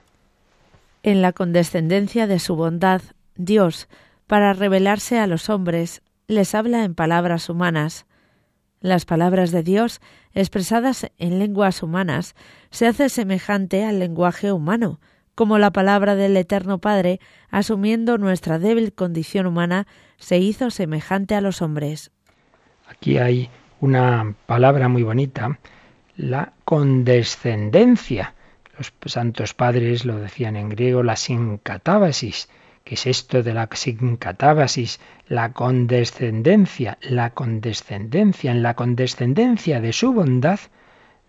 En 1.04 1.22
la 1.22 1.32
condescendencia 1.32 2.26
de 2.26 2.40
su 2.40 2.56
bondad, 2.56 3.00
Dios, 3.36 3.88
para 4.26 4.52
revelarse 4.54 5.20
a 5.20 5.28
los 5.28 5.48
hombres, 5.48 6.02
les 6.26 6.54
habla 6.54 6.84
en 6.84 6.94
palabras 6.94 7.48
humanas. 7.48 8.04
Las 8.80 9.04
palabras 9.04 9.50
de 9.50 9.62
Dios, 9.62 10.00
expresadas 10.34 11.10
en 11.18 11.38
lenguas 11.38 11.82
humanas, 11.82 12.34
se 12.70 12.86
hace 12.86 13.08
semejante 13.08 13.84
al 13.84 13.98
lenguaje 13.98 14.52
humano, 14.52 15.00
como 15.34 15.58
la 15.58 15.72
palabra 15.72 16.14
del 16.14 16.36
Eterno 16.36 16.78
Padre, 16.78 17.20
asumiendo 17.50 18.18
nuestra 18.18 18.58
débil 18.58 18.92
condición 18.92 19.46
humana, 19.46 19.86
se 20.16 20.38
hizo 20.38 20.70
semejante 20.70 21.34
a 21.34 21.40
los 21.40 21.62
hombres. 21.62 22.10
Aquí 22.88 23.18
hay 23.18 23.50
una 23.80 24.34
palabra 24.46 24.88
muy 24.88 25.02
bonita, 25.02 25.58
la 26.16 26.52
condescendencia. 26.64 28.34
Los 28.76 28.92
santos 29.06 29.54
padres 29.54 30.04
lo 30.04 30.18
decían 30.18 30.56
en 30.56 30.68
griego, 30.68 31.02
la 31.02 31.16
sincatábasis. 31.16 32.48
¿Qué 32.88 32.94
es 32.94 33.06
esto 33.06 33.42
de 33.42 33.52
la 33.52 33.68
sincatábasis? 33.70 34.98
La 35.26 35.52
condescendencia, 35.52 36.96
la 37.02 37.34
condescendencia. 37.34 38.50
En 38.50 38.62
la 38.62 38.72
condescendencia 38.72 39.82
de 39.82 39.92
su 39.92 40.14
bondad, 40.14 40.58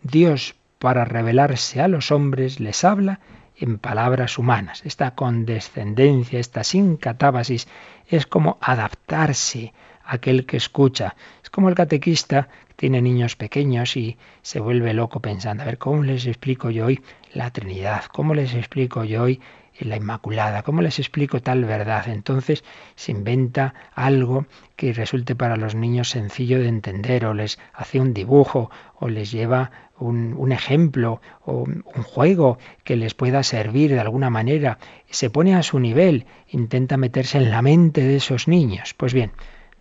Dios, 0.01 0.55
para 0.77 1.03
revelarse 1.03 1.81
a 1.81 1.89
los 1.89 2.13
hombres, 2.13 2.61
les 2.61 2.85
habla 2.85 3.19
en 3.57 3.77
palabras 3.77 4.37
humanas. 4.37 4.83
Esta 4.85 5.15
condescendencia, 5.15 6.39
esta 6.39 6.63
sincatábasis, 6.63 7.67
es 8.07 8.25
como 8.25 8.57
adaptarse 8.61 9.73
a 10.05 10.15
aquel 10.15 10.45
que 10.45 10.55
escucha. 10.55 11.17
Es 11.43 11.49
como 11.49 11.67
el 11.67 11.75
catequista 11.75 12.47
que 12.69 12.75
tiene 12.75 13.01
niños 13.01 13.35
pequeños 13.35 13.97
y 13.97 14.17
se 14.43 14.61
vuelve 14.61 14.93
loco 14.93 15.19
pensando, 15.19 15.63
a 15.63 15.65
ver, 15.65 15.77
¿cómo 15.77 16.03
les 16.03 16.25
explico 16.25 16.69
yo 16.69 16.85
hoy 16.85 17.01
la 17.33 17.51
Trinidad? 17.51 18.05
¿Cómo 18.05 18.33
les 18.33 18.53
explico 18.53 19.03
yo 19.03 19.23
hoy 19.23 19.41
la 19.85 19.95
Inmaculada. 19.95 20.63
¿Cómo 20.63 20.81
les 20.81 20.99
explico 20.99 21.41
tal 21.41 21.65
verdad? 21.65 22.07
Entonces 22.07 22.63
se 22.95 23.11
inventa 23.11 23.73
algo 23.93 24.45
que 24.75 24.93
resulte 24.93 25.35
para 25.35 25.55
los 25.55 25.75
niños 25.75 26.09
sencillo 26.09 26.59
de 26.59 26.67
entender, 26.67 27.25
o 27.25 27.33
les 27.33 27.59
hace 27.73 27.99
un 27.99 28.13
dibujo, 28.13 28.69
o 28.95 29.09
les 29.09 29.31
lleva 29.31 29.71
un, 29.97 30.33
un, 30.37 30.51
ejemplo, 30.51 31.21
o 31.45 31.63
un 31.63 32.03
juego 32.03 32.57
que 32.83 32.95
les 32.95 33.13
pueda 33.13 33.43
servir 33.43 33.91
de 33.91 33.99
alguna 33.99 34.29
manera. 34.29 34.79
Se 35.09 35.29
pone 35.29 35.55
a 35.55 35.63
su 35.63 35.79
nivel, 35.79 36.25
intenta 36.49 36.97
meterse 36.97 37.37
en 37.37 37.51
la 37.51 37.61
mente 37.61 38.01
de 38.01 38.17
esos 38.17 38.47
niños. 38.47 38.93
Pues 38.95 39.13
bien, 39.13 39.31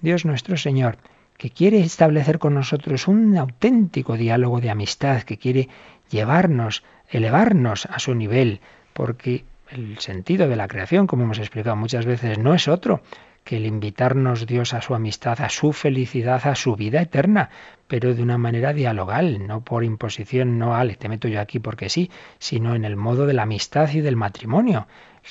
Dios 0.01 0.25
nuestro 0.25 0.57
Señor, 0.57 0.99
que 1.39 1.51
quiere 1.51 1.81
establecer 1.81 2.39
con 2.39 2.55
nosotros 2.55 3.09
un 3.09 3.37
auténtico 3.39 4.17
diálogo 4.17 4.61
de 4.61 4.71
amistad, 4.71 5.23
que 5.23 5.39
quiere 5.39 5.69
llevarnos, 6.11 6.83
elevarnos 7.09 7.87
a 7.87 7.99
su 8.01 8.15
nivel, 8.15 8.61
porque 8.93 9.45
el 9.71 9.99
sentido 9.99 10.49
de 10.49 10.57
la 10.57 10.69
creación, 10.69 11.07
como 11.07 11.25
hemos 11.25 11.39
explicado 11.39 11.77
muchas 11.77 12.07
veces, 12.07 12.39
no 12.39 12.55
es 12.55 12.69
otro 12.69 13.03
que 13.45 13.57
el 13.57 13.65
invitarnos 13.65 14.47
Dios 14.47 14.75
a 14.75 14.83
su 14.83 14.95
amistad, 14.95 15.41
a 15.41 15.49
su 15.49 15.73
felicidad, 15.73 16.47
a 16.47 16.55
su 16.55 16.77
vida 16.77 17.01
eterna, 17.01 17.49
pero 17.87 18.15
de 18.15 18.23
una 18.23 18.37
manera 18.37 18.75
dialogal, 18.75 19.47
no 19.47 19.63
por 19.63 19.85
imposición, 19.85 20.59
no, 20.59 20.75
ale, 20.75 20.97
te 20.97 21.09
meto 21.09 21.29
yo 21.29 21.41
aquí 21.41 21.59
porque 21.59 21.89
sí, 21.89 22.11
sino 22.39 22.75
en 22.75 22.85
el 22.85 22.97
modo 22.97 23.25
de 23.25 23.33
la 23.33 23.45
amistad 23.45 23.89
y 23.91 24.03
del 24.03 24.17
matrimonio. 24.17 24.87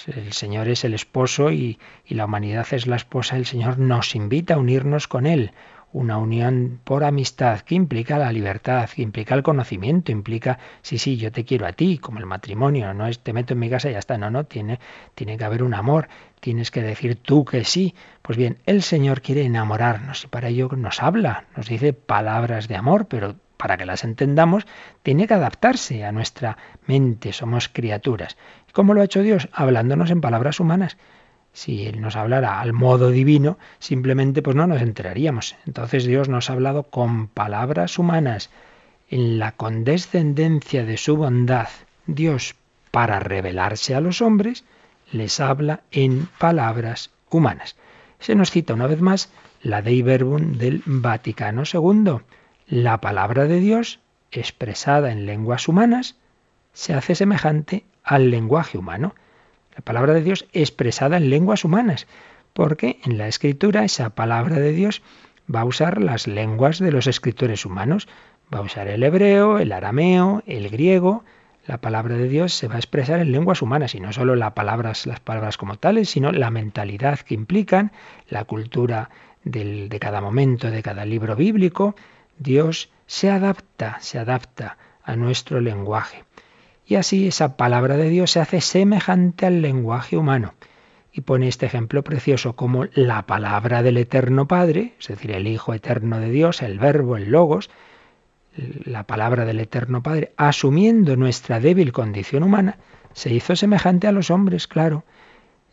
El 0.08 0.34
Señor 0.34 0.68
es 0.68 0.84
el 0.84 0.96
esposo 0.96 1.52
y, 1.52 1.80
y 2.06 2.16
la 2.16 2.26
humanidad 2.26 2.66
es 2.72 2.88
la 2.88 2.96
esposa, 2.96 3.38
el 3.38 3.46
Señor 3.46 3.78
nos 3.78 4.16
invita 4.16 4.56
a 4.56 4.58
unirnos 4.58 5.08
con 5.08 5.28
Él, 5.28 5.52
una 5.98 6.18
unión 6.18 6.80
por 6.84 7.04
amistad 7.04 7.62
que 7.62 7.76
implica 7.76 8.18
la 8.18 8.32
libertad, 8.32 8.90
que 8.90 9.02
implica 9.02 9.34
el 9.34 9.44
conocimiento, 9.44 10.12
implica, 10.12 10.60
sí, 10.82 10.98
sí, 10.98 11.18
yo 11.18 11.32
te 11.32 11.44
quiero 11.44 11.66
a 11.66 11.74
ti, 11.74 11.98
como 11.98 12.20
el 12.20 12.26
matrimonio, 12.26 12.94
no 12.94 13.08
es 13.08 13.20
te 13.20 13.34
meto 13.34 13.54
en 13.54 13.60
mi 13.60 13.70
casa 13.70 13.90
y 13.90 13.94
ya 13.94 14.00
está, 14.00 14.18
no, 14.18 14.30
no, 14.30 14.46
tiene, 14.46 14.80
tiene 15.16 15.38
que 15.38 15.44
haber 15.44 15.64
un 15.64 15.74
amor, 15.74 16.08
tienes 16.40 16.70
que 16.70 16.84
decir 16.84 17.16
tú 17.16 17.46
que 17.46 17.64
sí. 17.64 17.96
Pues 18.22 18.38
bien, 18.38 18.60
el 18.66 18.84
Señor 18.84 19.22
quiere 19.22 19.44
enamorarnos 19.44 20.24
y 20.24 20.28
para 20.28 20.50
ello 20.50 20.70
nos 20.78 21.02
habla, 21.02 21.46
nos 21.56 21.68
dice 21.68 21.94
palabras 21.94 22.68
de 22.68 22.76
amor, 22.76 23.08
pero 23.08 23.36
para 23.58 23.78
que 23.78 23.88
las 23.88 24.04
entendamos, 24.04 24.68
tiene 25.02 25.28
que 25.28 25.34
adaptarse 25.34 26.06
a 26.06 26.12
nuestra 26.12 26.58
mente, 26.86 27.34
somos 27.34 27.70
criaturas. 27.70 28.38
¿Cómo 28.72 28.94
lo 28.94 29.02
ha 29.02 29.06
hecho 29.06 29.24
Dios? 29.24 29.50
Hablándonos 29.52 30.12
en 30.12 30.22
palabras 30.22 30.60
humanas 30.60 30.98
si 31.58 31.88
Él 31.88 32.02
nos 32.02 32.16
hablara 32.16 32.62
al 32.62 32.72
modo 32.72 33.10
divino, 33.10 33.58
simplemente 33.80 34.44
pues 34.44 34.56
no 34.56 34.68
nos 34.68 34.80
enteraríamos. 34.80 35.56
Entonces 35.66 36.06
Dios 36.06 36.30
nos 36.30 36.52
ha 36.52 36.54
hablado 36.54 36.84
con 36.84 37.30
palabras 37.30 37.98
humanas, 37.98 38.52
en 39.10 39.40
la 39.40 39.54
condescendencia 39.54 40.86
de 40.86 40.98
su 40.98 41.18
bondad. 41.18 41.70
Dios, 42.06 42.54
para 42.92 43.20
revelarse 43.20 43.96
a 43.96 44.02
los 44.02 44.22
hombres, 44.22 44.66
les 45.12 45.40
habla 45.40 45.82
en 45.90 46.30
palabras 46.38 47.10
humanas. 47.32 47.76
Se 48.20 48.36
nos 48.36 48.52
cita 48.52 48.76
una 48.76 48.86
vez 48.86 49.02
más 49.02 49.32
la 49.64 49.82
Dei 49.82 50.04
Verbum 50.04 50.60
del 50.60 50.84
Vaticano 50.86 51.64
II. 51.74 52.18
La 52.68 53.02
palabra 53.02 53.46
de 53.46 53.60
Dios, 53.60 54.00
expresada 54.32 55.12
en 55.12 55.26
lenguas 55.26 55.68
humanas, 55.68 56.18
se 56.74 56.94
hace 56.94 57.16
semejante 57.16 57.84
al 58.04 58.30
lenguaje 58.30 58.78
humano 58.78 59.16
la 59.78 59.84
palabra 59.84 60.14
de 60.14 60.24
Dios 60.24 60.48
expresada 60.54 61.18
en 61.18 61.30
lenguas 61.30 61.64
humanas, 61.64 62.08
porque 62.54 63.00
en 63.06 63.20
la 63.20 63.28
escritura 63.28 63.86
esa 63.86 64.10
palabra 64.10 64.58
de 64.58 64.74
Dios 64.74 65.04
va 65.54 65.62
a 65.62 65.66
usar 65.66 66.02
las 66.02 66.28
lenguas 66.28 66.80
de 66.80 66.92
los 66.92 67.06
escritores 67.06 67.64
humanos, 67.64 68.08
va 68.54 68.60
a 68.60 68.64
usar 68.64 68.88
el 68.88 69.04
hebreo, 69.04 69.60
el 69.60 69.72
arameo, 69.72 70.42
el 70.48 70.70
griego, 70.70 71.24
la 71.68 71.80
palabra 71.80 72.16
de 72.16 72.28
Dios 72.28 72.54
se 72.54 72.68
va 72.68 72.76
a 72.76 72.80
expresar 72.80 73.20
en 73.20 73.32
lenguas 73.32 73.62
humanas 73.62 73.94
y 73.94 74.00
no 74.00 74.12
solo 74.14 74.36
las 74.36 74.54
palabras, 74.54 75.06
las 75.06 75.20
palabras 75.20 75.58
como 75.58 75.76
tales, 75.76 76.10
sino 76.10 76.32
la 76.32 76.50
mentalidad 76.50 77.20
que 77.20 77.36
implican, 77.36 77.92
la 78.30 78.46
cultura 78.46 79.12
del, 79.44 79.90
de 79.90 80.00
cada 80.00 80.22
momento, 80.22 80.72
de 80.72 80.82
cada 80.82 81.06
libro 81.06 81.36
bíblico. 81.36 81.96
Dios 82.40 82.90
se 83.06 83.30
adapta, 83.30 83.98
se 84.00 84.18
adapta 84.18 84.78
a 85.04 85.16
nuestro 85.16 85.62
lenguaje. 85.62 86.24
Y 86.88 86.96
así 86.96 87.28
esa 87.28 87.58
palabra 87.58 87.98
de 87.98 88.10
Dios 88.10 88.32
se 88.32 88.40
hace 88.40 88.62
semejante 88.62 89.46
al 89.46 89.62
lenguaje 89.62 90.16
humano. 90.16 90.54
Y 91.12 91.22
pone 91.22 91.50
este 91.50 91.66
ejemplo 91.66 92.04
precioso 92.04 92.56
como 92.56 92.86
la 92.94 93.26
palabra 93.26 93.84
del 93.84 93.98
Eterno 93.98 94.48
Padre, 94.48 94.94
es 95.00 95.08
decir, 95.08 95.32
el 95.32 95.48
Hijo 95.48 95.74
Eterno 95.74 96.20
de 96.20 96.30
Dios, 96.30 96.62
el 96.62 96.80
Verbo, 96.80 97.18
el 97.18 97.30
Logos, 97.30 97.70
la 98.86 99.04
palabra 99.04 99.44
del 99.44 99.60
Eterno 99.60 100.02
Padre, 100.02 100.32
asumiendo 100.38 101.18
nuestra 101.18 101.60
débil 101.60 101.92
condición 101.92 102.44
humana, 102.44 102.78
se 103.14 103.34
hizo 103.34 103.56
semejante 103.56 104.08
a 104.08 104.12
los 104.14 104.32
hombres, 104.32 104.68
claro. 104.68 105.04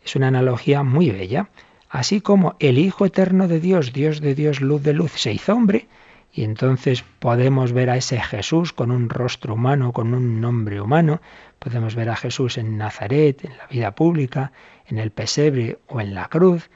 Es 0.03 0.15
una 0.15 0.27
analogía 0.27 0.83
muy 0.83 1.11
bella. 1.11 1.49
Así 1.89 2.19
como 2.19 2.55
el 2.59 2.77
Hijo 2.77 3.05
Eterno 3.05 3.47
de 3.47 3.61
Dios, 3.61 3.93
Dios 3.93 4.19
de 4.19 4.35
Dios, 4.35 4.59
luz 4.59 4.83
de 4.83 4.93
luz, 4.93 5.13
se 5.13 5.31
hizo 5.31 5.53
hombre, 5.53 5.87
y 6.35 6.43
entonces 6.43 7.05
podemos 7.19 7.71
ver 7.71 7.89
a 7.89 7.95
ese 7.95 8.19
Jesús 8.19 8.73
con 8.73 8.91
un 8.91 9.09
rostro 9.09 9.53
humano, 9.53 9.93
con 9.93 10.13
un 10.13 10.41
nombre 10.41 10.81
humano. 10.81 11.21
Podemos 11.59 11.95
ver 11.95 12.09
a 12.09 12.17
Jesús 12.17 12.57
en 12.57 12.77
Nazaret, 12.77 13.45
en 13.45 13.57
la 13.57 13.67
vida 13.67 13.95
pública, 13.95 14.51
en 14.85 14.97
el 14.97 15.11
pesebre 15.11 15.79
o 15.87 16.01
en 16.01 16.13
la 16.13 16.27
cruz. 16.27 16.69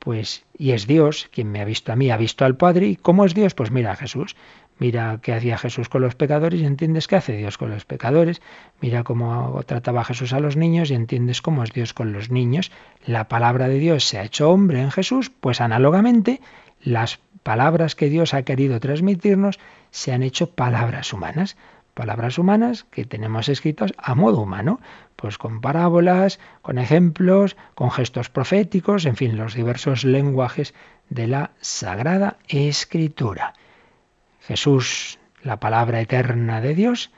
Pues, 0.00 0.44
y 0.58 0.72
es 0.72 0.88
Dios, 0.88 1.28
quien 1.32 1.52
me 1.52 1.60
ha 1.60 1.64
visto 1.64 1.92
a 1.92 1.96
mí, 1.96 2.10
ha 2.10 2.16
visto 2.16 2.44
al 2.44 2.56
Padre. 2.56 2.88
¿Y 2.88 2.96
cómo 2.96 3.24
es 3.24 3.34
Dios? 3.34 3.54
Pues 3.54 3.70
mira 3.70 3.92
a 3.92 3.96
Jesús. 3.96 4.34
Mira 4.80 5.20
qué 5.22 5.32
hacía 5.32 5.58
Jesús 5.58 5.88
con 5.88 6.02
los 6.02 6.16
pecadores 6.16 6.60
y 6.60 6.64
entiendes 6.64 7.06
qué 7.06 7.14
hace 7.14 7.36
Dios 7.36 7.56
con 7.56 7.70
los 7.70 7.84
pecadores. 7.84 8.42
Mira 8.80 9.04
cómo 9.04 9.62
trataba 9.64 10.02
Jesús 10.02 10.32
a 10.32 10.40
los 10.40 10.56
niños 10.56 10.90
y 10.90 10.94
entiendes 10.94 11.40
cómo 11.40 11.62
es 11.62 11.70
Dios 11.70 11.94
con 11.94 12.12
los 12.12 12.30
niños. 12.30 12.72
La 13.06 13.28
palabra 13.28 13.68
de 13.68 13.78
Dios 13.78 14.02
se 14.02 14.18
ha 14.18 14.24
hecho 14.24 14.50
hombre 14.50 14.80
en 14.80 14.90
Jesús, 14.90 15.30
pues 15.30 15.60
análogamente 15.60 16.40
las 16.82 17.20
palabras 17.44 17.94
que 17.94 18.08
Dios 18.08 18.34
ha 18.34 18.42
querido 18.42 18.80
transmitirnos 18.80 19.60
se 19.92 20.12
han 20.12 20.24
hecho 20.24 20.50
palabras 20.50 21.12
humanas. 21.12 21.56
Palabras 21.94 22.38
humanas 22.38 22.84
que 22.90 23.04
tenemos 23.04 23.48
escritas 23.48 23.92
a 23.98 24.16
modo 24.16 24.40
humano, 24.40 24.80
pues 25.14 25.38
con 25.38 25.60
parábolas, 25.60 26.40
con 26.60 26.78
ejemplos, 26.78 27.56
con 27.76 27.92
gestos 27.92 28.30
proféticos, 28.30 29.06
en 29.06 29.14
fin, 29.14 29.36
los 29.36 29.54
diversos 29.54 30.02
lenguajes 30.02 30.74
de 31.08 31.28
la 31.28 31.52
Sagrada 31.60 32.38
Escritura. 32.48 33.54
Jesús, 34.40 35.20
la 35.44 35.60
palabra 35.60 36.00
eterna 36.00 36.60
de 36.60 36.74
Dios, 36.74 37.12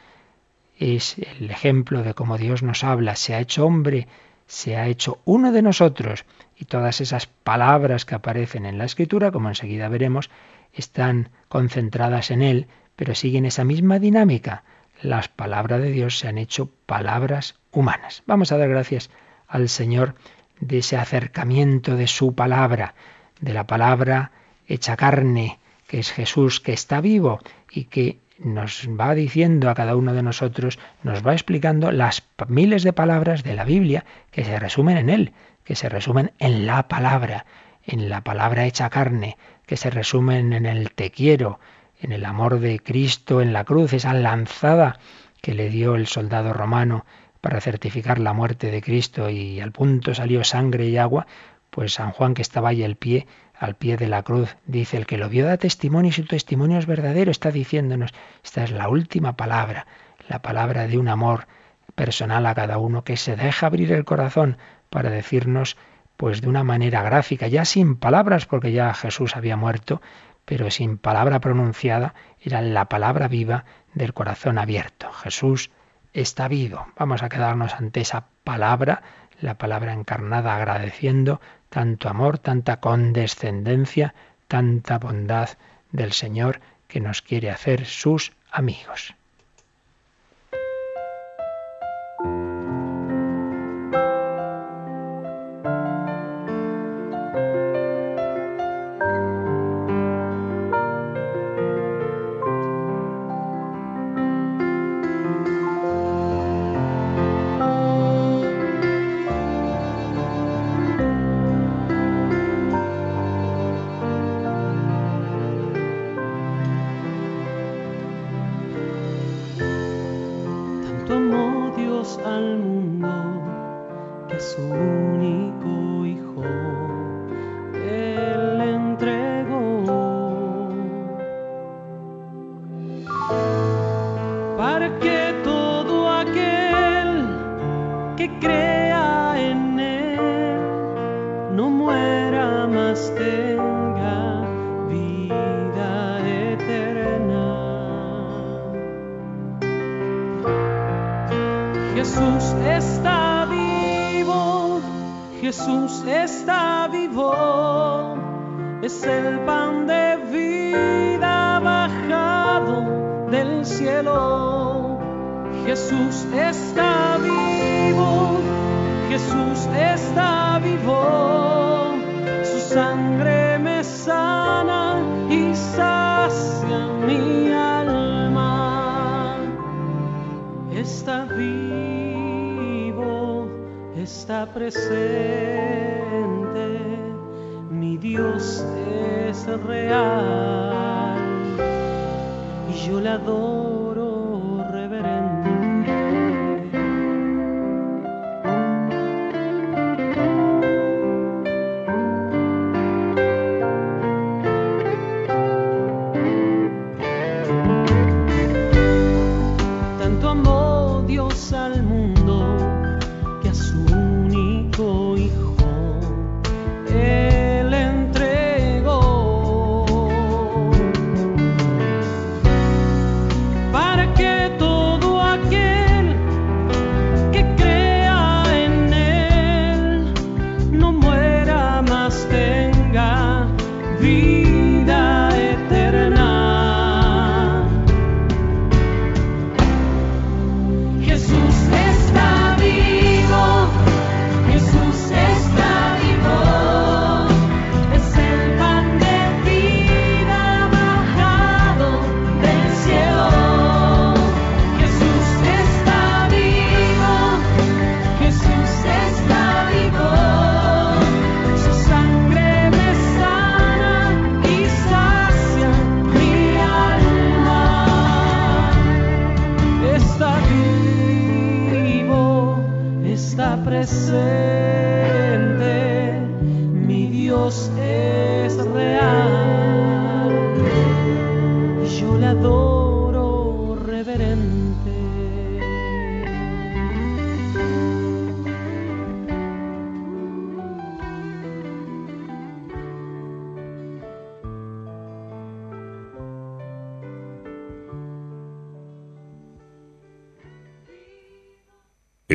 es 0.79 1.17
el 1.19 1.51
ejemplo 1.51 2.03
de 2.03 2.13
cómo 2.13 2.37
Dios 2.37 2.63
nos 2.63 2.85
habla, 2.85 3.17
se 3.17 3.35
ha 3.35 3.41
hecho 3.41 3.65
hombre, 3.65 4.09
se 4.47 4.77
ha 4.77 4.89
hecho 4.89 5.21
uno 5.25 5.53
de 5.53 5.63
nosotros 5.63 6.27
y 6.59 6.65
todas 6.65 7.01
esas 7.01 7.27
palabras 7.27 8.05
que 8.05 8.15
aparecen 8.15 8.67
en 8.67 8.79
la 8.79 8.85
escritura, 8.85 9.31
como 9.31 9.49
enseguida 9.49 9.89
veremos, 9.89 10.31
están 10.73 11.31
concentradas 11.49 12.31
en 12.31 12.43
él, 12.43 12.67
pero 12.97 13.15
siguen 13.15 13.45
esa 13.45 13.65
misma 13.65 13.99
dinámica. 13.99 14.65
Las 15.03 15.29
palabras 15.29 15.83
de 15.83 15.91
Dios 15.91 16.19
se 16.19 16.29
han 16.29 16.39
hecho 16.39 16.71
palabras 16.87 17.57
humanas. 17.73 18.23
Vamos 18.27 18.53
a 18.53 18.59
dar 18.59 18.69
gracias 18.69 19.11
al 19.47 19.69
Señor 19.69 20.15
de 20.61 20.79
ese 20.79 20.97
acercamiento 20.97 21.97
de 21.97 22.07
su 22.07 22.35
palabra, 22.35 22.95
de 23.41 23.53
la 23.53 23.67
palabra 23.67 24.33
hecha 24.67 24.97
carne, 24.97 25.59
que 25.87 25.99
es 25.99 26.11
Jesús, 26.11 26.61
que 26.61 26.73
está 26.73 27.01
vivo 27.01 27.41
y 27.71 27.85
que 27.85 28.19
nos 28.39 28.89
va 28.89 29.15
diciendo 29.15 29.71
a 29.71 29.75
cada 29.75 29.97
uno 29.97 30.13
de 30.13 30.23
nosotros, 30.23 30.79
nos 31.03 31.27
va 31.27 31.33
explicando 31.33 31.93
las 31.93 32.23
miles 32.49 32.83
de 32.83 32.93
palabras 32.93 33.43
de 33.43 33.55
la 33.55 33.65
Biblia 33.65 34.05
que 34.31 34.45
se 34.45 34.59
resumen 34.59 34.99
en 34.99 35.11
Él, 35.11 35.33
que 35.67 35.75
se 35.75 35.89
resumen 35.89 36.33
en 36.39 36.65
la 36.65 36.87
palabra, 36.89 37.45
en 37.85 38.09
la 38.09 38.23
palabra 38.23 38.65
hecha 38.65 38.89
carne, 38.89 39.37
que 39.67 39.77
se 39.77 39.91
resumen 39.91 40.53
en 40.53 40.65
el 40.65 40.93
te 40.93 41.11
quiero, 41.11 41.59
en 42.01 42.13
el 42.13 42.25
amor 42.25 42.61
de 42.61 42.79
Cristo 42.79 43.43
en 43.43 43.53
la 43.53 43.65
cruz, 43.65 43.93
esa 43.93 44.15
lanzada 44.15 45.01
que 45.43 45.55
le 45.55 45.69
dio 45.69 45.97
el 45.97 46.07
soldado 46.07 46.53
romano 46.53 47.05
para 47.41 47.61
certificar 47.61 48.21
la 48.21 48.33
muerte 48.33 48.71
de 48.71 48.81
Cristo 48.81 49.29
y 49.29 49.61
al 49.61 49.73
punto 49.73 50.15
salió 50.15 50.45
sangre 50.45 50.87
y 50.87 50.99
agua, 50.99 51.27
pues 51.71 51.95
San 51.95 52.13
Juan 52.13 52.35
que 52.35 52.43
estaba 52.43 52.69
ahí 52.69 52.85
al 52.85 52.95
pie, 52.95 53.27
al 53.59 53.75
pie 53.75 53.97
de 53.97 54.07
la 54.07 54.23
cruz, 54.23 54.57
dice, 54.67 54.97
el 54.97 55.07
que 55.07 55.19
lo 55.19 55.29
vio 55.29 55.47
da 55.47 55.57
testimonio 55.57 56.11
y 56.11 56.13
su 56.13 56.27
testimonio 56.27 56.79
es 56.79 56.87
verdadero, 56.87 57.33
está 57.33 57.51
diciéndonos, 57.51 58.15
esta 58.45 58.63
es 58.63 58.71
la 58.71 58.89
última 58.89 59.37
palabra, 59.37 59.87
la 60.29 60.43
palabra 60.43 60.87
de 60.87 60.97
un 60.97 61.09
amor 61.09 61.49
personal 61.97 62.47
a 62.47 62.55
cada 62.55 62.79
uno 62.79 63.03
que 63.03 63.17
se 63.17 63.35
deja 63.35 63.67
abrir 63.67 63.93
el 63.93 64.05
corazón 64.05 64.59
para 64.91 65.11
decirnos 65.11 65.77
pues 66.17 66.41
de 66.41 66.49
una 66.49 66.65
manera 66.65 67.03
gráfica, 67.03 67.47
ya 67.47 67.65
sin 67.65 67.97
palabras, 67.97 68.47
porque 68.47 68.73
ya 68.73 68.95
Jesús 68.95 69.37
había 69.37 69.57
muerto, 69.57 70.01
pero 70.45 70.71
sin 70.71 70.97
palabra 70.97 71.41
pronunciada, 71.41 72.15
era 72.41 72.63
la 72.63 72.87
palabra 72.87 73.29
viva 73.29 73.65
del 73.93 74.15
corazón 74.15 74.59
abierto. 74.59 75.13
Jesús 75.13 75.71
está 76.15 76.49
vivo. 76.49 76.87
Vamos 76.97 77.23
a 77.23 77.29
quedarnos 77.29 77.75
ante 77.75 78.01
esa 78.01 78.29
palabra, 78.45 79.03
la 79.41 79.59
palabra 79.59 79.93
encarnada, 79.93 80.57
agradeciendo 80.57 81.41
tanto 81.69 82.09
amor, 82.09 82.39
tanta 82.39 82.81
condescendencia, 82.81 84.15
tanta 84.49 84.99
bondad 84.99 85.51
del 85.91 86.13
Señor 86.13 86.61
que 86.89 87.01
nos 87.01 87.21
quiere 87.21 87.51
hacer 87.51 87.85
sus 87.85 88.33
amigos. 88.51 89.16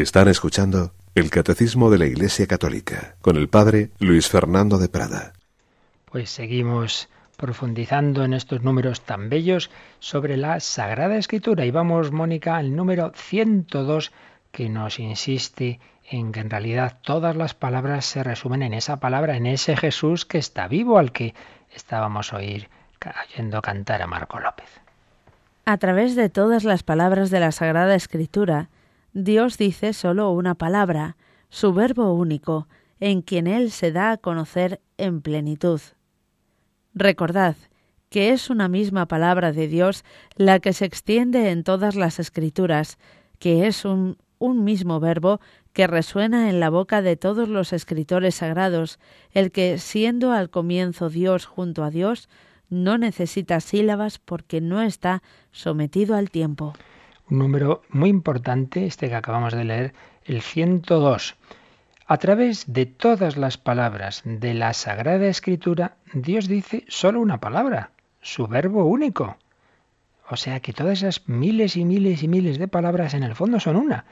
Están 0.01 0.29
escuchando 0.29 0.93
el 1.13 1.29
Catecismo 1.29 1.91
de 1.91 1.99
la 1.99 2.07
Iglesia 2.07 2.47
Católica 2.47 3.17
con 3.21 3.37
el 3.37 3.49
Padre 3.49 3.91
Luis 3.99 4.27
Fernando 4.27 4.79
de 4.79 4.89
Prada. 4.89 5.33
Pues 6.05 6.31
seguimos 6.31 7.07
profundizando 7.37 8.23
en 8.23 8.33
estos 8.33 8.63
números 8.63 9.01
tan 9.01 9.29
bellos 9.29 9.69
sobre 9.99 10.37
la 10.37 10.59
Sagrada 10.59 11.17
Escritura. 11.17 11.65
Y 11.65 11.71
vamos, 11.71 12.11
Mónica, 12.11 12.57
al 12.57 12.75
número 12.75 13.11
102 13.13 14.11
que 14.51 14.69
nos 14.69 14.97
insiste 14.97 15.79
en 16.09 16.31
que 16.31 16.39
en 16.39 16.49
realidad 16.49 16.97
todas 17.03 17.35
las 17.35 17.53
palabras 17.53 18.03
se 18.03 18.23
resumen 18.23 18.63
en 18.63 18.73
esa 18.73 18.99
palabra, 18.99 19.37
en 19.37 19.45
ese 19.45 19.77
Jesús 19.77 20.25
que 20.25 20.39
está 20.39 20.67
vivo, 20.67 20.97
al 20.97 21.11
que 21.11 21.35
estábamos 21.75 22.33
oír 22.33 22.69
oyendo 23.35 23.61
cantar 23.61 24.01
a 24.01 24.07
Marco 24.07 24.39
López. 24.39 24.81
A 25.65 25.77
través 25.77 26.15
de 26.15 26.29
todas 26.29 26.63
las 26.63 26.81
palabras 26.81 27.29
de 27.29 27.39
la 27.39 27.51
Sagrada 27.51 27.93
Escritura, 27.93 28.69
Dios 29.13 29.57
dice 29.57 29.93
solo 29.93 30.31
una 30.31 30.55
palabra, 30.55 31.17
su 31.49 31.73
verbo 31.73 32.13
único, 32.13 32.67
en 32.99 33.21
quien 33.21 33.47
Él 33.47 33.71
se 33.71 33.91
da 33.91 34.11
a 34.11 34.17
conocer 34.17 34.79
en 34.97 35.21
plenitud. 35.21 35.81
Recordad 36.93 37.55
que 38.09 38.31
es 38.31 38.49
una 38.49 38.67
misma 38.67 39.07
palabra 39.07 39.53
de 39.53 39.67
Dios 39.67 40.03
la 40.35 40.59
que 40.59 40.73
se 40.73 40.85
extiende 40.85 41.49
en 41.49 41.63
todas 41.63 41.95
las 41.95 42.19
Escrituras, 42.19 42.97
que 43.39 43.67
es 43.67 43.85
un, 43.85 44.17
un 44.37 44.63
mismo 44.63 44.99
verbo 44.99 45.39
que 45.71 45.87
resuena 45.87 46.49
en 46.49 46.59
la 46.59 46.69
boca 46.69 47.01
de 47.01 47.15
todos 47.15 47.47
los 47.47 47.71
escritores 47.71 48.35
sagrados, 48.35 48.99
el 49.31 49.51
que, 49.51 49.77
siendo 49.77 50.31
al 50.31 50.49
comienzo 50.49 51.09
Dios 51.09 51.45
junto 51.45 51.83
a 51.85 51.89
Dios, 51.89 52.27
no 52.69 52.97
necesita 52.97 53.59
sílabas 53.59 54.19
porque 54.19 54.61
no 54.61 54.81
está 54.81 55.23
sometido 55.51 56.15
al 56.15 56.29
tiempo. 56.29 56.73
Un 57.29 57.39
número 57.39 57.81
muy 57.89 58.09
importante, 58.09 58.85
este 58.85 59.09
que 59.09 59.15
acabamos 59.15 59.53
de 59.53 59.63
leer, 59.63 59.93
el 60.25 60.41
102. 60.41 61.35
A 62.07 62.17
través 62.17 62.73
de 62.73 62.85
todas 62.85 63.37
las 63.37 63.57
palabras 63.57 64.21
de 64.25 64.53
la 64.53 64.73
Sagrada 64.73 65.27
Escritura, 65.27 65.95
Dios 66.13 66.47
dice 66.47 66.83
solo 66.89 67.21
una 67.21 67.39
palabra, 67.39 67.91
su 68.21 68.47
verbo 68.47 68.83
único. 68.85 69.37
O 70.29 70.35
sea 70.35 70.59
que 70.59 70.73
todas 70.73 70.99
esas 70.99 71.27
miles 71.27 71.77
y 71.77 71.85
miles 71.85 72.23
y 72.23 72.27
miles 72.27 72.57
de 72.57 72.67
palabras 72.67 73.13
en 73.13 73.23
el 73.23 73.35
fondo 73.35 73.59
son 73.59 73.75
una. 73.77 74.05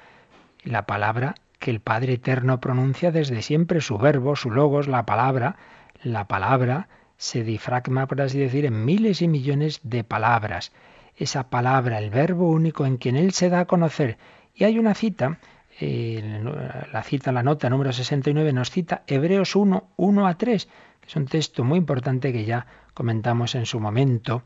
La 0.64 0.86
palabra 0.86 1.36
que 1.60 1.72
el 1.72 1.82
Padre 1.82 2.14
Eterno 2.14 2.60
pronuncia 2.60 3.12
desde 3.12 3.42
siempre, 3.42 3.82
su 3.82 3.98
verbo, 3.98 4.36
su 4.36 4.50
logos, 4.50 4.88
la 4.88 5.06
palabra, 5.06 5.58
la 6.02 6.28
palabra 6.28 6.88
se 7.18 7.44
difragma, 7.44 8.08
por 8.08 8.22
así 8.22 8.40
decir, 8.40 8.66
en 8.66 8.86
miles 8.86 9.22
y 9.22 9.28
millones 9.28 9.82
de 9.84 10.06
palabras. 10.06 10.72
Esa 11.20 11.50
palabra, 11.50 12.00
el 12.00 12.10
verbo 12.10 12.50
único 12.50 12.86
en 12.86 12.96
quien 12.98 13.18
Él 13.18 13.34
se 13.34 13.50
da 13.50 13.60
a 13.60 13.66
conocer. 13.66 14.18
Y 14.56 14.64
hay 14.64 14.80
una 14.80 14.94
cita, 14.94 15.38
la 15.82 17.04
cita, 17.04 17.32
la 17.34 17.44
nota 17.44 17.70
número 17.70 17.92
69, 17.92 18.54
nos 18.54 18.72
cita 18.72 19.04
Hebreos 19.06 19.56
1, 19.56 19.90
1 19.98 20.28
a 20.28 20.38
3, 20.38 20.66
que 21.02 21.08
es 21.08 21.16
un 21.18 21.26
texto 21.26 21.64
muy 21.66 21.78
importante 21.78 22.32
que 22.32 22.46
ya 22.46 22.66
comentamos 22.94 23.56
en 23.56 23.66
su 23.66 23.82
momento, 23.82 24.44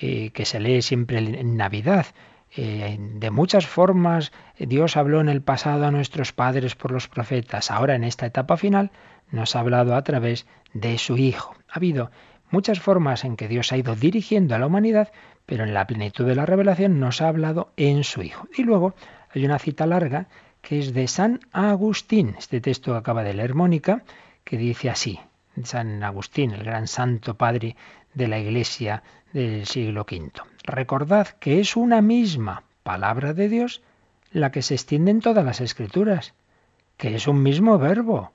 eh, 0.00 0.30
que 0.30 0.46
se 0.46 0.60
lee 0.60 0.80
siempre 0.80 1.18
en 1.18 1.56
Navidad. 1.56 2.06
Eh, 2.56 2.96
de 2.98 3.30
muchas 3.30 3.66
formas 3.66 4.32
Dios 4.58 4.96
habló 4.96 5.20
en 5.20 5.28
el 5.28 5.42
pasado 5.42 5.86
a 5.86 5.90
nuestros 5.90 6.32
padres 6.32 6.74
por 6.74 6.90
los 6.90 7.06
profetas. 7.06 7.70
Ahora 7.70 7.96
en 7.96 8.04
esta 8.04 8.26
etapa 8.26 8.56
final 8.56 8.92
nos 9.30 9.56
ha 9.56 9.60
hablado 9.60 9.94
a 9.94 10.02
través 10.02 10.46
de 10.72 10.96
su 10.98 11.18
Hijo. 11.18 11.54
Ha 11.68 11.76
habido 11.76 12.10
muchas 12.50 12.80
formas 12.80 13.24
en 13.24 13.36
que 13.36 13.48
Dios 13.48 13.72
ha 13.72 13.76
ido 13.76 13.96
dirigiendo 13.96 14.54
a 14.54 14.58
la 14.58 14.66
humanidad, 14.66 15.10
pero 15.46 15.64
en 15.64 15.74
la 15.74 15.86
plenitud 15.86 16.26
de 16.26 16.34
la 16.34 16.46
revelación 16.46 17.00
nos 17.00 17.20
ha 17.20 17.28
hablado 17.28 17.72
en 17.76 18.04
su 18.04 18.22
Hijo. 18.22 18.48
Y 18.56 18.62
luego 18.62 18.94
hay 19.30 19.44
una 19.44 19.58
cita 19.58 19.86
larga 19.86 20.28
que 20.60 20.78
es 20.78 20.94
de 20.94 21.06
San 21.08 21.40
Agustín, 21.52 22.36
este 22.38 22.60
texto 22.60 22.96
acaba 22.96 23.22
de 23.22 23.34
leer 23.34 23.54
Mónica, 23.54 24.02
que 24.44 24.56
dice 24.56 24.88
así, 24.88 25.20
San 25.62 26.02
Agustín, 26.02 26.52
el 26.52 26.64
gran 26.64 26.86
santo 26.86 27.34
padre 27.34 27.76
de 28.14 28.28
la 28.28 28.38
Iglesia 28.38 29.02
del 29.32 29.66
siglo 29.66 30.06
V. 30.10 30.32
Recordad 30.64 31.28
que 31.28 31.60
es 31.60 31.76
una 31.76 32.00
misma 32.00 32.62
palabra 32.82 33.34
de 33.34 33.48
Dios 33.48 33.82
la 34.30 34.50
que 34.50 34.62
se 34.62 34.74
extiende 34.74 35.10
en 35.10 35.20
todas 35.20 35.44
las 35.44 35.60
escrituras, 35.60 36.34
que 36.96 37.14
es 37.14 37.28
un 37.28 37.42
mismo 37.42 37.78
verbo, 37.78 38.32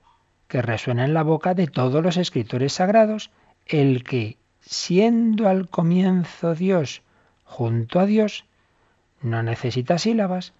que 0.47 0.61
resuena 0.61 1.05
en 1.05 1.13
la 1.13 1.23
boca 1.23 1.53
de 1.53 1.67
todos 1.67 2.03
los 2.03 2.17
escritores 2.17 2.73
sagrados, 2.73 3.31
el 3.65 4.03
que, 4.03 4.37
siendo 4.69 5.49
al 5.49 5.67
comienzo 5.67 6.53
Dios 6.53 7.01
junto 7.43 7.99
a 7.99 8.05
Dios, 8.05 8.45
no 9.19 9.41
necesita 9.41 9.97
sílabas 9.97 10.53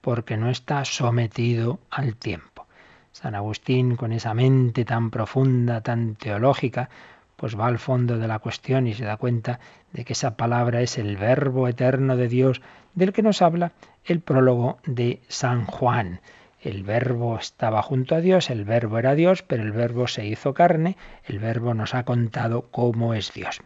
porque 0.00 0.36
no 0.36 0.50
está 0.50 0.84
sometido 0.84 1.80
al 1.90 2.14
tiempo. 2.14 2.68
San 3.10 3.34
Agustín, 3.34 3.96
con 3.96 4.12
esa 4.12 4.34
mente 4.34 4.84
tan 4.84 5.10
profunda, 5.10 5.80
tan 5.80 6.14
teológica, 6.14 6.90
pues 7.34 7.58
va 7.58 7.66
al 7.66 7.80
fondo 7.80 8.18
de 8.18 8.28
la 8.28 8.38
cuestión 8.38 8.86
y 8.86 8.94
se 8.94 9.04
da 9.04 9.16
cuenta 9.16 9.58
de 9.92 10.04
que 10.04 10.12
esa 10.12 10.36
palabra 10.36 10.80
es 10.80 10.96
el 10.96 11.16
verbo 11.16 11.66
eterno 11.66 12.16
de 12.16 12.28
Dios 12.28 12.62
del 12.94 13.12
que 13.12 13.22
nos 13.22 13.42
habla 13.42 13.72
el 14.04 14.20
prólogo 14.20 14.78
de 14.86 15.20
San 15.26 15.66
Juan. 15.66 16.20
El 16.66 16.82
verbo 16.82 17.38
estaba 17.38 17.80
junto 17.80 18.16
a 18.16 18.20
Dios, 18.20 18.50
el 18.50 18.64
verbo 18.64 18.98
era 18.98 19.14
Dios, 19.14 19.44
pero 19.44 19.62
el 19.62 19.70
verbo 19.70 20.08
se 20.08 20.26
hizo 20.26 20.52
carne, 20.52 20.96
el 21.24 21.38
verbo 21.38 21.74
nos 21.74 21.94
ha 21.94 22.04
contado 22.04 22.68
cómo 22.72 23.14
es 23.14 23.32
Dios. 23.32 23.60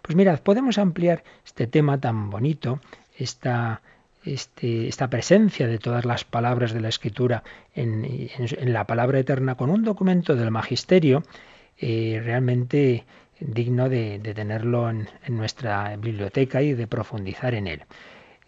Pues 0.00 0.16
mirad, 0.16 0.40
podemos 0.40 0.78
ampliar 0.78 1.22
este 1.44 1.66
tema 1.66 2.00
tan 2.00 2.30
bonito, 2.30 2.80
esta, 3.18 3.82
este, 4.24 4.88
esta 4.88 5.10
presencia 5.10 5.66
de 5.66 5.78
todas 5.78 6.06
las 6.06 6.24
palabras 6.24 6.72
de 6.72 6.80
la 6.80 6.88
Escritura 6.88 7.42
en, 7.74 8.30
la 8.62 8.86
palabra 8.86 9.18
eterna 9.18 9.56
con 9.56 9.68
un 9.68 9.84
documento 9.84 10.34
del 10.34 10.50
Magisterio 10.50 11.24
eh, 11.76 12.22
realmente 12.24 13.04
digno 13.38 13.90
de, 13.90 14.18
tenerlo 14.34 14.88
en, 14.88 15.08
nuestra 15.28 15.94
biblioteca 15.96 16.62
y 16.62 16.72
de 16.72 16.86
profundizar 16.86 17.54
en 17.54 17.66
él. 17.66 17.82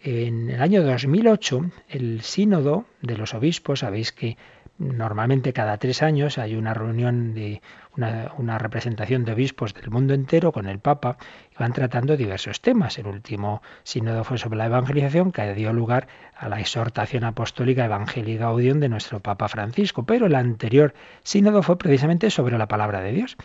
En 0.01 0.49
el 0.49 0.61
año 0.61 0.81
2008, 0.83 1.71
el 1.89 2.21
sínodo 2.21 2.85
de 3.01 3.17
los 3.17 3.33
obispos, 3.33 3.79
sabéis 3.79 4.13
que 4.13 4.37
normalmente 4.77 5.51
cada 5.51 5.77
tres 5.77 6.01
años 6.01 6.37
hay 6.37 6.55
una 6.55 6.73
reunión 6.73 7.33
de 7.33 7.61
una, 7.97 8.57
representación 8.57 9.25
de 9.25 9.33
obispos 9.33 9.73
del 9.73 9.89
mundo 9.89 10.13
entero 10.13 10.53
con 10.53 10.67
el 10.69 10.79
Papa 10.79 11.17
y 11.51 11.57
van 11.59 11.73
tratando 11.73 12.15
diversos 12.15 12.61
temas. 12.61 12.97
El 12.97 13.07
último 13.07 13.61
sínodo 13.83 14.23
fue 14.23 14.37
sobre 14.37 14.57
la 14.57 14.67
evangelización 14.67 15.33
que 15.33 15.53
dio 15.53 15.73
lugar 15.73 16.07
a 16.33 16.47
la 16.47 16.61
exhortación 16.61 17.25
apostólica 17.25 17.83
Evangelii 17.83 18.37
Gaudium 18.37 18.79
de 18.79 18.87
nuestro 18.87 19.19
Papa 19.19 19.49
Francisco, 19.49 20.03
pero 20.03 20.27
el 20.27 20.35
anterior 20.35 20.93
sínodo 21.23 21.61
fue 21.61 21.77
precisamente 21.77 22.29
sobre 22.29 22.57
la 22.57 22.69
palabra 22.69 23.01
de 23.01 23.11
Dios 23.11 23.35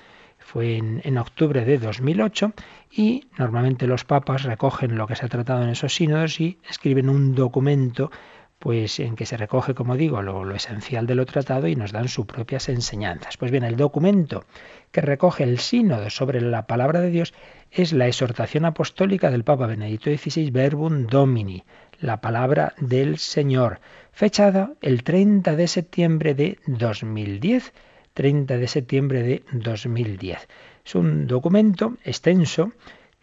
fue 0.45 0.76
en, 0.76 1.18
octubre 1.18 1.64
de 1.64 1.78
2008 1.78 2.53
y 2.92 3.24
normalmente 3.38 3.86
los 3.86 4.05
papas 4.05 4.42
recogen 4.42 4.97
lo 4.97 5.07
que 5.07 5.16
se 5.16 5.24
ha 5.24 5.28
tratado 5.28 5.62
en 5.62 5.70
esos 5.70 5.95
sínodos 5.95 6.38
y 6.38 6.59
escriben 6.68 7.09
un 7.09 7.34
documento 7.34 8.11
pues 8.59 9.01
en 9.01 9.16
que 9.16 9.26
se 9.26 9.36
recoge, 9.36 9.74
como 9.74 9.97
digo, 9.97 10.22
lo, 10.22 10.45
lo, 10.45 10.55
esencial 10.55 11.07
de 11.07 11.14
lo 11.14 11.26
tratado 11.26 11.66
y 11.66 11.76
nos 11.76 11.92
dan 11.92 12.09
sus 12.09 12.26
propias 12.26 12.68
enseñanzas. 12.68 13.36
Pues 13.36 13.51
bien, 13.51 13.64
el 13.64 13.76
documento 13.76 14.45
que 14.92 15.01
recoge 15.01 15.45
el 15.45 15.59
sínodo 15.59 16.09
sobre 16.09 16.40
la 16.40 16.66
palabra 16.66 17.01
de 17.01 17.11
Dios 17.11 17.34
es 17.70 17.92
la 17.92 18.07
exhortación 18.07 18.64
apostólica 18.64 19.30
del 19.30 19.45
Papa 19.45 19.66
Benedicto 19.66 20.11
XVI, 20.11 20.51
Verbum 20.51 21.07
Domini, 21.07 21.64
la 22.01 22.20
palabra 22.20 22.74
del 22.78 23.18
Señor, 23.18 23.80
fechada 24.12 24.72
el 24.82 25.03
30 25.05 25.57
de 25.57 25.68
septiembre 25.68 26.34
de 26.34 26.59
2010 26.66 27.72
30 28.14 28.56
de 28.56 28.68
septiembre 28.68 29.22
de 29.22 29.42
2010. 29.52 30.48
Es 30.84 30.94
un 30.94 31.26
documento 31.26 31.94
extenso 32.04 32.72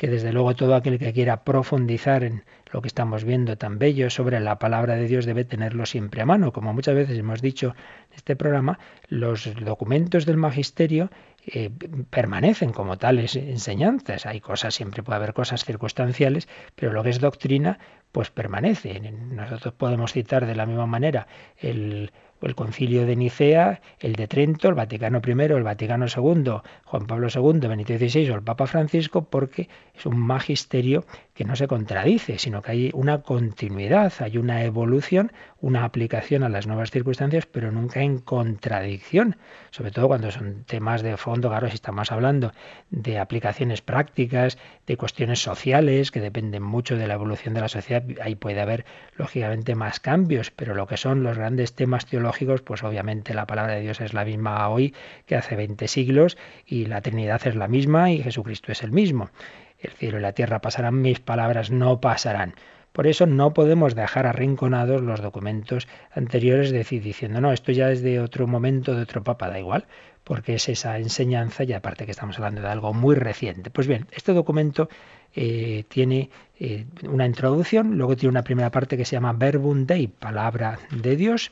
que 0.02 0.08
desde 0.08 0.34
luego 0.34 0.56
todo 0.56 0.74
aquel 0.74 0.98
que 0.98 1.14
quiera 1.14 1.44
profundizar 1.44 2.24
en 2.24 2.44
lo 2.72 2.82
que 2.82 2.88
estamos 2.88 3.24
viendo 3.24 3.56
tan 3.58 3.78
bello 3.78 4.10
sobre 4.10 4.40
la 4.40 4.58
palabra 4.58 4.96
de 4.96 5.08
Dios 5.08 5.26
debe 5.26 5.46
tenerlo 5.46 5.86
siempre 5.86 6.24
a 6.24 6.26
mano. 6.26 6.52
Como 6.52 6.74
muchas 6.74 6.96
veces 6.96 7.20
hemos 7.20 7.40
dicho 7.40 7.76
en 8.10 8.16
este 8.16 8.36
programa, 8.36 8.80
los 9.10 9.54
documentos 9.64 10.26
del 10.26 10.38
magisterio 10.38 11.12
eh, 11.46 11.70
permanecen 12.10 12.72
como 12.72 12.98
tales 12.98 13.36
enseñanzas. 13.36 14.26
Hay 14.26 14.42
cosas, 14.42 14.74
siempre 14.74 15.04
puede 15.04 15.18
haber 15.18 15.34
cosas 15.34 15.66
circunstanciales, 15.66 16.48
pero 16.76 16.94
lo 16.94 17.04
que 17.04 17.12
es 17.12 17.20
doctrina, 17.20 17.78
pues 18.12 18.32
permanece. 18.32 19.00
Nosotros 19.12 19.76
podemos 19.76 20.14
citar 20.14 20.48
de 20.48 20.56
la 20.56 20.66
misma 20.66 20.88
manera 20.88 21.28
el 21.58 22.12
el 22.42 22.56
concilio 22.56 23.06
de 23.06 23.16
Nicea, 23.16 23.82
el 24.00 24.14
de 24.14 24.28
Trento, 24.28 24.70
el 24.70 24.76
Vaticano 24.76 25.22
I, 25.26 25.32
el 25.32 25.64
Vaticano 25.64 26.06
II, 26.06 26.62
Juan 26.86 27.08
Pablo 27.08 27.28
II, 27.34 27.68
Benito 27.68 27.98
XVI 27.98 28.30
o 28.32 28.36
el 28.36 28.44
Papa 28.44 28.68
Francisco, 28.68 29.24
porque 29.24 29.70
es 29.96 30.06
un 30.06 30.18
magisterio 30.18 31.06
que 31.34 31.46
no 31.46 31.56
se 31.56 31.68
contradice, 31.68 32.38
sino 32.38 32.62
que 32.62 32.72
hay 32.72 32.92
una 32.94 33.22
continuidad, 33.22 34.14
hay 34.20 34.38
una 34.38 34.64
evolución, 34.64 35.32
una 35.62 35.86
aplicación 35.86 36.44
a 36.44 36.50
las 36.50 36.68
nuevas 36.68 36.92
circunstancias, 36.92 37.46
pero 37.46 37.72
nunca 37.72 38.02
en 38.02 38.18
contradicción, 38.18 39.38
sobre 39.70 39.92
todo 39.92 40.08
cuando 40.08 40.32
son 40.32 40.64
temas 40.66 41.04
de 41.04 41.16
fondo, 41.18 41.50
claro, 41.50 41.70
si 41.70 41.76
estamos 41.76 42.12
hablando 42.12 42.52
de 42.90 43.20
aplicaciones 43.20 43.82
prácticas, 43.82 44.58
de 44.88 44.98
cuestiones 44.98 45.40
sociales 45.40 46.12
que 46.12 46.20
dependen 46.20 46.64
mucho 46.64 46.98
de 46.98 47.08
la 47.08 47.14
evolución 47.14 47.54
de 47.54 47.62
la 47.62 47.68
sociedad, 47.68 48.04
ahí 48.22 48.36
puede 48.36 48.60
haber 48.60 48.86
lógicamente 49.16 49.76
más 49.76 50.00
cambios, 50.00 50.52
pero 50.52 50.74
lo 50.74 50.88
que 50.88 50.98
son 50.98 51.24
los 51.24 51.38
grandes 51.38 51.76
temas 51.76 52.08
teológicos, 52.08 52.62
pues 52.62 52.84
obviamente 52.84 53.34
la 53.34 53.46
palabra 53.46 53.76
de 53.76 53.82
Dios 53.82 54.02
es 54.02 54.14
la 54.14 54.26
misma 54.26 54.68
hoy 54.68 54.96
que 55.28 55.36
hace 55.36 55.56
20 55.56 55.88
siglos 55.88 56.38
y 56.66 56.86
la 56.86 57.02
Trinidad 57.02 57.46
es 57.46 57.56
la 57.56 57.68
misma 57.68 58.12
y 58.12 58.24
Jesucristo 58.24 58.72
es 58.72 58.82
el 58.82 58.92
mismo. 58.92 59.30
El 59.78 59.92
cielo 59.92 60.20
y 60.20 60.22
la 60.22 60.34
tierra 60.34 60.60
pasarán, 60.60 61.02
mis 61.02 61.20
palabras 61.20 61.72
no 61.72 62.02
pasarán. 62.02 62.56
Por 62.92 63.08
eso 63.08 63.26
no 63.26 63.54
podemos 63.54 63.96
dejar 63.96 64.26
arrinconados 64.26 65.02
los 65.02 65.22
documentos 65.22 65.88
anteriores, 66.14 66.72
decir, 66.72 67.02
diciendo, 67.02 67.40
no, 67.40 67.54
esto 67.54 67.72
ya 67.72 67.90
es 67.92 68.02
de 68.02 68.20
otro 68.20 68.48
momento, 68.48 68.94
de 68.96 69.04
otro 69.04 69.24
papa, 69.24 69.50
da 69.50 69.60
igual, 69.60 69.86
porque 70.24 70.56
es 70.56 70.68
esa 70.68 70.98
enseñanza 70.98 71.64
y 71.64 71.74
aparte 71.74 72.06
que 72.06 72.12
estamos 72.12 72.38
hablando 72.38 72.62
de 72.62 72.68
algo 72.68 72.94
muy 72.94 73.16
reciente. 73.16 73.70
Pues 73.70 73.88
bien, 73.88 74.08
este 74.12 74.34
documento 74.34 74.90
eh, 75.36 75.86
tiene 75.88 76.30
eh, 76.60 76.86
una 77.04 77.26
introducción, 77.26 77.98
luego 77.98 78.18
tiene 78.18 78.32
una 78.32 78.44
primera 78.44 78.72
parte 78.72 78.98
que 78.98 79.06
se 79.06 79.16
llama 79.16 79.34
Verbum 79.34 79.86
Dei, 79.86 80.08
palabra 80.08 80.80
de 80.92 81.16
Dios, 81.16 81.52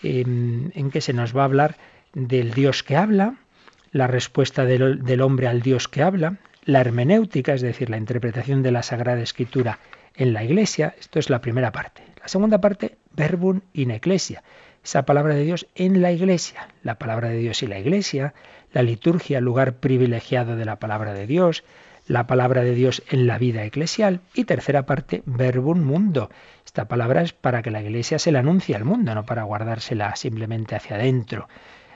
en 0.00 0.90
que 0.92 1.00
se 1.00 1.12
nos 1.12 1.36
va 1.36 1.42
a 1.42 1.46
hablar 1.46 1.76
del 2.14 2.52
Dios 2.52 2.84
que 2.84 2.96
habla, 2.96 3.34
la 3.90 4.06
respuesta 4.06 4.64
del 4.64 5.20
hombre 5.22 5.48
al 5.48 5.60
Dios 5.60 5.88
que 5.88 6.02
habla, 6.02 6.36
la 6.64 6.80
hermenéutica, 6.80 7.54
es 7.54 7.62
decir, 7.62 7.90
la 7.90 7.96
interpretación 7.96 8.62
de 8.62 8.70
la 8.70 8.82
Sagrada 8.82 9.22
Escritura 9.22 9.80
en 10.18 10.32
la 10.32 10.44
Iglesia, 10.44 10.94
esto 10.98 11.18
es 11.18 11.30
la 11.30 11.40
primera 11.40 11.72
parte. 11.72 12.02
La 12.20 12.28
segunda 12.28 12.60
parte, 12.60 12.98
verbum 13.12 13.62
in 13.72 13.90
ecclesia, 13.92 14.42
esa 14.84 15.06
palabra 15.06 15.34
de 15.34 15.44
Dios 15.44 15.66
en 15.76 16.02
la 16.02 16.12
Iglesia, 16.12 16.68
la 16.82 16.98
palabra 16.98 17.28
de 17.28 17.38
Dios 17.38 17.62
y 17.62 17.68
la 17.68 17.78
Iglesia, 17.78 18.34
la 18.72 18.82
liturgia, 18.82 19.40
lugar 19.40 19.74
privilegiado 19.74 20.56
de 20.56 20.64
la 20.64 20.76
palabra 20.76 21.14
de 21.14 21.26
Dios, 21.26 21.64
la 22.06 22.26
palabra 22.26 22.62
de 22.62 22.74
Dios 22.74 23.02
en 23.10 23.26
la 23.26 23.38
vida 23.38 23.64
eclesial 23.64 24.20
y 24.34 24.44
tercera 24.44 24.86
parte, 24.86 25.22
verbum 25.24 25.80
mundo. 25.80 26.30
Esta 26.64 26.88
palabra 26.88 27.22
es 27.22 27.32
para 27.32 27.62
que 27.62 27.70
la 27.70 27.82
Iglesia 27.82 28.18
se 28.18 28.32
la 28.32 28.40
anuncie 28.40 28.74
al 28.74 28.84
mundo, 28.84 29.14
no 29.14 29.24
para 29.24 29.44
guardársela 29.44 30.16
simplemente 30.16 30.74
hacia 30.74 30.96
adentro. 30.96 31.48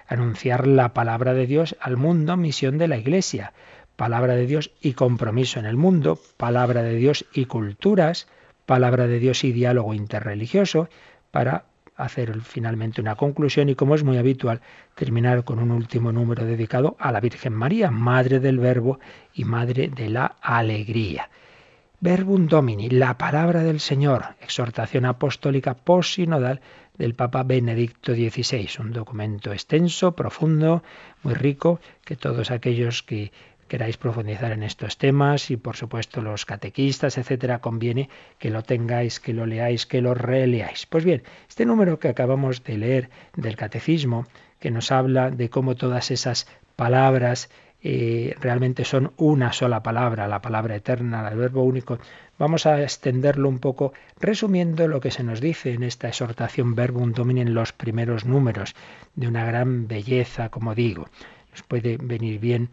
Anunciar 0.07 0.67
la 0.67 0.93
palabra 0.93 1.35
de 1.35 1.47
Dios 1.47 1.77
al 1.81 1.97
mundo, 1.97 2.37
misión 2.37 2.79
de 2.79 2.89
la 2.89 2.99
Iglesia 2.99 3.53
palabra 3.97 4.35
de 4.35 4.47
Dios 4.47 4.71
y 4.81 4.93
compromiso 4.93 5.59
en 5.59 5.67
el 5.67 5.77
mundo, 5.77 6.19
palabra 6.37 6.83
de 6.83 6.95
Dios 6.97 7.25
y 7.33 7.47
culturas, 7.47 8.27
palabra 8.67 9.07
de 9.07 9.19
Dios 9.19 9.45
y 9.45 9.53
diálogo 9.53 9.95
interreligioso, 9.95 10.89
para 11.31 11.65
hacer 11.97 12.41
finalmente 12.41 13.01
una 13.01 13.17
conclusión 13.17 13.69
y, 13.69 13.75
como 13.75 13.95
es 13.95 14.05
muy 14.05 14.19
habitual, 14.19 14.61
terminar 14.95 15.45
con 15.45 15.59
un 15.59 15.71
último 15.71 16.13
número 16.13 16.45
dedicado 16.45 16.97
a 16.99 17.13
la 17.13 17.21
Virgen 17.21 17.53
María, 17.53 17.91
Madre 17.91 18.41
del 18.41 18.59
Verbo 18.59 18.99
y 19.35 19.45
Madre 19.45 19.89
de 19.89 20.09
la 20.09 20.37
Alegría. 20.41 21.29
Verbum 22.01 22.49
Domini, 22.49 22.91
la 22.91 23.17
palabra 23.17 23.63
del 23.63 23.79
Señor, 23.79 24.35
exhortación 24.41 25.05
apostólica 25.05 25.75
posinodal 25.75 26.61
del 26.99 27.15
Papa 27.15 27.45
Benedicto 27.45 28.13
XVI, 28.13 28.69
un 28.81 28.93
documento 28.93 29.53
extenso, 29.53 30.17
profundo, 30.17 30.83
muy 31.23 31.35
rico, 31.35 31.81
que 32.05 32.17
todos 32.17 32.51
aquellos 32.51 33.03
que 33.05 33.31
queráis 33.73 33.97
profundizar 33.97 34.53
en 34.53 34.65
estos 34.65 34.99
temas 34.99 35.51
y 35.51 35.57
por 35.57 35.77
supuesto 35.77 36.21
los 36.21 36.45
catequistas, 36.45 37.17
etcétera, 37.17 37.63
conviene 37.63 38.11
que 38.39 38.51
lo 38.51 38.63
tengáis, 38.63 39.19
que 39.19 39.33
lo 39.33 39.47
leáis, 39.47 39.87
que 39.87 40.03
lo 40.03 40.13
releáis. 40.13 40.85
Pues 40.85 41.07
bien, 41.07 41.23
este 41.49 41.65
número 41.65 41.99
que 41.99 42.09
acabamos 42.09 42.63
de 42.65 42.77
leer 42.77 43.09
del 43.35 43.57
catecismo, 43.57 44.27
que 44.61 44.71
nos 44.71 44.93
habla 44.93 45.31
de 45.31 45.49
cómo 45.49 45.75
todas 45.75 46.11
esas 46.11 46.49
palabras 46.77 47.49
eh, 47.83 48.37
realmente 48.43 48.85
son 48.85 49.15
una 49.17 49.55
sola 49.55 49.83
palabra, 49.83 50.29
la 50.29 50.43
palabra 50.43 50.77
eterna, 50.77 51.27
el 51.27 51.39
verbo 51.39 51.63
único. 51.63 51.99
Vamos 52.39 52.67
a 52.67 52.83
extenderlo 52.83 53.49
un 53.49 53.59
poco 53.59 53.95
resumiendo 54.21 54.87
lo 54.87 55.01
que 55.01 55.11
se 55.11 55.25
nos 55.25 55.41
dice 55.41 55.73
en 55.73 55.83
esta 55.83 56.09
exhortación 56.09 56.75
Verbum 56.75 57.13
Domini 57.13 57.41
en 57.41 57.55
los 57.55 57.73
primeros 57.73 58.27
números, 58.27 58.75
de 59.15 59.29
una 59.29 59.47
gran 59.47 59.89
belleza, 59.89 60.51
como 60.51 60.75
digo. 60.75 61.09
Nos 61.53 61.63
puede 61.63 61.97
venir 61.97 62.39
bien 62.39 62.69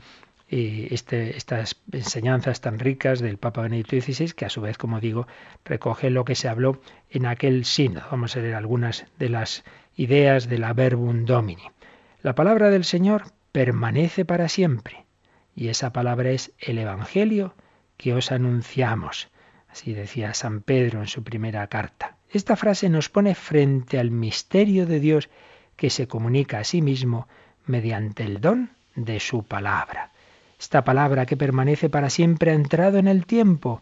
este, 0.50 1.38
estas 1.38 1.80
enseñanzas 1.92 2.62
tan 2.62 2.80
ricas 2.80 3.20
del 3.20 3.38
Papa 3.38 3.62
Benedicto 3.62 4.00
XVI, 4.00 4.32
que 4.32 4.46
a 4.46 4.50
su 4.50 4.62
vez, 4.62 4.78
como 4.78 5.00
digo, 5.00 5.28
recoge 5.64 6.10
lo 6.10 6.26
que 6.26 6.36
se 6.36 6.48
habló 6.48 6.82
en 7.10 7.26
aquel 7.26 7.66
sínodo. 7.66 8.08
Vamos 8.10 8.36
a 8.36 8.40
leer 8.40 8.56
algunas 8.56 9.06
de 9.20 9.30
las 9.30 9.64
ideas 9.96 10.50
de 10.50 10.58
la 10.58 10.74
Verbum 10.74 11.26
Domini. 11.26 11.70
La 12.24 12.34
palabra 12.34 12.70
del 12.70 12.84
Señor 12.84 13.26
permanece 13.52 14.26
para 14.26 14.50
siempre, 14.50 15.06
y 15.56 15.68
esa 15.68 15.94
palabra 15.94 16.32
es 16.32 16.52
el 16.60 16.80
Evangelio 16.80 17.54
que 17.98 18.14
os 18.14 18.32
anunciamos. 18.32 19.30
Así 19.68 19.94
decía 19.94 20.34
San 20.34 20.62
Pedro 20.62 21.00
en 21.00 21.08
su 21.08 21.24
primera 21.24 21.68
carta. 21.68 22.18
Esta 22.32 22.56
frase 22.56 22.90
nos 22.90 23.10
pone 23.10 23.36
frente 23.36 24.00
al 24.00 24.10
misterio 24.10 24.86
de 24.86 25.00
Dios 25.00 25.30
que 25.76 25.90
se 25.90 26.08
comunica 26.08 26.60
a 26.60 26.64
sí 26.64 26.82
mismo 26.82 27.28
mediante 27.66 28.24
el 28.24 28.42
don 28.42 28.72
de 28.96 29.20
su 29.20 29.44
palabra. 29.44 30.12
Esta 30.60 30.84
palabra 30.84 31.26
que 31.26 31.38
permanece 31.38 31.90
para 31.90 32.10
siempre 32.10 32.52
ha 32.52 32.54
entrado 32.54 32.98
en 32.98 33.08
el 33.08 33.26
tiempo. 33.26 33.82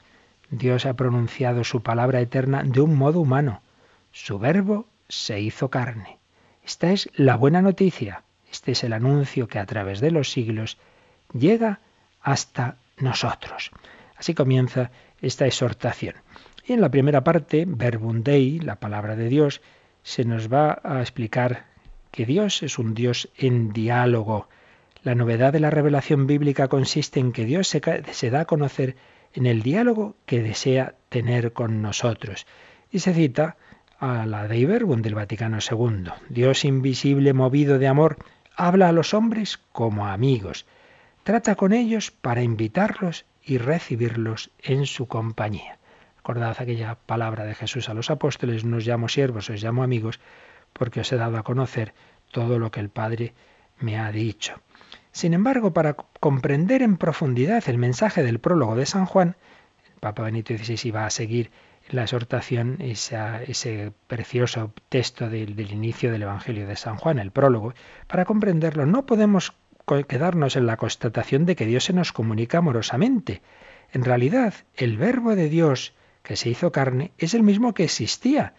Dios 0.50 0.86
ha 0.86 0.94
pronunciado 0.94 1.64
su 1.64 1.82
palabra 1.82 2.22
eterna 2.22 2.64
de 2.64 2.82
un 2.82 2.96
modo 2.96 3.20
humano. 3.20 3.62
Su 4.12 4.38
verbo 4.38 4.86
se 5.10 5.42
hizo 5.42 5.70
carne. 5.70 6.20
Esta 6.64 6.92
es 6.92 7.10
la 7.16 7.36
buena 7.36 7.62
noticia. 7.62 8.24
Este 8.52 8.74
es 8.74 8.84
el 8.84 8.94
anuncio 8.94 9.48
que 9.48 9.60
a 9.60 9.66
través 9.66 10.00
de 10.00 10.12
los 10.12 10.32
siglos 10.32 10.78
llega 11.34 11.80
hasta 12.22 12.78
nosotros. 12.98 13.72
Así 14.16 14.34
comienza 14.34 14.92
esta 15.22 15.46
exhortación. 15.46 16.16
Y 16.66 16.74
en 16.74 16.82
la 16.82 16.92
primera 16.92 17.24
parte, 17.24 17.66
Verbum 17.68 18.22
Dei, 18.22 18.60
la 18.60 18.76
palabra 18.76 19.16
de 19.16 19.30
Dios, 19.30 19.62
se 20.04 20.26
nos 20.26 20.52
va 20.52 20.80
a 20.84 21.02
explicar 21.02 21.66
que 22.12 22.26
Dios 22.26 22.64
es 22.64 22.78
un 22.78 22.94
Dios 22.94 23.30
en 23.36 23.74
diálogo, 23.74 24.48
la 25.08 25.16
novedad 25.16 25.54
de 25.54 25.62
la 25.62 25.70
revelación 25.70 26.28
bíblica 26.28 26.68
consiste 26.68 27.22
en 27.22 27.32
que 27.32 27.46
Dios 27.46 27.70
se, 27.70 28.30
da 28.30 28.42
a 28.42 28.46
conocer 28.46 28.98
en 29.34 29.46
el 29.46 29.62
diálogo 29.62 30.18
que 30.26 30.44
desea 30.44 30.96
tener 31.08 31.54
con 31.54 31.82
nosotros. 31.82 32.46
Y 32.92 33.00
se 33.00 33.14
cita 33.14 33.56
a 34.00 34.26
la 34.26 34.50
Dei 34.50 34.66
Verbum 34.66 35.02
del 35.02 35.16
Vaticano 35.16 35.60
II. 35.60 36.12
Dios 36.28 36.66
invisible, 36.66 37.32
movido 37.32 37.80
de 37.80 37.88
amor, 37.88 38.18
habla 38.54 38.90
a 38.90 38.92
los 38.92 39.14
hombres 39.14 39.62
como 39.72 40.08
amigos. 40.08 40.66
Trata 41.24 41.56
con 41.56 41.72
ellos 41.72 42.12
para 42.12 42.44
invitarlos 42.44 43.24
y 43.42 43.60
recibirlos 43.60 44.52
en 44.62 44.86
su 44.86 45.08
compañía. 45.08 45.78
Recordad 46.18 46.58
aquella 46.60 46.96
palabra 46.96 47.46
de 47.46 47.56
Jesús 47.56 47.88
a 47.88 47.94
los 47.94 48.10
apóstoles, 48.10 48.66
no 48.66 48.76
os 48.76 48.86
llamo 48.86 49.08
siervos, 49.08 49.50
os 49.50 49.64
llamo 49.64 49.84
amigos, 49.84 50.20
porque 50.74 51.00
os 51.00 51.10
he 51.14 51.16
dado 51.16 51.38
a 51.38 51.44
conocer 51.44 51.94
todo 52.30 52.60
lo 52.60 52.72
que 52.72 52.82
el 52.82 52.90
Padre 52.90 53.34
me 53.80 53.98
ha 53.98 54.12
dicho. 54.12 54.60
Sin 55.18 55.34
embargo, 55.34 55.74
para 55.74 55.96
comprender 55.96 56.84
en 56.84 56.96
profundidad 56.96 57.68
el 57.70 57.80
mensaje 57.80 58.22
del 58.22 58.38
prólogo 58.38 58.76
de 58.76 58.86
San 58.86 59.08
Juan, 59.08 59.36
el 59.92 60.00
Papa 60.00 60.22
Benito 60.22 60.56
XVI 60.56 60.78
iba 60.84 61.08
a 61.08 61.10
seguir 61.10 61.50
la 61.90 62.04
exhortación, 62.04 62.78
ese 62.82 63.94
precioso 64.06 64.72
texto 64.90 65.28
del, 65.28 65.60
inicio 65.60 66.12
del 66.12 66.22
Evangelio 66.22 66.68
de 66.68 66.76
San 66.76 66.98
Juan, 66.98 67.18
el 67.18 67.32
prólogo. 67.32 67.74
Para 68.06 68.26
comprenderlo, 68.26 68.86
no 68.86 69.08
podemos 69.08 69.56
quedarnos 70.08 70.56
en 70.56 70.68
la 70.68 70.78
constatación 70.78 71.48
de 71.48 71.56
que 71.56 71.66
Dios 71.66 71.86
se 71.86 71.94
nos 71.94 72.14
comunica 72.14 72.60
amorosamente. 72.60 73.42
En 73.94 74.06
realidad, 74.06 74.54
el 74.76 74.98
verbo 74.98 75.36
de 75.36 75.50
Dios 75.50 75.96
que 76.22 76.36
se 76.36 76.50
hizo 76.50 76.72
carne 76.72 77.12
es 77.18 77.34
el 77.34 77.42
mismo 77.42 77.74
que 77.74 77.86
existía. 77.86 78.54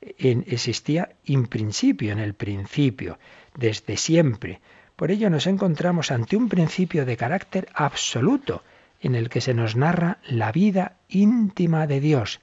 En, 0.00 0.44
existía 0.46 1.16
en 1.24 1.48
principio, 1.48 2.12
en 2.12 2.20
el 2.20 2.34
principio, 2.34 3.18
desde 3.56 3.96
siempre. 3.96 4.60
Por 4.96 5.10
ello 5.10 5.28
nos 5.28 5.46
encontramos 5.46 6.10
ante 6.10 6.36
un 6.36 6.48
principio 6.48 7.04
de 7.04 7.16
carácter 7.16 7.68
absoluto 7.74 8.62
en 9.00 9.14
el 9.14 9.28
que 9.28 9.40
se 9.40 9.52
nos 9.52 9.76
narra 9.76 10.18
la 10.28 10.52
vida 10.52 10.96
íntima 11.08 11.86
de 11.86 12.00
Dios. 12.00 12.40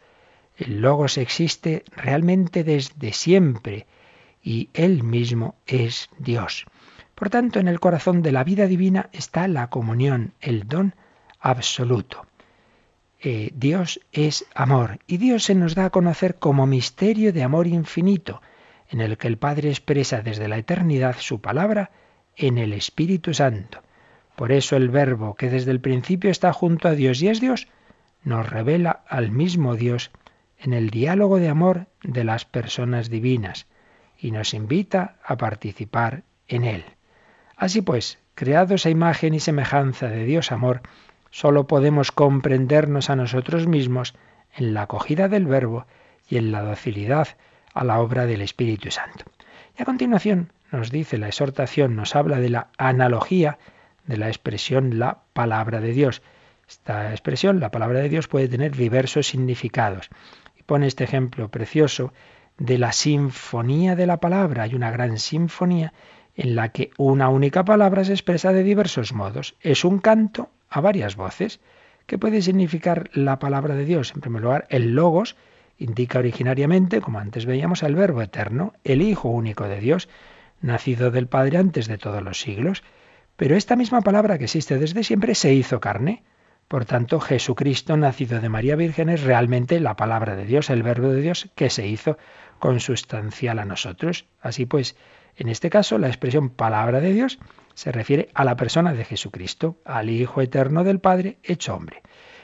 El 0.58 0.82
Logos 0.82 1.18
existe 1.18 1.84
realmente 1.96 2.64
desde 2.64 3.14
siempre 3.14 3.88
y 4.44 4.70
Él 4.74 5.04
mismo 5.04 5.56
es 5.66 6.10
Dios. 6.20 6.66
Por 7.16 7.30
tanto, 7.30 7.60
en 7.60 7.68
el 7.68 7.80
corazón 7.80 8.22
de 8.22 8.32
la 8.32 8.44
vida 8.44 8.68
divina 8.68 9.10
está 9.14 9.48
la 9.48 9.70
comunión, 9.70 10.34
el 10.42 10.68
don 10.68 10.96
absoluto. 11.40 12.26
Eh, 13.20 13.52
Dios 13.56 14.02
es 14.12 14.46
amor 14.56 15.00
y 15.08 15.18
Dios 15.18 15.44
se 15.44 15.56
nos 15.56 15.76
da 15.76 15.86
a 15.86 15.90
conocer 15.92 16.36
como 16.36 16.66
misterio 16.66 17.32
de 17.32 17.44
amor 17.44 17.68
infinito, 17.68 18.42
en 18.90 19.00
el 19.00 19.18
que 19.18 19.28
el 19.28 19.38
Padre 19.38 19.70
expresa 19.70 20.22
desde 20.22 20.48
la 20.48 20.58
eternidad 20.58 21.16
su 21.20 21.40
palabra 21.40 21.92
en 22.36 22.58
el 22.58 22.74
Espíritu 22.74 23.34
Santo. 23.34 23.82
Por 24.36 24.52
eso 24.52 24.76
el 24.76 24.90
Verbo, 24.90 25.36
que 25.36 25.50
desde 25.50 25.72
el 25.72 25.82
principio 25.82 26.32
está 26.32 26.54
junto 26.54 26.88
a 26.88 26.92
Dios 26.92 27.22
y 27.22 27.28
es 27.28 27.40
Dios, 27.40 27.68
nos 28.24 28.50
revela 28.50 29.04
al 29.08 29.32
mismo 29.32 29.76
Dios 29.76 30.12
en 30.60 30.74
el 30.74 30.90
diálogo 30.90 31.40
de 31.40 31.50
amor 31.50 31.88
de 32.04 32.24
las 32.24 32.46
personas 32.46 33.10
divinas 33.10 33.68
y 34.18 34.32
nos 34.32 34.54
invita 34.54 35.16
a 35.24 35.38
participar 35.38 36.24
en 36.48 36.64
él. 36.64 36.84
Así 37.56 37.82
pues, 37.82 38.20
creados 38.36 38.86
a 38.86 38.90
imagen 38.90 39.34
y 39.34 39.40
semejanza 39.40 40.08
de 40.08 40.26
Dios 40.26 40.52
amor, 40.52 40.82
sólo 41.32 41.68
podemos 41.68 42.12
comprendernos 42.12 43.10
a 43.10 43.16
nosotros 43.16 43.68
mismos 43.68 44.14
en 44.56 44.74
la 44.74 44.84
acogida 44.84 45.28
del 45.28 45.46
Verbo 45.46 45.86
y 46.28 46.38
en 46.38 46.52
la 46.52 46.62
docilidad 46.62 47.30
a 47.74 47.84
la 47.84 48.00
obra 48.00 48.26
del 48.26 48.42
Espíritu 48.42 48.92
Santo. 48.92 49.26
Y 49.78 49.82
a 49.82 49.86
continuación 49.86 50.52
nos 50.72 50.92
dice 50.92 51.18
la 51.18 51.28
exhortación, 51.28 51.96
nos 51.96 52.16
habla 52.16 52.40
de 52.40 52.50
la 52.50 52.70
analogía 52.78 53.58
de 54.06 54.18
la 54.18 54.28
expresión 54.28 55.00
la 55.00 55.20
palabra 55.34 55.80
de 55.82 55.92
Dios. 55.94 56.22
Esta 56.68 57.12
expresión, 57.12 57.60
la 57.60 57.72
palabra 57.72 58.00
de 58.00 58.10
Dios, 58.10 58.28
puede 58.28 58.48
tener 58.48 58.76
diversos 58.76 59.28
significados. 59.28 60.10
pone 60.66 60.88
este 60.88 61.04
ejemplo 61.04 61.50
precioso 61.50 62.14
de 62.58 62.78
la 62.78 62.94
sinfonía 62.94 63.96
de 63.96 64.08
la 64.08 64.18
palabra. 64.18 64.64
Hay 64.64 64.76
una 64.76 64.92
gran 64.92 65.18
sinfonía 65.18 65.94
en 66.36 66.56
la 66.56 66.70
que 66.70 66.92
una 66.98 67.30
única 67.30 67.66
palabra 67.66 68.06
se 68.06 68.14
expresa 68.14 68.54
de 68.54 68.64
diversos 68.64 69.14
modos. 69.14 69.56
Es 69.60 69.84
un 69.84 70.00
canto 70.00 70.50
a 70.70 70.80
varias 70.80 71.16
voces. 71.16 71.60
¿Qué 72.06 72.18
puede 72.18 72.42
significar 72.42 73.10
la 73.14 73.40
palabra 73.40 73.76
de 73.76 73.86
Dios? 73.86 74.14
En 74.16 74.22
primer 74.22 74.42
lugar, 74.42 74.66
el 74.70 74.94
logos 74.94 75.36
indica 75.78 76.20
originariamente, 76.20 77.02
como 77.02 77.20
antes 77.20 77.46
veíamos, 77.46 77.84
al 77.84 77.96
Verbo 77.96 78.22
eterno, 78.22 78.74
el 78.84 79.02
Hijo 79.02 79.30
único 79.30 79.68
de 79.68 79.80
Dios, 79.80 80.08
nacido 80.62 81.12
del 81.12 81.28
Padre 81.28 81.58
antes 81.58 81.88
de 81.88 81.98
todos 81.98 82.22
los 82.24 82.40
siglos. 82.40 82.84
Pero 83.36 83.56
esta 83.56 83.76
misma 83.76 84.02
palabra 84.02 84.38
que 84.38 84.46
existe 84.46 84.78
desde 84.78 85.04
siempre 85.04 85.36
se 85.36 85.54
hizo 85.54 85.80
carne. 85.80 86.24
Por 86.68 86.86
tanto, 86.86 87.20
Jesucristo, 87.20 87.98
nacido 87.98 88.40
de 88.40 88.50
María 88.50 88.76
Virgen, 88.76 89.10
es 89.10 89.24
realmente 89.24 89.80
la 89.80 89.96
palabra 89.96 90.36
de 90.36 90.46
Dios, 90.46 90.70
el 90.70 90.84
Verbo 90.84 91.10
de 91.10 91.22
Dios, 91.22 91.50
que 91.56 91.70
se 91.70 91.88
hizo 91.88 92.18
consustancial 92.60 93.60
a 93.60 93.66
nosotros. 93.66 94.26
Así 94.40 94.66
pues, 94.66 94.96
en 95.36 95.50
este 95.50 95.70
caso, 95.70 95.98
la 95.98 96.08
expresión 96.08 96.50
palabra 96.50 97.02
de 97.02 97.12
Dios 97.12 97.40
se 97.74 97.92
refiere 97.92 98.30
a 98.34 98.46
la 98.46 98.56
persona 98.56 98.94
de 98.94 99.04
Jesucristo, 99.04 99.78
al 99.86 100.10
Hijo 100.10 100.42
eterno 100.42 100.84
del 100.84 101.00
Padre, 101.00 101.40
hecho 101.44 101.76
hombre. 101.76 102.02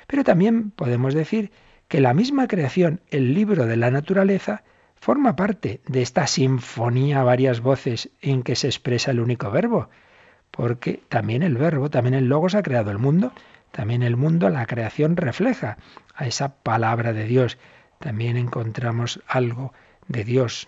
Pero 0.08 0.24
también 0.24 0.72
podemos 0.72 1.14
decir 1.14 1.52
que 1.88 2.02
la 2.02 2.14
misma 2.14 2.48
creación, 2.48 3.02
el 3.10 3.34
libro 3.34 3.66
de 3.66 3.78
la 3.78 3.92
naturaleza, 3.92 4.64
forma 5.00 5.36
parte 5.36 5.82
de 5.88 6.02
esta 6.02 6.28
sinfonía 6.28 7.22
a 7.22 7.24
varias 7.24 7.62
voces 7.62 8.10
en 8.22 8.44
que 8.44 8.56
se 8.56 8.68
expresa 8.68 9.12
el 9.12 9.20
único 9.20 9.52
verbo, 9.52 9.90
porque 10.52 11.02
también 11.10 11.44
el 11.44 11.58
verbo, 11.58 11.90
también 11.90 12.16
el 12.16 12.30
logos 12.30 12.56
ha 12.56 12.64
creado 12.64 12.92
el 12.92 12.98
mundo, 12.98 13.32
también 13.72 14.04
el 14.04 14.16
mundo, 14.18 14.50
la 14.50 14.66
creación 14.66 15.18
refleja 15.18 15.78
a 16.16 16.26
esa 16.26 16.56
palabra 16.56 17.14
de 17.14 17.26
Dios. 17.26 17.58
También 18.00 18.38
encontramos 18.38 19.22
algo 19.28 19.74
de 20.08 20.24
Dios, 20.24 20.68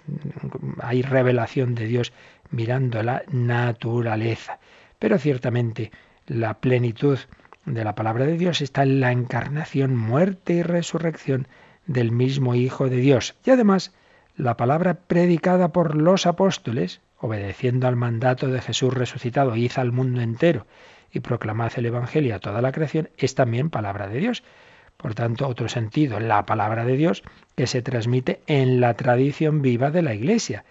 hay 0.81 1.01
revelación 1.01 1.75
de 1.75 1.85
Dios 1.85 2.13
mirando 2.51 3.01
la 3.03 3.23
naturaleza. 3.31 4.59
Pero 4.99 5.17
ciertamente 5.17 5.91
la 6.27 6.55
plenitud 6.59 7.17
de 7.65 7.83
la 7.83 7.95
palabra 7.95 8.25
de 8.25 8.37
Dios 8.37 8.61
está 8.61 8.83
en 8.83 8.99
la 8.99 9.11
encarnación, 9.11 9.95
muerte 9.95 10.53
y 10.53 10.63
resurrección 10.63 11.47
del 11.87 12.11
mismo 12.11 12.55
Hijo 12.55 12.89
de 12.89 12.97
Dios. 12.97 13.35
Y 13.45 13.51
además, 13.51 13.93
la 14.39 14.55
palabra 14.55 14.93
predicada 14.93 15.73
por 15.73 15.95
los 15.95 16.25
apóstoles, 16.25 17.01
obedeciendo 17.17 17.89
al 17.89 17.97
mandato 17.97 18.47
de 18.47 18.61
Jesús 18.61 18.93
resucitado, 18.93 19.57
hizo 19.57 19.81
al 19.81 19.91
mundo 19.91 20.21
entero 20.21 20.65
y 21.11 21.19
proclamad 21.19 21.73
el 21.75 21.87
Evangelio 21.87 22.35
a 22.35 22.39
toda 22.39 22.61
la 22.61 22.71
creación, 22.71 23.09
es 23.17 23.35
también 23.35 23.69
palabra 23.69 24.07
de 24.07 24.19
Dios. 24.19 24.43
Por 24.95 25.13
tanto, 25.13 25.45
otro 25.45 25.67
sentido, 25.67 26.21
la 26.21 26.45
palabra 26.45 26.85
de 26.85 26.95
Dios 26.95 27.23
que 27.55 27.67
se 27.67 27.81
transmite 27.81 28.39
en 28.47 28.79
la 28.79 28.93
tradición 28.93 29.61
viva 29.61 29.91
de 29.91 30.03
la 30.03 30.13
Iglesia, 30.13 30.63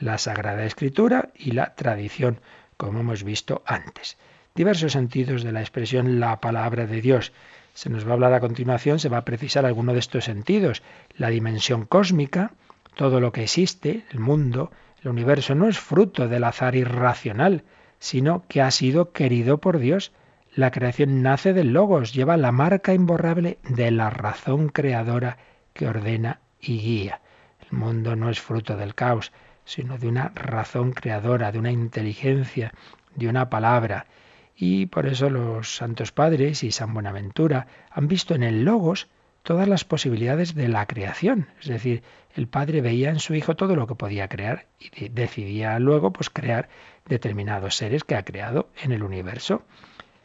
la 0.00 0.16
Sagrada 0.16 0.64
Escritura 0.64 1.28
y 1.34 1.50
la 1.50 1.74
tradición, 1.74 2.40
como 2.78 3.00
hemos 3.00 3.24
visto 3.24 3.62
antes. 3.66 4.16
Diversos 4.54 4.92
sentidos 4.92 5.42
de 5.42 5.52
la 5.52 5.60
expresión 5.60 6.18
la 6.18 6.40
palabra 6.40 6.86
de 6.86 7.02
Dios. 7.02 7.34
Se 7.74 7.90
nos 7.90 8.06
va 8.06 8.10
a 8.10 8.14
hablar 8.14 8.32
a 8.32 8.40
continuación, 8.40 8.98
se 8.98 9.10
va 9.10 9.18
a 9.18 9.24
precisar 9.26 9.66
alguno 9.66 9.92
de 9.92 9.98
estos 9.98 10.24
sentidos. 10.24 10.82
La 11.14 11.28
dimensión 11.28 11.84
cósmica, 11.84 12.52
todo 12.94 13.20
lo 13.20 13.32
que 13.32 13.42
existe, 13.42 14.04
el 14.10 14.20
mundo, 14.20 14.70
el 15.02 15.10
universo, 15.10 15.54
no 15.54 15.68
es 15.68 15.78
fruto 15.78 16.28
del 16.28 16.44
azar 16.44 16.76
irracional, 16.76 17.64
sino 17.98 18.44
que 18.48 18.62
ha 18.62 18.70
sido 18.70 19.12
querido 19.12 19.58
por 19.58 19.78
Dios 19.78 20.12
la 20.54 20.70
creación 20.70 21.22
nace 21.22 21.54
del 21.54 21.72
logos, 21.72 22.12
lleva 22.12 22.36
la 22.36 22.52
marca 22.52 22.92
imborrable 22.92 23.58
de 23.66 23.90
la 23.90 24.10
razón 24.10 24.68
creadora 24.68 25.38
que 25.72 25.88
ordena 25.88 26.40
y 26.60 26.78
guía. 26.78 27.22
El 27.70 27.78
mundo 27.78 28.16
no 28.16 28.28
es 28.28 28.38
fruto 28.38 28.76
del 28.76 28.94
caos, 28.94 29.32
sino 29.64 29.96
de 29.96 30.08
una 30.08 30.30
razón 30.34 30.92
creadora, 30.92 31.52
de 31.52 31.58
una 31.58 31.72
inteligencia, 31.72 32.74
de 33.14 33.28
una 33.28 33.48
palabra. 33.48 34.06
Y 34.54 34.86
por 34.86 35.06
eso 35.06 35.30
los 35.30 35.74
santos 35.74 36.12
padres 36.12 36.62
y 36.64 36.70
San 36.70 36.92
Buenaventura 36.92 37.66
han 37.90 38.06
visto 38.06 38.34
en 38.34 38.42
el 38.42 38.62
logos 38.62 39.08
todas 39.42 39.68
las 39.68 39.84
posibilidades 39.84 40.54
de 40.54 40.68
la 40.68 40.86
creación. 40.86 41.48
Es 41.60 41.68
decir, 41.68 42.02
el 42.34 42.48
padre 42.48 42.80
veía 42.80 43.10
en 43.10 43.18
su 43.18 43.34
hijo 43.34 43.56
todo 43.56 43.76
lo 43.76 43.86
que 43.86 43.94
podía 43.94 44.28
crear 44.28 44.66
y 44.80 45.08
decidía 45.08 45.78
luego 45.78 46.12
pues 46.12 46.30
crear 46.30 46.68
determinados 47.06 47.76
seres 47.76 48.04
que 48.04 48.14
ha 48.14 48.24
creado 48.24 48.68
en 48.82 48.92
el 48.92 49.02
universo. 49.02 49.62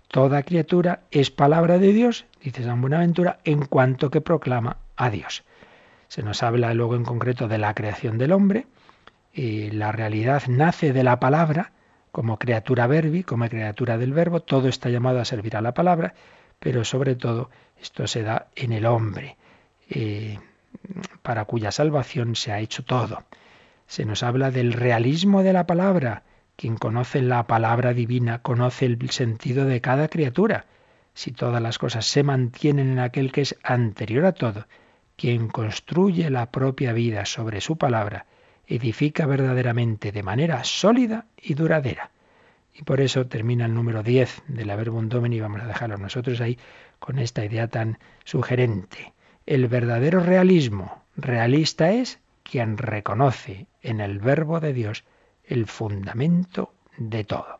Toda 0.07 0.43
criatura 0.43 1.01
es 1.11 1.31
palabra 1.31 1.79
de 1.79 1.91
Dios, 1.91 2.25
dice 2.41 2.63
San 2.63 2.79
Buenaventura, 2.79 3.39
en 3.43 3.65
cuanto 3.65 4.09
que 4.09 4.21
proclama 4.21 4.77
a 4.95 5.09
Dios. 5.09 5.43
Se 6.07 6.23
nos 6.23 6.43
habla 6.43 6.73
luego 6.73 6.95
en 6.95 7.03
concreto 7.03 7.47
de 7.47 7.57
la 7.57 7.73
creación 7.73 8.17
del 8.17 8.31
hombre. 8.31 8.67
Y 9.33 9.69
la 9.71 9.91
realidad 9.91 10.43
nace 10.47 10.93
de 10.93 11.03
la 11.03 11.19
palabra, 11.19 11.71
como 12.11 12.39
criatura 12.39 12.87
verbi, 12.87 13.23
como 13.23 13.47
criatura 13.49 13.97
del 13.97 14.13
verbo. 14.13 14.39
Todo 14.39 14.69
está 14.69 14.89
llamado 14.89 15.19
a 15.19 15.25
servir 15.25 15.55
a 15.57 15.61
la 15.61 15.73
palabra, 15.73 16.13
pero 16.59 16.83
sobre 16.83 17.15
todo 17.15 17.49
esto 17.79 18.07
se 18.07 18.23
da 18.23 18.47
en 18.55 18.71
el 18.71 18.85
hombre, 18.85 19.37
eh, 19.89 20.39
para 21.21 21.45
cuya 21.45 21.71
salvación 21.71 22.35
se 22.35 22.51
ha 22.51 22.59
hecho 22.59 22.83
todo. 22.83 23.23
Se 23.87 24.05
nos 24.05 24.23
habla 24.23 24.51
del 24.51 24.73
realismo 24.73 25.43
de 25.43 25.53
la 25.53 25.65
palabra, 25.65 26.23
quien 26.55 26.75
conoce 26.75 27.21
la 27.21 27.45
palabra 27.47 27.93
divina 27.93 28.41
conoce 28.41 28.85
el 28.85 29.09
sentido 29.11 29.65
de 29.65 29.79
cada 29.79 30.07
criatura. 30.07 30.65
Si 31.13 31.31
todas 31.31 31.61
las 31.61 31.77
cosas 31.77 32.05
se 32.05 32.23
mantienen 32.23 32.91
en 32.91 32.99
aquel 32.99 33.31
que 33.31 33.41
es 33.41 33.55
anterior 33.63 34.25
a 34.25 34.33
todo, 34.33 34.67
quien 35.15 35.47
construye 35.47 36.29
la 36.29 36.51
propia 36.51 36.93
vida 36.93 37.25
sobre 37.25 37.61
su 37.61 37.77
palabra, 37.77 38.25
edifica 38.67 39.25
verdaderamente 39.25 40.11
de 40.11 40.23
manera 40.23 40.63
sólida 40.63 41.25
y 41.41 41.53
duradera. 41.53 42.11
Y 42.77 42.83
por 42.83 43.01
eso 43.01 43.25
termina 43.25 43.65
el 43.65 43.73
número 43.73 44.03
10 44.03 44.43
de 44.47 44.63
la 44.63 44.75
Verbum 44.75 45.09
Domini, 45.09 45.39
vamos 45.39 45.61
a 45.61 45.65
dejarlo 45.65 45.97
nosotros 45.97 46.39
ahí 46.41 46.59
con 46.99 47.17
esta 47.17 47.43
idea 47.43 47.67
tan 47.67 47.97
sugerente. 48.23 49.13
El 49.47 49.67
verdadero 49.67 50.19
realismo 50.19 51.03
realista 51.15 51.91
es 51.91 52.19
quien 52.43 52.77
reconoce 52.77 53.65
en 53.81 53.99
el 53.99 54.19
Verbo 54.19 54.59
de 54.59 54.73
Dios 54.73 55.05
el 55.43 55.65
fundamento 55.65 56.71
de 56.97 57.23
todo. 57.23 57.59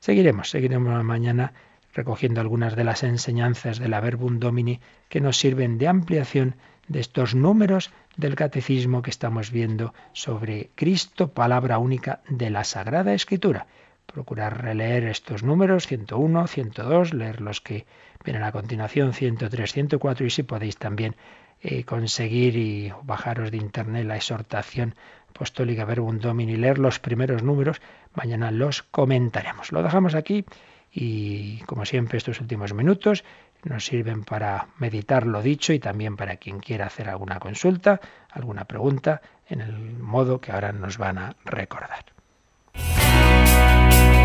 Seguiremos, 0.00 0.50
seguiremos 0.50 1.02
mañana 1.02 1.54
recogiendo 1.94 2.42
algunas 2.42 2.76
de 2.76 2.84
las 2.84 3.02
enseñanzas 3.04 3.78
de 3.78 3.88
la 3.88 4.00
Verbum 4.00 4.38
Domini 4.38 4.80
que 5.08 5.22
nos 5.22 5.38
sirven 5.38 5.78
de 5.78 5.88
ampliación 5.88 6.56
de 6.88 7.00
estos 7.00 7.34
números 7.34 7.90
del 8.16 8.34
catecismo 8.34 9.00
que 9.00 9.10
estamos 9.10 9.50
viendo 9.50 9.94
sobre 10.12 10.70
Cristo, 10.74 11.32
palabra 11.32 11.78
única 11.78 12.20
de 12.28 12.50
la 12.50 12.64
Sagrada 12.64 13.14
Escritura. 13.14 13.66
Procurar 14.12 14.62
releer 14.62 15.04
estos 15.04 15.42
números 15.42 15.86
101, 15.86 16.46
102, 16.46 17.14
leer 17.14 17.40
los 17.40 17.60
que 17.60 17.86
vienen 18.24 18.42
a 18.42 18.52
continuación 18.52 19.12
103, 19.12 19.72
104 19.72 20.26
y 20.26 20.30
si 20.30 20.42
podéis 20.42 20.78
también 20.78 21.14
eh, 21.60 21.84
conseguir 21.84 22.56
y 22.56 22.92
bajaros 23.02 23.50
de 23.50 23.58
internet 23.58 24.06
la 24.06 24.16
exhortación 24.16 24.94
Apostólica 25.30 25.84
Verbum 25.84 26.18
Domini, 26.18 26.56
leer 26.56 26.78
los 26.78 26.98
primeros 26.98 27.42
números, 27.42 27.80
mañana 28.14 28.50
los 28.50 28.82
comentaremos. 28.82 29.72
Lo 29.72 29.82
dejamos 29.82 30.14
aquí 30.14 30.44
y 30.90 31.58
como 31.66 31.84
siempre 31.84 32.18
estos 32.18 32.40
últimos 32.40 32.72
minutos 32.72 33.24
nos 33.62 33.84
sirven 33.84 34.24
para 34.24 34.68
meditar 34.78 35.26
lo 35.26 35.42
dicho 35.42 35.72
y 35.72 35.78
también 35.78 36.16
para 36.16 36.36
quien 36.36 36.60
quiera 36.60 36.86
hacer 36.86 37.08
alguna 37.08 37.38
consulta, 37.40 38.00
alguna 38.30 38.64
pregunta, 38.64 39.20
en 39.48 39.60
el 39.60 39.98
modo 39.98 40.40
que 40.40 40.52
ahora 40.52 40.72
nos 40.72 40.96
van 40.96 41.18
a 41.18 41.36
recordar. 41.44 42.04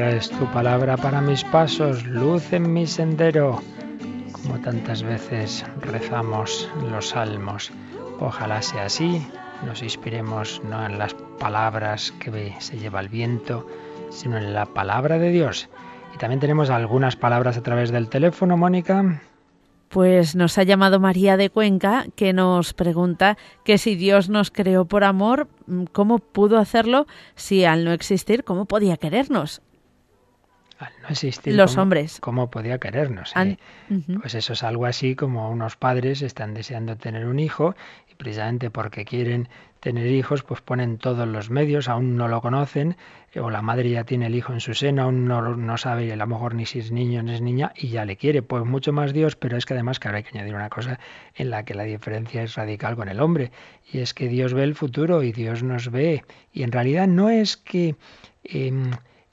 es 0.00 0.28
tu 0.28 0.50
palabra 0.50 0.96
para 0.96 1.20
mis 1.20 1.44
pasos, 1.44 2.04
luz 2.04 2.52
en 2.52 2.72
mi 2.72 2.84
sendero. 2.84 3.62
Como 4.32 4.58
tantas 4.60 5.04
veces 5.04 5.64
rezamos 5.80 6.68
los 6.90 7.10
salmos. 7.10 7.70
Ojalá 8.18 8.60
sea 8.60 8.86
así, 8.86 9.24
nos 9.64 9.82
inspiremos 9.82 10.60
no 10.64 10.84
en 10.84 10.98
las 10.98 11.14
palabras 11.38 12.12
que 12.18 12.54
se 12.58 12.76
lleva 12.76 13.00
el 13.00 13.08
viento, 13.08 13.68
sino 14.10 14.36
en 14.36 14.52
la 14.52 14.66
palabra 14.66 15.18
de 15.18 15.30
Dios. 15.30 15.68
Y 16.12 16.18
también 16.18 16.40
tenemos 16.40 16.70
algunas 16.70 17.14
palabras 17.14 17.56
a 17.56 17.62
través 17.62 17.92
del 17.92 18.08
teléfono, 18.08 18.56
Mónica. 18.56 19.22
Pues 19.90 20.34
nos 20.34 20.58
ha 20.58 20.64
llamado 20.64 20.98
María 20.98 21.36
de 21.36 21.50
Cuenca 21.50 22.06
que 22.16 22.32
nos 22.32 22.74
pregunta 22.74 23.38
que 23.64 23.78
si 23.78 23.94
Dios 23.94 24.28
nos 24.28 24.50
creó 24.50 24.86
por 24.86 25.04
amor, 25.04 25.46
¿cómo 25.92 26.18
pudo 26.18 26.58
hacerlo 26.58 27.06
si 27.36 27.64
al 27.64 27.84
no 27.84 27.92
existir, 27.92 28.42
cómo 28.42 28.64
podía 28.64 28.96
querernos? 28.96 29.62
Al 30.84 30.92
no 31.02 31.08
existir, 31.08 31.54
Los 31.54 31.72
¿cómo- 31.72 31.82
hombres. 31.82 32.20
¿Cómo 32.20 32.50
podía 32.50 32.78
querernos? 32.78 33.32
Eh? 33.36 33.56
Pues 34.20 34.34
eso 34.34 34.52
es 34.52 34.62
algo 34.62 34.86
así 34.86 35.14
como 35.14 35.50
unos 35.50 35.76
padres 35.76 36.22
están 36.22 36.54
deseando 36.54 36.96
tener 36.96 37.26
un 37.26 37.38
hijo 37.38 37.74
y 38.10 38.14
precisamente 38.16 38.70
porque 38.70 39.04
quieren 39.04 39.48
tener 39.80 40.06
hijos, 40.06 40.42
pues 40.42 40.62
ponen 40.62 40.96
todos 40.96 41.28
los 41.28 41.50
medios, 41.50 41.88
aún 41.90 42.16
no 42.16 42.26
lo 42.26 42.40
conocen, 42.40 42.96
eh, 43.34 43.40
o 43.40 43.50
la 43.50 43.60
madre 43.60 43.90
ya 43.90 44.04
tiene 44.04 44.26
el 44.28 44.34
hijo 44.34 44.54
en 44.54 44.60
su 44.60 44.72
seno, 44.72 45.02
aún 45.02 45.26
no, 45.26 45.42
no 45.56 45.76
sabe 45.76 46.10
a 46.10 46.16
lo 46.16 46.26
mejor 46.26 46.54
ni 46.54 46.64
si 46.64 46.78
es 46.78 46.90
niño 46.90 47.22
ni 47.22 47.34
es 47.34 47.42
niña 47.42 47.70
y 47.76 47.88
ya 47.88 48.06
le 48.06 48.16
quiere. 48.16 48.40
Pues 48.40 48.64
mucho 48.64 48.92
más 48.94 49.12
Dios, 49.12 49.36
pero 49.36 49.58
es 49.58 49.66
que 49.66 49.74
además 49.74 50.00
que 50.00 50.08
ahora 50.08 50.18
hay 50.18 50.24
que 50.24 50.38
añadir 50.38 50.54
una 50.54 50.70
cosa 50.70 50.98
en 51.34 51.50
la 51.50 51.64
que 51.66 51.74
la 51.74 51.82
diferencia 51.82 52.42
es 52.42 52.54
radical 52.54 52.96
con 52.96 53.08
el 53.10 53.20
hombre, 53.20 53.52
y 53.92 53.98
es 53.98 54.14
que 54.14 54.28
Dios 54.28 54.54
ve 54.54 54.62
el 54.64 54.74
futuro 54.74 55.22
y 55.22 55.32
Dios 55.32 55.62
nos 55.62 55.90
ve. 55.90 56.24
Y 56.52 56.62
en 56.62 56.72
realidad 56.72 57.06
no 57.06 57.28
es 57.28 57.58
que, 57.58 57.94
em, 58.42 58.90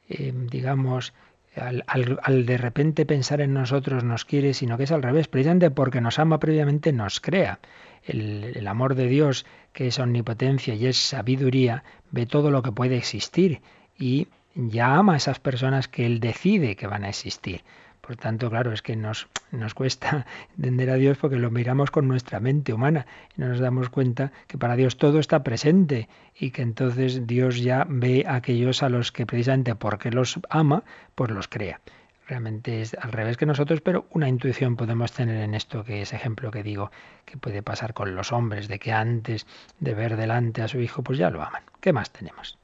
em, 0.10 0.48
digamos, 0.48 1.14
al, 1.56 1.84
al- 1.88 2.46
de 2.46 2.58
repente 2.58 3.06
pensar 3.06 3.42
en 3.42 3.54
nosotros 3.54 4.04
nos 4.04 4.26
quiere, 4.26 4.54
sino 4.54 4.78
que 4.78 4.84
es 4.86 4.92
al 4.92 5.04
revés, 5.04 5.28
precisamente 5.28 5.72
porque 5.72 6.02
nos 6.02 6.20
ama 6.20 6.40
previamente 6.40 6.92
nos 6.94 7.20
crea. 7.20 7.60
El, 8.04 8.54
el 8.56 8.68
amor 8.68 8.96
de 8.96 9.08
Dios, 9.08 9.46
que 9.74 9.88
es 9.88 10.00
omnipotencia 10.00 10.74
y 10.76 10.88
es 10.88 10.98
sabiduría, 10.98 11.84
ve 12.12 12.26
todo 12.26 12.50
lo 12.52 12.62
que 12.64 12.72
puede 12.72 12.98
existir 12.98 13.62
y 13.98 14.28
ya 14.56 14.96
ama 14.96 15.14
a 15.14 15.18
esas 15.18 15.40
personas 15.40 15.88
que 15.88 16.06
Él 16.06 16.20
decide 16.20 16.76
que 16.76 16.88
van 16.88 17.04
a 17.04 17.10
existir. 17.10 17.64
Por 18.12 18.18
tanto, 18.18 18.50
claro, 18.50 18.74
es 18.74 18.82
que 18.82 18.98
nos, 18.98 19.30
nos 19.52 19.74
cuesta 19.74 20.26
entender 20.58 20.90
a 20.90 20.96
Dios 20.96 21.18
porque 21.18 21.38
lo 21.38 21.50
miramos 21.50 21.92
con 21.92 22.10
nuestra 22.10 22.42
mente 22.42 22.74
humana 22.74 23.06
y 23.38 23.40
no 23.40 23.48
nos 23.48 23.62
damos 23.62 23.88
cuenta 23.88 24.34
que 24.48 24.58
para 24.58 24.76
Dios 24.76 24.98
todo 24.98 25.18
está 25.18 25.44
presente 25.44 26.10
y 26.38 26.52
que 26.52 26.62
entonces 26.62 27.26
Dios 27.26 27.62
ya 27.62 27.86
ve 27.88 28.26
a 28.28 28.36
aquellos 28.36 28.84
a 28.84 28.90
los 28.90 29.14
que 29.14 29.26
precisamente 29.26 29.76
porque 29.76 30.12
los 30.12 30.42
ama, 30.50 30.84
pues 31.16 31.32
los 31.32 31.48
crea. 31.48 31.80
Realmente 32.28 32.82
es 32.82 32.98
al 33.00 33.14
revés 33.14 33.38
que 33.38 33.46
nosotros, 33.46 33.80
pero 33.80 34.08
una 34.10 34.28
intuición 34.28 34.76
podemos 34.76 35.14
tener 35.14 35.38
en 35.38 35.56
esto 35.56 35.86
que 35.86 36.02
es 36.02 36.12
ejemplo 36.12 36.52
que 36.52 36.64
digo 36.64 36.92
que 37.24 37.38
puede 37.38 37.64
pasar 37.64 37.94
con 37.94 38.14
los 38.14 38.34
hombres, 38.34 38.68
de 38.68 38.78
que 38.78 38.92
antes 38.92 39.48
de 39.80 39.94
ver 39.94 40.18
delante 40.18 40.62
a 40.64 40.68
su 40.68 40.82
hijo, 40.82 41.02
pues 41.02 41.18
ya 41.18 41.30
lo 41.30 41.42
aman. 41.42 41.64
¿Qué 41.80 41.94
más 41.94 42.12
tenemos? 42.12 42.61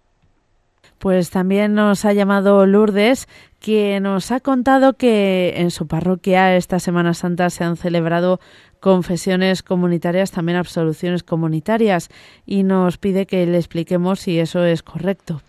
Pues 0.99 1.29
también 1.29 1.73
nos 1.73 2.05
ha 2.05 2.13
llamado 2.13 2.65
Lourdes, 2.65 3.27
que 3.59 3.99
nos 3.99 4.31
ha 4.31 4.39
contado 4.39 4.93
que 4.93 5.55
en 5.57 5.71
su 5.71 5.87
parroquia 5.87 6.55
esta 6.55 6.79
Semana 6.79 7.13
Santa 7.13 7.49
se 7.49 7.63
han 7.63 7.77
celebrado 7.77 8.39
confesiones 8.79 9.63
comunitarias, 9.63 10.31
también 10.31 10.57
absoluciones 10.57 11.23
comunitarias, 11.23 12.09
y 12.45 12.63
nos 12.63 12.97
pide 12.97 13.25
que 13.25 13.45
le 13.45 13.57
expliquemos 13.57 14.19
si 14.19 14.39
eso 14.39 14.63
es 14.63 14.83
correcto. 14.83 15.41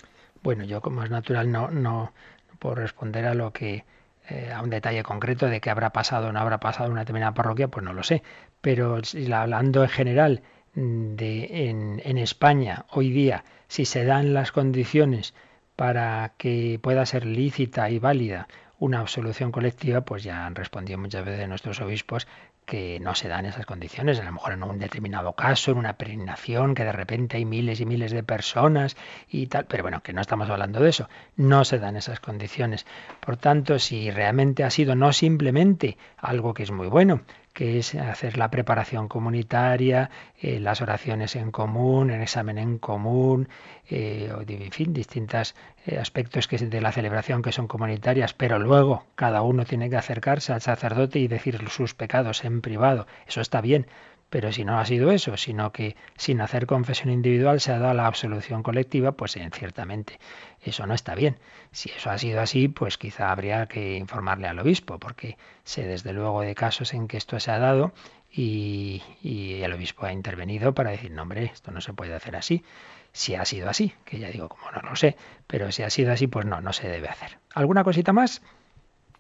Bueno, 0.43 0.65
yo 0.65 0.81
como 0.81 1.03
es 1.03 1.11
natural 1.11 1.51
no, 1.51 1.71
no, 1.71 2.13
puedo 2.59 2.77
responder 2.77 3.27
a 3.27 3.35
lo 3.35 3.53
que 3.53 3.85
eh, 4.29 4.53
a 4.55 4.63
un 4.63 4.71
detalle 4.71 5.03
concreto 5.03 5.47
de 5.47 5.61
qué 5.61 5.71
habrá 5.71 5.91
pasado 5.91 6.29
o 6.29 6.33
no 6.33 6.41
habrá 6.41 6.59
pasado 6.59 6.87
en 6.87 6.93
una 6.93 7.03
determinada 7.03 7.35
parroquia, 7.35 7.69
pues 7.69 7.85
no 7.85 7.93
lo 7.93 8.03
sé. 8.03 8.23
Pero 8.61 9.01
hablando 9.35 9.83
en 9.83 9.89
general 9.89 10.43
mm, 10.75 11.15
de 11.15 11.69
en, 11.69 12.03
en 12.05 12.19
España 12.19 12.85
hoy 12.91 13.11
día, 13.11 13.45
si 13.69 13.85
se 13.85 14.05
dan 14.05 14.35
las 14.35 14.53
condiciones 14.53 15.35
para 15.77 16.33
que 16.39 16.81
pueda 16.83 17.07
ser 17.07 17.25
lícita 17.25 17.89
y 17.91 17.99
válida 17.99 18.49
una 18.81 19.01
absolución 19.01 19.53
colectiva, 19.53 20.03
pues 20.03 20.23
ya 20.23 20.47
han 20.47 20.55
respondido 20.55 20.99
muchas 20.99 21.25
veces 21.25 21.49
nuestros 21.49 21.81
obispos 21.81 22.27
que 22.65 23.01
no 23.01 23.15
se 23.15 23.29
dan 23.29 23.47
esas 23.47 23.65
condiciones, 23.65 24.21
a 24.21 24.25
lo 24.25 24.33
mejor 24.33 24.53
en 24.53 24.63
un 24.63 24.79
determinado 24.79 25.33
caso, 25.33 25.73
en 25.73 25.79
una 25.79 25.95
peregrinación, 25.95 26.75
que 26.75 26.85
de 26.85 26.93
repente 26.93 27.39
hay 27.39 27.47
miles 27.47 27.81
y 27.81 27.87
miles 27.87 28.13
de 28.13 28.23
personas 28.23 28.95
y 29.29 29.47
tal, 29.47 29.65
pero 29.65 29.83
bueno, 29.85 30.03
que 30.03 30.13
no 30.13 30.21
estamos 30.21 30.51
hablando 30.51 30.81
de 30.81 30.91
eso, 30.91 31.09
no 31.35 31.65
se 31.65 31.79
dan 31.79 31.97
esas 31.97 32.21
condiciones. 32.21 32.85
Por 33.21 33.39
tanto, 33.39 33.79
si 33.79 34.11
realmente 34.11 34.65
ha 34.65 34.71
sido 34.71 34.95
no 34.95 35.15
simplemente 35.15 35.97
algo 36.19 36.53
que 36.53 36.63
es 36.63 36.71
muy 36.71 36.89
bueno, 36.89 37.23
que 37.59 37.81
es 37.81 37.97
hacer 37.97 38.39
la 38.39 38.53
preparación 38.53 39.09
comunitaria, 39.09 40.11
eh, 40.41 40.61
las 40.61 40.81
oraciones 40.81 41.35
en 41.35 41.51
común, 41.51 42.13
el 42.13 42.23
examen 42.23 42.57
en 42.57 42.79
común, 42.79 43.49
eh, 43.91 44.31
en 44.47 44.71
fin, 44.71 44.93
distintos 44.93 45.57
aspectos 46.01 46.47
que 46.47 46.57
de 46.57 46.81
la 46.81 46.93
celebración 46.93 47.43
que 47.43 47.51
son 47.51 47.67
comunitarias, 47.67 48.33
pero 48.33 48.61
luego 48.61 49.07
cada 49.17 49.43
uno 49.43 49.65
tiene 49.65 49.91
que 49.91 49.97
acercarse 49.97 50.53
al 50.53 50.61
sacerdote 50.61 51.19
y 51.19 51.27
decir 51.27 51.59
sus 51.69 51.95
pecados 51.95 52.45
en 52.45 52.61
privado. 52.61 53.09
Eso 53.27 53.41
está 53.41 53.61
bien, 53.61 53.89
pero 54.31 54.53
si 54.53 54.65
no 54.65 54.79
ha 54.79 54.85
sido 54.85 55.11
eso, 55.11 55.37
sino 55.37 55.73
que 55.73 55.97
sin 56.17 56.41
hacer 56.41 56.67
confesión 56.67 57.11
individual 57.11 57.61
se 57.61 57.73
ha 57.73 57.79
dado 57.79 57.95
la 57.95 58.07
absolución 58.07 58.63
colectiva, 58.63 59.13
pues 59.13 59.37
ciertamente 59.53 60.19
eso 60.63 60.87
no 60.87 60.95
está 60.95 61.15
bien. 61.15 61.39
Si 61.73 61.91
eso 61.91 62.11
ha 62.11 62.19
sido 62.19 62.41
así, 62.41 62.69
pues 62.69 62.99
quizá 62.99 63.31
habría 63.31 63.67
que 63.67 63.97
informarle 63.97 64.49
al 64.49 64.59
obispo, 64.59 64.99
porque 64.99 65.37
sé 65.65 65.87
desde 65.87 66.13
luego 66.13 66.43
de 66.43 66.55
casos 66.55 66.95
en 66.95 67.09
que 67.09 67.17
esto 67.17 67.41
se 67.41 67.51
ha 67.51 67.59
dado 67.59 67.93
y, 68.31 69.03
y 69.23 69.63
el 69.63 69.73
obispo 69.73 70.07
ha 70.07 70.13
intervenido 70.13 70.75
para 70.75 70.91
decir, 70.91 71.11
no 71.11 71.23
hombre, 71.23 71.45
esto 71.45 71.71
no 71.71 71.81
se 71.81 71.93
puede 71.93 72.15
hacer 72.15 72.37
así. 72.37 72.65
Si 73.13 73.35
ha 73.35 73.45
sido 73.45 73.71
así, 73.71 73.95
que 74.05 74.19
ya 74.19 74.29
digo, 74.29 74.49
como 74.49 74.71
no 74.71 74.83
lo 74.83 74.95
sé, 74.95 75.17
pero 75.47 75.73
si 75.73 75.83
ha 75.83 75.91
sido 75.91 76.13
así, 76.13 76.27
pues 76.27 76.45
no, 76.45 76.61
no 76.61 76.73
se 76.73 76.89
debe 76.89 77.09
hacer. 77.09 77.39
¿Alguna 77.55 77.83
cosita 77.83 78.13
más? 78.13 78.43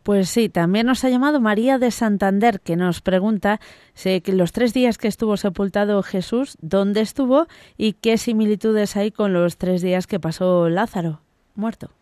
Pues 0.02 0.30
sí, 0.30 0.48
también 0.48 0.86
nos 0.86 1.04
ha 1.04 1.10
llamado 1.10 1.40
María 1.40 1.78
de 1.78 1.90
Santander, 1.90 2.60
que 2.60 2.76
nos 2.76 3.00
pregunta 3.00 3.60
si 3.94 4.22
los 4.26 4.52
tres 4.52 4.72
días 4.72 4.96
que 4.96 5.08
estuvo 5.08 5.36
sepultado 5.36 6.02
Jesús, 6.02 6.56
¿dónde 6.60 7.02
estuvo 7.02 7.46
y 7.76 7.92
qué 7.94 8.16
similitudes 8.16 8.96
hay 8.96 9.10
con 9.10 9.32
los 9.32 9.58
tres 9.58 9.82
días 9.82 10.06
que 10.06 10.20
pasó 10.20 10.68
Lázaro, 10.68 11.20
muerto? 11.54 11.97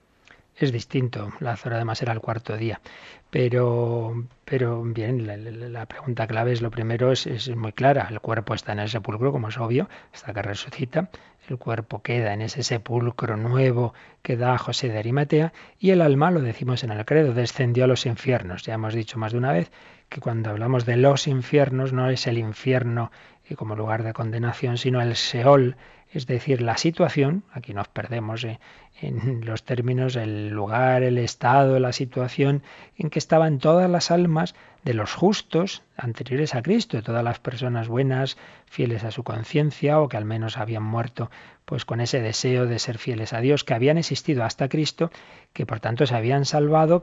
Es 0.59 0.73
distinto, 0.73 1.33
Lázaro 1.41 1.77
además 1.77 2.01
era 2.01 2.15
el 2.15 2.21
cuarto 2.21 2.57
día. 2.57 2.81
Pero, 3.31 4.25
pero 4.47 4.83
bien, 4.83 5.27
la, 5.27 5.37
la 5.37 5.87
pregunta 5.87 6.27
clave 6.27 6.53
es 6.53 6.63
lo 6.63 6.71
primero, 6.71 7.13
es, 7.13 7.27
es, 7.27 7.55
muy 7.55 7.73
clara. 7.73 8.07
El 8.11 8.21
cuerpo 8.21 8.55
está 8.55 8.73
en 8.73 8.79
el 8.79 8.89
sepulcro, 8.89 9.33
como 9.33 9.49
es 9.49 9.59
obvio, 9.59 9.89
hasta 10.15 10.33
que 10.33 10.41
resucita. 10.41 11.11
El 11.49 11.59
cuerpo 11.59 12.01
queda 12.03 12.33
en 12.33 12.41
ese 12.41 12.63
sepulcro 12.63 13.37
nuevo 13.37 13.93
que 14.23 14.39
da 14.39 14.57
José 14.57 14.89
de 14.89 14.99
Arimatea. 14.99 15.53
Y 15.79 15.91
el 15.91 16.01
alma, 16.01 16.31
lo 16.31 16.41
decimos 16.41 16.83
en 16.85 16.91
el 16.91 17.05
credo, 17.05 17.35
descendió 17.35 17.85
a 17.85 17.89
los 17.89 18.07
infiernos. 18.07 18.63
Ya 18.63 18.75
hemos 18.75 18.95
dicho 18.95 19.19
más 19.19 19.33
de 19.33 19.39
una 19.39 19.53
vez 19.53 19.71
que 20.09 20.21
cuando 20.21 20.51
hablamos 20.51 20.87
de 20.87 20.97
los 20.97 21.27
infiernos 21.27 21.93
no 21.93 22.09
es 22.09 22.27
el 22.27 22.39
infierno 22.39 23.11
como 23.55 23.77
lugar 23.77 24.03
de 24.03 24.13
condenación, 24.13 24.77
sino 24.77 25.01
el 25.01 25.15
Seol, 25.15 25.77
es 26.17 26.27
decir, 26.27 26.63
la 26.63 26.79
situación, 26.79 27.45
aquí 27.53 27.75
nos 27.75 27.89
perdemos 27.89 28.43
eh, 28.45 28.59
en 29.03 29.45
los 29.45 29.65
términos, 29.65 30.17
el 30.17 30.49
lugar, 30.49 31.03
el 31.03 31.19
estado, 31.19 31.79
la 31.79 31.93
situación 31.93 32.63
en 32.97 33.11
que 33.11 33.19
estaban 33.19 33.59
todas 33.59 33.91
las 33.91 34.11
almas 34.11 34.55
de 34.83 34.95
los 34.95 35.13
justos 35.13 35.83
anteriores 35.97 36.55
a 36.55 36.63
Cristo, 36.63 37.03
todas 37.03 37.23
las 37.23 37.39
personas 37.39 37.89
buenas, 37.89 38.39
fieles 38.65 39.05
a 39.05 39.11
su 39.11 39.25
conciencia 39.25 40.01
o 40.01 40.09
que 40.09 40.17
al 40.17 40.25
menos 40.25 40.57
habían 40.57 40.85
muerto 40.85 41.31
pues 41.67 41.85
con 41.85 42.01
ese 42.01 42.21
deseo 42.21 42.67
de 42.67 42.79
ser 42.79 42.97
fieles 42.97 43.33
a 43.33 43.41
Dios, 43.41 43.65
que 43.65 43.75
habían 43.75 43.99
existido 43.99 44.45
hasta 44.45 44.69
Cristo, 44.69 45.11
que 45.53 45.67
por 45.67 45.81
tanto 45.81 46.07
se 46.07 46.15
habían 46.15 46.45
salvado, 46.45 47.03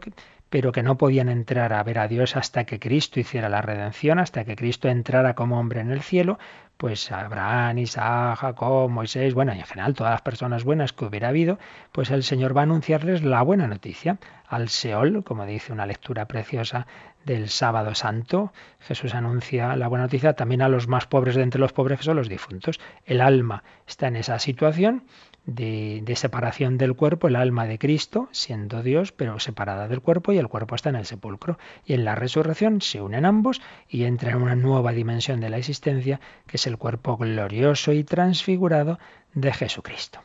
pero 0.54 0.72
que 0.72 0.84
no 0.84 0.99
podían 0.99 1.30
entrar 1.30 1.74
a 1.74 1.82
ver 1.82 1.97
a 1.97 2.08
Dios 2.08 2.36
hasta 2.36 2.66
que 2.66 2.80
Cristo 2.80 3.20
hiciera 3.20 3.49
la 3.49 3.64
redención, 3.64 4.20
hasta 4.20 4.45
que 4.45 4.56
Cristo 4.56 4.88
entrara 4.88 5.34
como 5.34 5.60
hombre 5.60 5.80
en 5.80 5.89
el 5.89 6.04
cielo, 6.04 6.38
pues 6.78 7.12
Abraham, 7.12 7.80
Isaac, 7.80 8.38
Jacob, 8.38 8.88
Moisés, 8.88 9.34
bueno, 9.34 9.56
y 9.56 9.58
en 9.58 9.66
general 9.66 9.95
todas 9.95 10.12
las 10.12 10.22
personas 10.22 10.64
buenas 10.64 10.93
que 10.93 11.06
hubiera 11.06 11.30
habido, 11.30 11.58
pues 11.91 12.12
el 12.12 12.22
Señor 12.22 12.56
va 12.56 12.62
a 12.62 12.66
anunciarles 12.66 13.24
la 13.24 13.41
buena 13.41 13.66
noticia 13.66 14.20
al 14.47 14.70
Seol, 14.70 15.24
como 15.24 15.47
dice 15.47 15.74
una 15.74 15.88
lectura 15.88 16.28
preciosa 16.28 16.86
del 17.26 17.49
sábado 17.49 17.95
santo. 17.95 18.54
Jesús 18.80 19.16
anuncia 19.16 19.76
la 19.76 19.88
buena 19.88 20.06
noticia 20.06 20.34
también 20.34 20.62
a 20.62 20.70
los 20.70 20.88
más 20.88 21.08
pobres 21.08 21.34
de 21.34 21.41
entre 21.41 21.62
los 21.62 21.74
pobres, 21.74 21.97
que 21.97 22.06
son 22.06 22.18
los 22.18 22.30
difuntos. 22.30 22.80
El 23.06 23.22
alma 23.22 23.64
está 23.88 24.08
en 24.08 24.18
esa 24.18 24.38
situación 24.38 25.01
de, 25.46 26.14
separación 26.16 26.78
del 26.78 26.96
cuerpo, 26.96 27.28
el 27.28 27.36
alma 27.36 27.66
de 27.66 27.78
Cristo, 27.78 28.30
siendo 28.32 28.82
Dios, 28.82 29.12
pero 29.12 29.39
separada 29.39 29.88
del 29.88 30.02
cuerpo, 30.02 30.32
y 30.32 30.38
el 30.38 30.48
cuerpo 30.48 30.76
está 30.76 30.89
en 30.89 30.96
el 30.96 31.06
sepulcro. 31.06 31.58
Y 31.86 31.94
en 31.94 32.06
la 32.06 32.16
resurrección 32.16 32.82
se 32.82 33.02
unen 33.02 33.26
ambos 33.26 33.62
y 33.89 34.06
entra 34.06 34.32
en 34.32 34.41
una 34.41 34.56
nueva 34.56 34.91
dimensión 34.94 35.39
de 35.39 35.50
la 35.50 35.58
existencia, 35.58 36.20
que 36.48 36.58
es 36.58 36.68
el 36.68 36.78
cuerpo 36.78 37.18
glorioso 37.18 37.91
y 37.91 38.04
transfigurado 38.04 39.00
de 39.34 39.52
Jesucristo. 39.54 40.22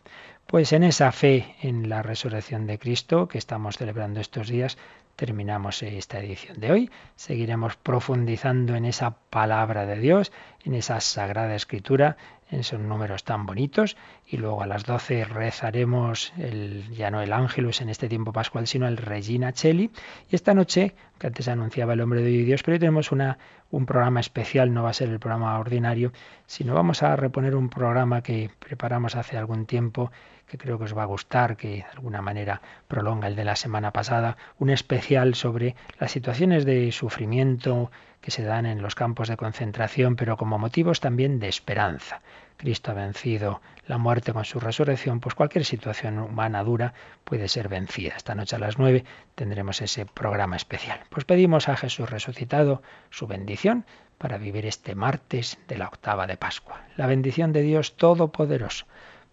Pues 0.46 0.72
en 0.72 0.82
esa 0.82 1.12
fe 1.12 1.56
en 1.60 1.90
la 1.90 2.00
resurrección 2.00 2.66
de 2.66 2.78
Cristo 2.78 3.28
que 3.28 3.36
estamos 3.36 3.76
celebrando 3.76 4.20
estos 4.20 4.48
días, 4.48 4.78
terminamos 5.18 5.82
esta 5.82 6.20
edición 6.20 6.60
de 6.60 6.70
hoy. 6.70 6.90
Seguiremos 7.16 7.74
profundizando 7.74 8.76
en 8.76 8.84
esa 8.84 9.16
palabra 9.30 9.84
de 9.84 9.98
Dios, 9.98 10.30
en 10.64 10.74
esa 10.74 11.00
sagrada 11.00 11.56
escritura, 11.56 12.16
en 12.52 12.60
esos 12.60 12.78
números 12.78 13.24
tan 13.24 13.44
bonitos. 13.44 13.96
Y 14.24 14.36
luego 14.36 14.62
a 14.62 14.68
las 14.68 14.84
12 14.84 15.24
rezaremos 15.24 16.32
el, 16.38 16.88
ya 16.92 17.10
no 17.10 17.20
el 17.20 17.32
Ángelus 17.32 17.80
en 17.80 17.88
este 17.88 18.08
tiempo 18.08 18.32
pascual, 18.32 18.68
sino 18.68 18.86
el 18.86 18.96
Regina 18.96 19.52
Cheli. 19.52 19.90
Y 20.30 20.36
esta 20.36 20.54
noche, 20.54 20.94
que 21.18 21.26
antes 21.26 21.48
anunciaba 21.48 21.94
el 21.94 22.00
hombre 22.00 22.22
de 22.22 22.30
Dios, 22.30 22.62
pero 22.62 22.76
hoy 22.76 22.78
tenemos 22.78 23.10
un 23.10 23.86
programa 23.86 24.20
especial, 24.20 24.72
no 24.72 24.84
va 24.84 24.90
a 24.90 24.94
ser 24.94 25.08
el 25.08 25.18
programa 25.18 25.58
ordinario, 25.58 26.12
sino 26.46 26.74
vamos 26.74 27.02
a 27.02 27.16
reponer 27.16 27.56
un 27.56 27.70
programa 27.70 28.22
que 28.22 28.52
preparamos 28.60 29.16
hace 29.16 29.36
algún 29.36 29.66
tiempo 29.66 30.12
que 30.48 30.58
creo 30.58 30.78
que 30.78 30.84
os 30.84 30.96
va 30.96 31.02
a 31.02 31.06
gustar, 31.06 31.56
que 31.56 31.68
de 31.68 31.86
alguna 31.92 32.22
manera 32.22 32.60
prolonga 32.88 33.28
el 33.28 33.36
de 33.36 33.44
la 33.44 33.56
semana 33.56 33.92
pasada, 33.92 34.36
un 34.58 34.70
especial 34.70 35.34
sobre 35.34 35.76
las 35.98 36.10
situaciones 36.10 36.64
de 36.64 36.90
sufrimiento 36.92 37.90
que 38.20 38.30
se 38.30 38.42
dan 38.42 38.66
en 38.66 38.82
los 38.82 38.94
campos 38.94 39.28
de 39.28 39.36
concentración, 39.36 40.16
pero 40.16 40.36
como 40.36 40.58
motivos 40.58 41.00
también 41.00 41.38
de 41.38 41.48
esperanza. 41.48 42.20
Cristo 42.56 42.90
ha 42.90 42.94
vencido 42.94 43.60
la 43.86 43.98
muerte 43.98 44.32
con 44.32 44.44
su 44.44 44.58
resurrección, 44.58 45.20
pues 45.20 45.36
cualquier 45.36 45.64
situación 45.64 46.18
humana 46.18 46.64
dura 46.64 46.92
puede 47.24 47.46
ser 47.46 47.68
vencida. 47.68 48.14
Esta 48.16 48.34
noche 48.34 48.56
a 48.56 48.58
las 48.58 48.78
nueve 48.78 49.04
tendremos 49.36 49.80
ese 49.80 50.06
programa 50.06 50.56
especial. 50.56 51.00
Pues 51.08 51.24
pedimos 51.24 51.68
a 51.68 51.76
Jesús 51.76 52.10
resucitado 52.10 52.82
su 53.10 53.28
bendición 53.28 53.84
para 54.18 54.38
vivir 54.38 54.66
este 54.66 54.96
martes 54.96 55.58
de 55.68 55.78
la 55.78 55.86
octava 55.86 56.26
de 56.26 56.36
Pascua. 56.36 56.82
La 56.96 57.06
bendición 57.06 57.52
de 57.52 57.62
Dios 57.62 57.96
Todopoderoso. 57.96 58.86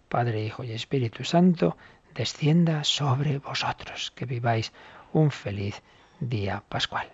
Padre, 0.08 0.44
Hijo 0.44 0.64
y 0.64 0.72
Espíritu 0.72 1.24
Santo, 1.24 1.76
descienda 2.14 2.84
sobre 2.84 3.38
vosotros. 3.38 4.12
Que 4.14 4.24
viváis 4.24 4.72
un 5.12 5.30
feliz 5.30 5.82
día 6.20 6.62
pascual. 6.68 7.08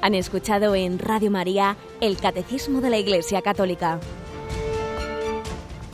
Han 0.00 0.16
escuchado 0.16 0.74
en 0.74 0.98
Radio 0.98 1.30
María 1.30 1.76
el 2.00 2.16
Catecismo 2.16 2.80
de 2.80 2.90
la 2.90 2.98
Iglesia 2.98 3.40
Católica 3.40 4.00